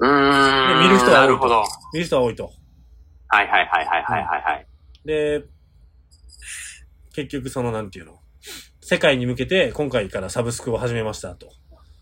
[0.00, 0.80] うん。
[0.80, 1.54] 見る人は多いなるほど。
[1.60, 2.50] はい見る人は多いと。
[3.28, 4.66] はいはいはいはいはいはい。
[5.04, 5.44] で、
[7.14, 8.18] 結局そのなんていうの、
[8.80, 11.48] 世界に向けて今回からサブスクを始めましたと。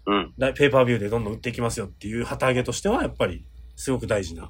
[0.06, 0.34] うん。
[0.38, 3.44] だペーパービューでどんどん売っていきますよっていう旗揚げとしてはやっぱり
[3.76, 4.48] すごく大事な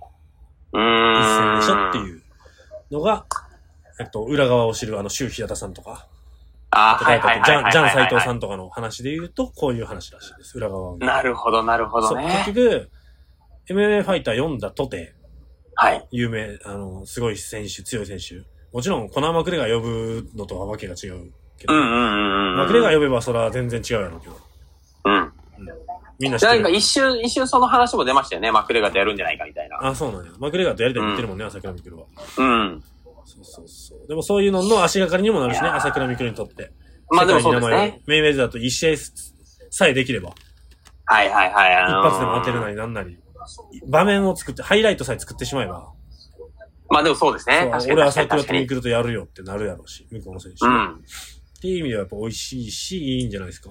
[0.73, 1.16] うん。
[1.23, 2.23] 戦でしょっていう
[2.90, 3.27] のが、
[4.01, 6.09] えっと、裏側を知るあの、周平田さんとか、
[6.70, 7.73] あーはいはいはいはいはい。
[7.73, 10.56] ジャン斎藤さんとかの話で言うと、こういう話らしいです。
[10.56, 10.98] 裏側を。
[10.98, 12.44] なるほどなるほどね。
[12.47, 12.90] 結局、
[13.72, 15.14] MMA ファイター読んだとて、
[15.74, 16.06] はい。
[16.10, 18.42] 有名、あの、すごい選手、強い選手。
[18.72, 22.56] もちろん、コナー・マクレガー呼ぶのとはわけが違うけど、うんうんうんうん。
[22.58, 24.36] マクレガー呼べばそれは全然違うやろうけど、
[25.04, 25.32] うん。
[26.18, 26.62] みんな知ってる。
[26.62, 28.52] なんか一瞬、一瞬その話も出ましたよね。
[28.52, 29.78] マクレガーとやるんじゃないかみたいな。
[29.80, 30.32] あ、そうなんや。
[30.38, 32.06] マクレガーとやりたいって言ってるもんね、朝倉未来は。
[32.38, 32.82] うん。
[33.24, 34.08] そうそうそう。
[34.08, 36.70] でもそういうのの足がかりにもなるしね、朝倉未来にとって。
[37.10, 38.02] まあでもそうですね。
[38.06, 38.96] メイウェザーと一試合
[39.70, 40.32] さえできれば、
[41.04, 41.74] はいはいはい。
[41.74, 43.18] あ一発でも当てるなりなんなり、
[43.86, 45.90] 場面を作って、ハイライトさえ作ってしまえば、
[46.90, 47.60] まあでもそうですね。
[47.62, 48.66] そう確かに俺朝倉とミ。
[48.66, 50.66] クルとやるよってなるやろうし、向こうの選手。
[50.66, 51.05] っうん。
[51.60, 53.70] ていう意味ではやっぱ美味しいし、いいんじゃないですか。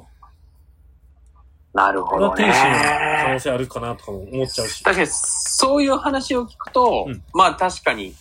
[1.74, 3.40] なるほどこれは天使の可能ね。
[3.40, 4.84] 性あるかなとかも思っちゃうし。
[4.84, 8.14] 確かに、そういう話を聞くと、うんまあ確かに、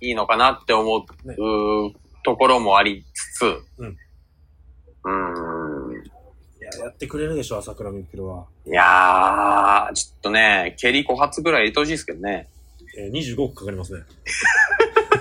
[0.00, 1.36] いいのかなって思う、ね
[2.22, 3.86] ところもありつつ、うん。
[3.88, 5.63] うーん。
[6.84, 8.46] いや、やってくれるでしょ、朝倉未来は。
[8.66, 12.48] いやー、ちょっとね、蹴り5発ぐらい入れてほしいですけどね。
[12.96, 14.02] えー、25億かかりますね。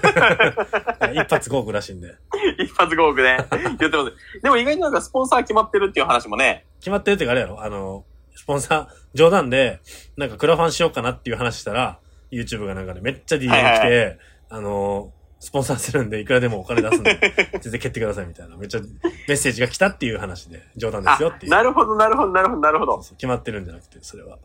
[1.13, 2.13] 一発5億らしいんで。
[2.59, 3.37] 一発5億ね。
[3.79, 4.41] 言ってます。
[4.41, 6.65] でも意外になんかスポンサー決まってるっていう話もね。
[6.79, 8.03] 決まってるっていうかあれやろあの、
[8.35, 9.79] スポンサー、冗談で、
[10.17, 11.99] なんかクラファンしようかなっていう話したら、
[12.31, 14.17] YouTube がなんかね、めっちゃ DM 来て、はいはい
[14.49, 15.11] あの、
[15.43, 17.19] スポンサーするんで、いくらでもお金出すんで、
[17.59, 18.55] 全然蹴ってくださいみたいな。
[18.55, 18.79] めっちゃ
[19.27, 21.51] メッセージが来たっていう話で、冗談であすよっていう。
[21.51, 22.99] なるほど、なるほど、なるほど、なるほど。
[22.99, 24.39] 決まってるんじゃなくて、それは。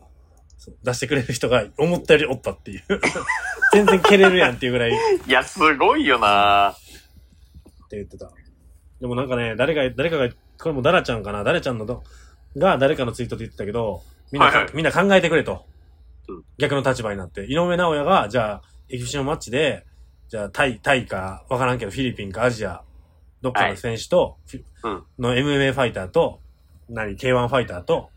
[0.83, 2.83] 出してくれる人が思ったよりおったっていう。
[3.71, 6.75] 全然蹴れるやんっていうぐらいっていや、すごいよな
[7.91, 8.29] 言ってた。
[8.99, 11.45] でもなんかね、誰か、誰かが、これもダラちゃんかな？
[11.45, 12.03] ダラちゃんのど
[12.57, 14.03] が誰かのツイートで言ってたけど、
[14.33, 15.65] みんなか、はいはいみんな考えてくれと
[16.27, 16.43] うん。
[16.57, 17.45] 逆の立場になって。
[17.45, 19.85] 井上直也が、じゃあ、エキシビションマッチで、
[20.29, 22.83] じゃあ、タイ、タイか、わからんけど、フィリピンかアジア、
[23.41, 26.39] どっかの選手と、フィうんの MMA ファイターと、
[26.87, 28.11] 何、K1 ファイターと、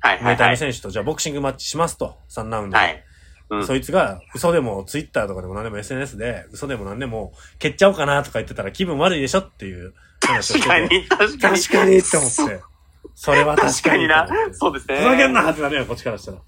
[0.00, 0.34] はいはいはい。
[0.34, 2.84] メタの選手と、じゃあボクシングマッチしますと、3ラウンドで。
[2.84, 3.04] はい。
[3.50, 3.66] うん。
[3.66, 9.92] そいつが、嘘でも、ツイッターとかでも何でも SNS で、嘘でも何でも、蹴っちゃおうかなとか言ってたら気分悪いでしょっていう
[10.24, 10.60] 話を。
[10.60, 11.58] 確かに、確かに。
[11.58, 12.62] 確かにって思って。
[13.16, 14.54] それは確確かになかにと思って。。
[14.54, 14.96] そうですね。
[14.98, 16.38] ふざけんなってなるやん、こっちからしたら。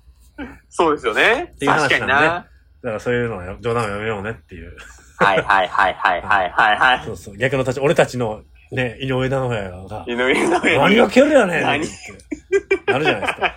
[0.68, 1.54] そうですよね。
[1.58, 2.34] ていう話確かになんでな。
[2.34, 2.48] だか
[2.82, 4.76] らそういうのはや冗談はやめようねっていう。
[5.18, 7.04] はいはいはいはいはいはいはい。
[7.04, 7.36] そうそう。
[7.36, 11.86] 逆の立ち、俺たちの、ね、井上直也が、井上直何が蹴るやねん何
[12.86, 13.54] なるじゃないですか。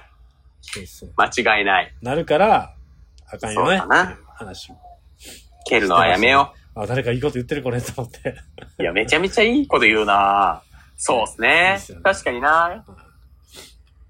[0.62, 1.10] そうそう。
[1.18, 1.94] 間違いない。
[2.02, 2.74] なるから、
[3.32, 3.78] あかんよね。
[3.78, 4.76] そうだな話を。
[5.66, 8.36] 蹴るのはやめよあ、誰かいいこと言ってるこれと思って。
[8.80, 8.84] う。
[8.84, 10.64] いや、めちゃめちゃいいこと言うな
[10.98, 12.86] そうですねっすよね確かにな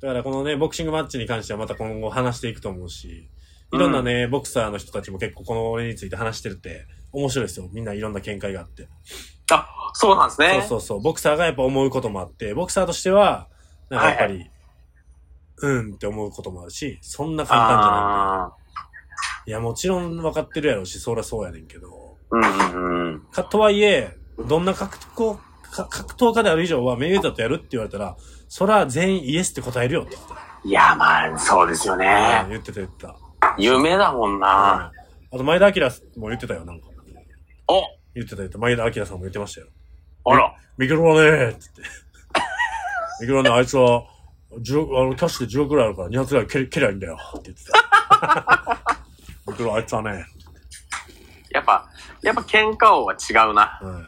[0.01, 3.27] だからこのね、ボクシングマッチに関してはまた今後話していくと思うし、
[3.73, 7.69] いろんなね、ボクサーの人たちも結構この俺について話してるって面白いですよ。
[7.71, 8.87] みんないろんな見解があって。
[9.51, 10.59] あ、そうなんですね。
[10.61, 11.01] そうそうそう。
[11.01, 13.47] ボクサーがやっぱ思うこともあって、ボクサーとしては、
[13.89, 14.49] なんかやっぱり、
[15.63, 17.89] うんって思うこともあるし、そんな簡単じゃない。
[17.91, 18.51] あ
[19.45, 22.17] いや、もちろん分かってるやろうし、そりゃそうやねんけど。
[22.31, 23.21] ーうんうんうん。
[23.31, 24.17] か、とはいえ、
[24.47, 25.37] どんな格闘
[25.71, 28.15] か格闘家である以上はメイウェザーとやるって言われたら、
[28.47, 30.33] そら全員イエスって答えるよって言って
[30.67, 31.99] いや、まあ、そうですよた。
[31.99, 32.45] ね。
[32.49, 33.15] 言ってた言ってた。
[33.57, 34.91] 夢だもんな。
[35.31, 36.87] あと、前田明も言ってたよ、なんか。
[37.71, 37.83] お
[38.13, 38.59] 言ってた言ってた。
[38.59, 39.67] 前田明さんも言ってましたよ。
[40.25, 40.55] あら。
[40.77, 41.81] ミケルはねーって言って。
[43.21, 44.03] ミケルはね、あいつは、
[44.59, 47.17] 10あの、キャッシュで10億ぐらいあるから2発ぐらい蹴り蹴りゃいいんだよ。
[47.37, 48.95] って言ってた。
[49.47, 50.25] ミケルはあいつはね、
[51.51, 51.89] やっぱ、
[52.21, 53.79] やっぱ喧嘩王は違うな。
[53.81, 54.07] は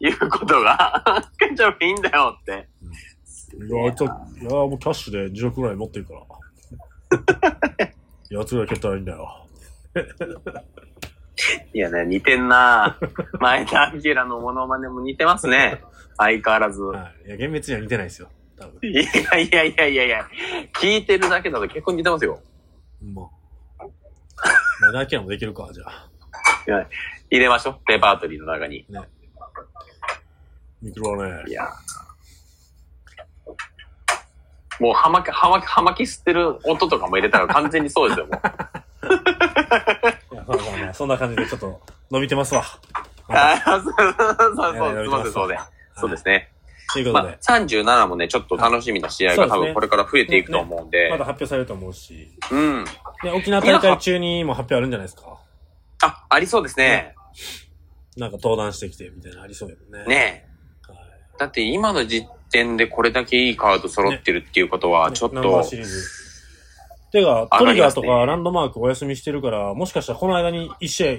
[0.00, 0.08] い。
[0.08, 2.68] いうことが、けちゃいいんだよって。
[3.54, 6.20] いや、あいつは、いや、もうキャッシュで10億ぐらい持ってるから。
[8.30, 9.46] やつぐらい蹴ったらいいんだよ。
[11.72, 12.98] いやね、似てんな
[13.40, 15.82] 前田明のモノマネも似てますね。
[16.16, 16.82] 相変わらず。
[16.82, 17.28] はい。
[17.28, 18.28] いや、厳密には似てないですよ。
[18.58, 18.90] 多分。
[18.90, 20.28] いやいやいやいやいや、
[20.74, 22.40] 聞いてるだけだと結構似てますよ。
[23.02, 23.26] まあ。
[24.92, 26.10] 前田明もできるか、じゃあ。
[27.30, 28.84] 入れましょう、レパートリーの中に。
[28.88, 29.00] ね。
[30.82, 31.68] ミケルはねい、や。
[34.78, 38.40] もう、はまき、はまき、はまき吸ってる音とかも入れたら完全にそうですよ、もう。
[40.50, 42.64] まあまあまあ、そんな感じでちょっと伸びてますわ。
[43.28, 45.58] ああ、そうそうそうそう、で。
[45.96, 46.50] そうですね。
[46.52, 51.24] まあということで、、37もね、ちょっと楽しみな試合が多分これから増えていくと思うんでまだ。
[51.24, 52.36] 発表されると思うし。
[52.50, 52.84] うん。
[53.22, 55.38] で、沖縄大会中にも発表あるんじゃないですか？
[56.02, 57.14] あ、ありそうですね。
[58.16, 60.04] なんか登壇してきてみたいなのありそうやもんね。
[60.08, 60.48] ね
[60.88, 60.92] え。
[60.92, 61.00] はい。
[61.38, 65.62] だって今の時点でこれだけいいカード揃ってるっていうことは、ちょっと。
[67.10, 71.16] てか、トリガーとかランドマークお休みしてるから、もしかしたらこの間に一試合、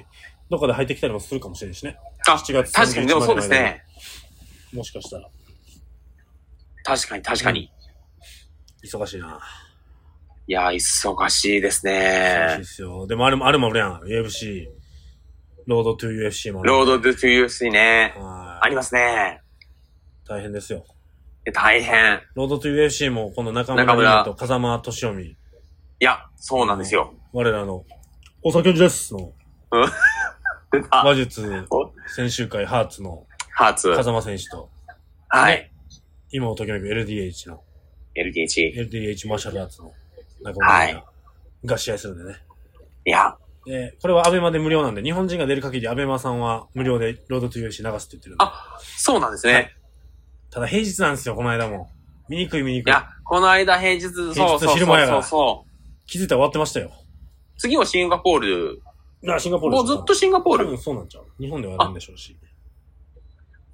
[0.50, 1.98] どっかで入ってきたりもするかもしれんしね。
[2.28, 3.84] あ、7月確かにでもそうですね。
[4.74, 5.30] もしかしたら。
[6.84, 7.72] 確かに確かに。
[8.84, 9.40] 忙しいな。
[10.48, 12.64] いや、忙しいです忙しいねで。
[12.64, 13.08] すよ。
[13.08, 14.02] でもあれも、あれもあるやん。
[14.02, 14.68] UFC。
[15.68, 16.70] ロードトゥ UFC もある。
[16.70, 18.14] ロードトゥ UFC ね。
[18.18, 19.42] はいありますね。
[20.28, 20.86] 大変ですよ。
[21.44, 22.22] で大変。
[22.36, 25.36] ロードトゥ UFC も、この中村と風間俊臣。
[26.02, 27.14] いや、そうなんですよ。
[27.32, 27.86] 我らの、
[28.42, 29.34] お酒ですの、
[30.72, 33.96] 出た馬術お、選手会ハーツのハーツ。
[33.96, 34.68] 風間選手と、
[35.28, 35.72] はい。
[36.32, 37.62] 今をときめく LDH の、
[38.16, 38.90] LDH。
[38.90, 39.94] LDH マーシャルアーツの
[40.42, 41.06] 中村凛々
[41.66, 42.40] が試合するんでね。
[43.06, 43.38] いや、
[43.68, 48.44] で、これはアベマで無料なんで、日本人が出る限りアベマさんは無料でロードトゥ UFC 流すって言ってるんで。
[48.44, 49.76] あそうなんですね。
[50.50, 51.92] ただ平日なんですよ、この間も。
[52.28, 52.90] 見にくい見にくい。
[52.90, 55.71] いや、この間平日、そうそう昼前やからそうそう。
[56.12, 56.92] 気づいたら終わってましたよ。
[57.58, 58.82] 次はシンガポール
[59.34, 60.66] あ、シンガポールもうずっとシンガポール。
[60.66, 61.26] 多分そうなんちゃう。
[61.40, 62.36] 日本ではあるんでしょうし。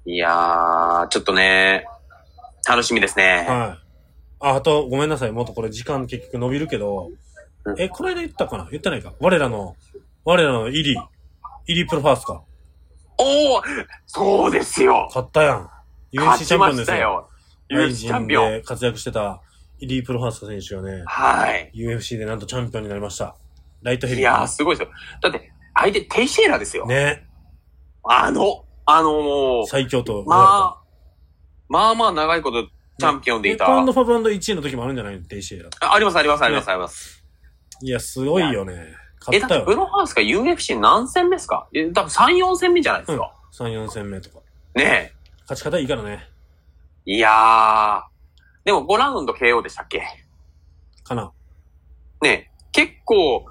[0.06, 1.84] いやー、ちょっとね、
[2.66, 3.44] 楽しみですね。
[3.48, 4.46] はい。
[4.50, 5.32] あ、あと、ごめんなさい。
[5.32, 7.10] もっとこれ時間結局伸びるけど
[7.64, 7.72] う。
[7.72, 8.68] んえ、この間言ったかな？
[8.70, 9.14] 言ってないか？
[9.18, 9.74] 我らの、
[10.24, 11.06] 我らのイリー。
[11.66, 12.44] イリープロファースか。
[13.18, 13.62] おー
[14.06, 15.68] そうですよ勝ったやん。
[16.14, 16.84] 勝 UFC チャンピオちまンですよ。
[16.84, 17.28] したよ。
[17.68, 18.50] ライ UFC ジンチャンピオン。
[18.52, 19.47] で活躍してたイ
[19.80, 21.70] リープロファース選手がね、はい。
[21.74, 23.36] UFC でなんとチャンピオンになりました。
[23.82, 24.22] ライトヘビー。
[24.22, 24.92] いやー、すごいですよ。
[25.22, 26.86] だって、相手、テイシエラですよ。
[26.86, 27.26] ね。
[28.02, 30.24] あの、あのもう、最強と。
[30.26, 30.82] まあ、
[31.68, 33.66] まあまあ長いことチャンピオンでいた。
[33.66, 35.20] パウンドファブ1位の時もあるんじゃない？
[35.20, 35.68] のデイシエラ。
[35.80, 37.22] ああります、あります、あります、あります。
[37.82, 38.72] いや、すごいよね。
[38.74, 39.60] え、勝ったよ。
[39.60, 41.68] だってブロハウスが UFC 何戦目ですか？
[41.74, 43.32] え、多分3、4戦目じゃないですか。
[43.52, 44.38] 3、4戦目とか。
[44.74, 45.12] ね
[45.48, 46.26] 勝ち方いいからね。
[47.06, 47.12] え。
[47.12, 48.02] いやー。
[48.68, 50.02] でも5ラウンド KO でしたっけ？
[51.02, 51.32] かな。
[52.20, 52.50] ねえ。
[52.70, 53.46] 結構、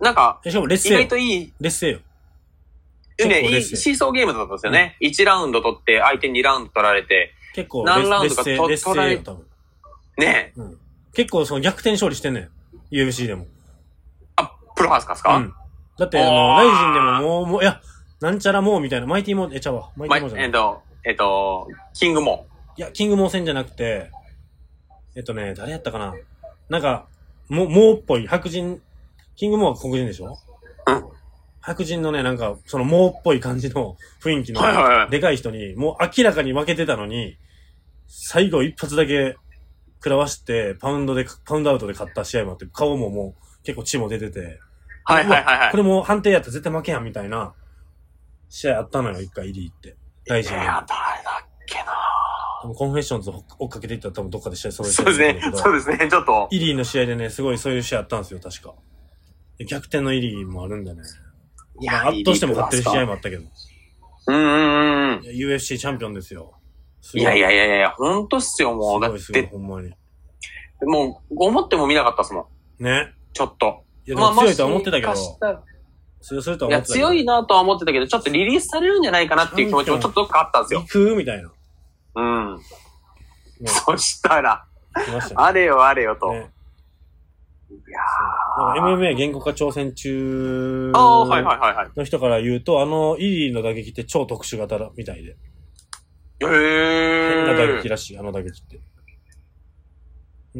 [0.00, 0.92] なんか、えしかも劣意。
[0.92, 1.98] 外といい、劣勢よ。
[3.28, 4.96] ね、いいシーソーゲームだったんですよね。
[5.02, 9.46] 1ラウンド取って、相手2ラウンド取られて、結構何ラウンドか劣勢、と劣取られ勢よ、多分。
[10.16, 10.60] ねえ。
[10.60, 10.78] うん。
[11.12, 12.50] 結構その逆転勝利してんねん。
[12.90, 13.46] UFC でも。
[14.36, 15.54] あ、プロハウスかですか、うん。
[15.98, 17.78] だって、あの、ライジンでももう、もう、いや、
[18.22, 19.90] なんちゃらもうみたいな、マイティモー、え、ちゃうわ。
[19.96, 20.46] マイテまィモーじゃない。
[20.46, 22.46] えっと、えっと、キングモ
[22.78, 24.10] いや、キングモー戦じゃなくて、
[25.14, 26.14] えっとね、誰やったかな？
[26.68, 27.06] なんか、
[27.48, 28.80] も、もうっぽい、白人、
[29.36, 30.38] キングモ黒人でしょ？
[30.86, 31.04] うん
[31.64, 37.38] 白人のね、なんか、そのもうっぽい感じの雰囲気のはいはいはい、でかい人に、もう明らかに負けてたのに、
[38.08, 39.36] 最後一発だけ
[39.98, 44.58] 食らわして、パウンドで、パウンドアウトで勝った試合もあって、顔ももう結構血も出てて、
[45.04, 45.76] はいはいはいはいこ。
[45.76, 47.54] れもう判定やったら絶対負けやんみたいな
[48.48, 49.96] 試合あったのよ、一回イリーって。
[50.26, 50.56] 大事に。
[50.56, 50.86] えー、誰だ
[51.44, 51.84] っけな
[52.62, 55.52] でもコンフェッションズ追っかけていったら多分どっかで試合揃えてそうですね。
[55.54, 56.08] そうですね。
[56.08, 56.48] ちょっと。
[56.50, 58.74] イリーの試合でね、すごいそういう試合あったんですよ、確か。
[59.58, 61.02] で逆転のイリーもあるんでね。
[61.80, 63.42] いまあ圧倒しても勝ってる試合もあったけど。
[64.28, 65.24] うんうんうん。
[65.24, 66.54] いや UFC チャンピオンですよ。
[67.00, 69.00] すいやいやいやいや、ほんとっすよ、もう。
[69.00, 69.92] だっすごいすごい、て、ほんまに。
[70.82, 72.48] もう、思っても見なかったっすも
[72.78, 72.84] ん。
[72.84, 73.12] ね。
[73.32, 73.82] ちょっと。
[74.06, 75.12] いや、でも強いとは思ってたけど
[76.22, 77.06] 強するとはいや、思ってたけど。
[77.08, 80.88] 強いなとは思ってたけど、ちょっとリリースされるんじゃないかなっていう気持ちもちょっとどっかあったんですよ行。
[80.88, 81.50] くみたいな。
[82.14, 82.56] うん。
[82.56, 82.62] ね、
[83.66, 84.64] そしたら、
[84.96, 85.02] ね。
[85.34, 86.32] あれよあれよと。
[86.32, 86.50] ね
[87.70, 88.00] いや
[88.74, 90.92] なんか MMA 言語化挑戦中。
[90.94, 95.30] の人から言うと、あの、イリーの打撃って超特殊型だみたいで。
[95.30, 95.36] へ
[96.40, 97.88] 変な打撃ー。
[97.88, 98.80] らしい、あの打撃って。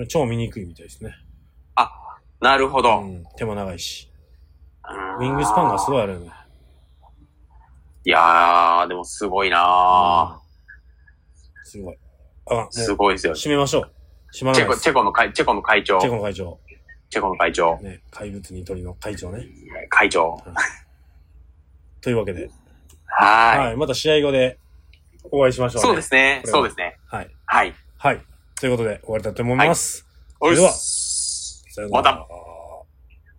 [0.08, 1.14] 超見にくいみたいですね。
[2.42, 2.98] なるほど。
[2.98, 3.24] うん。
[3.36, 4.10] 手も長いし。
[5.20, 6.00] ウウィングスパンがすごい。
[6.00, 6.32] いあるよね。
[8.04, 10.41] いやー、でもすごいな
[11.64, 11.98] すごい。
[12.50, 12.66] あ。
[12.70, 13.36] すごいですよう、。
[13.36, 13.90] 締めましょう。
[14.34, 14.76] 締まらチェコ。
[14.76, 15.98] チェコの会、チェコの会長。
[16.00, 16.58] チェコの会長。
[17.10, 17.78] チェコの会長。
[17.80, 19.44] ね、怪物に鳥の会長ね。
[19.90, 20.42] 会長。
[22.00, 22.50] というわけで。
[23.06, 23.76] ははい。
[23.76, 24.58] また試合後で
[25.30, 25.76] お会いしましい。
[25.76, 26.42] ょう、そうですね。
[26.46, 26.96] そうですね。
[27.06, 27.30] はい。
[27.46, 27.74] はい。
[27.98, 28.20] はい。
[28.58, 30.06] ということで終わりたいと思います。
[30.40, 32.41] おいそれではさよならまた。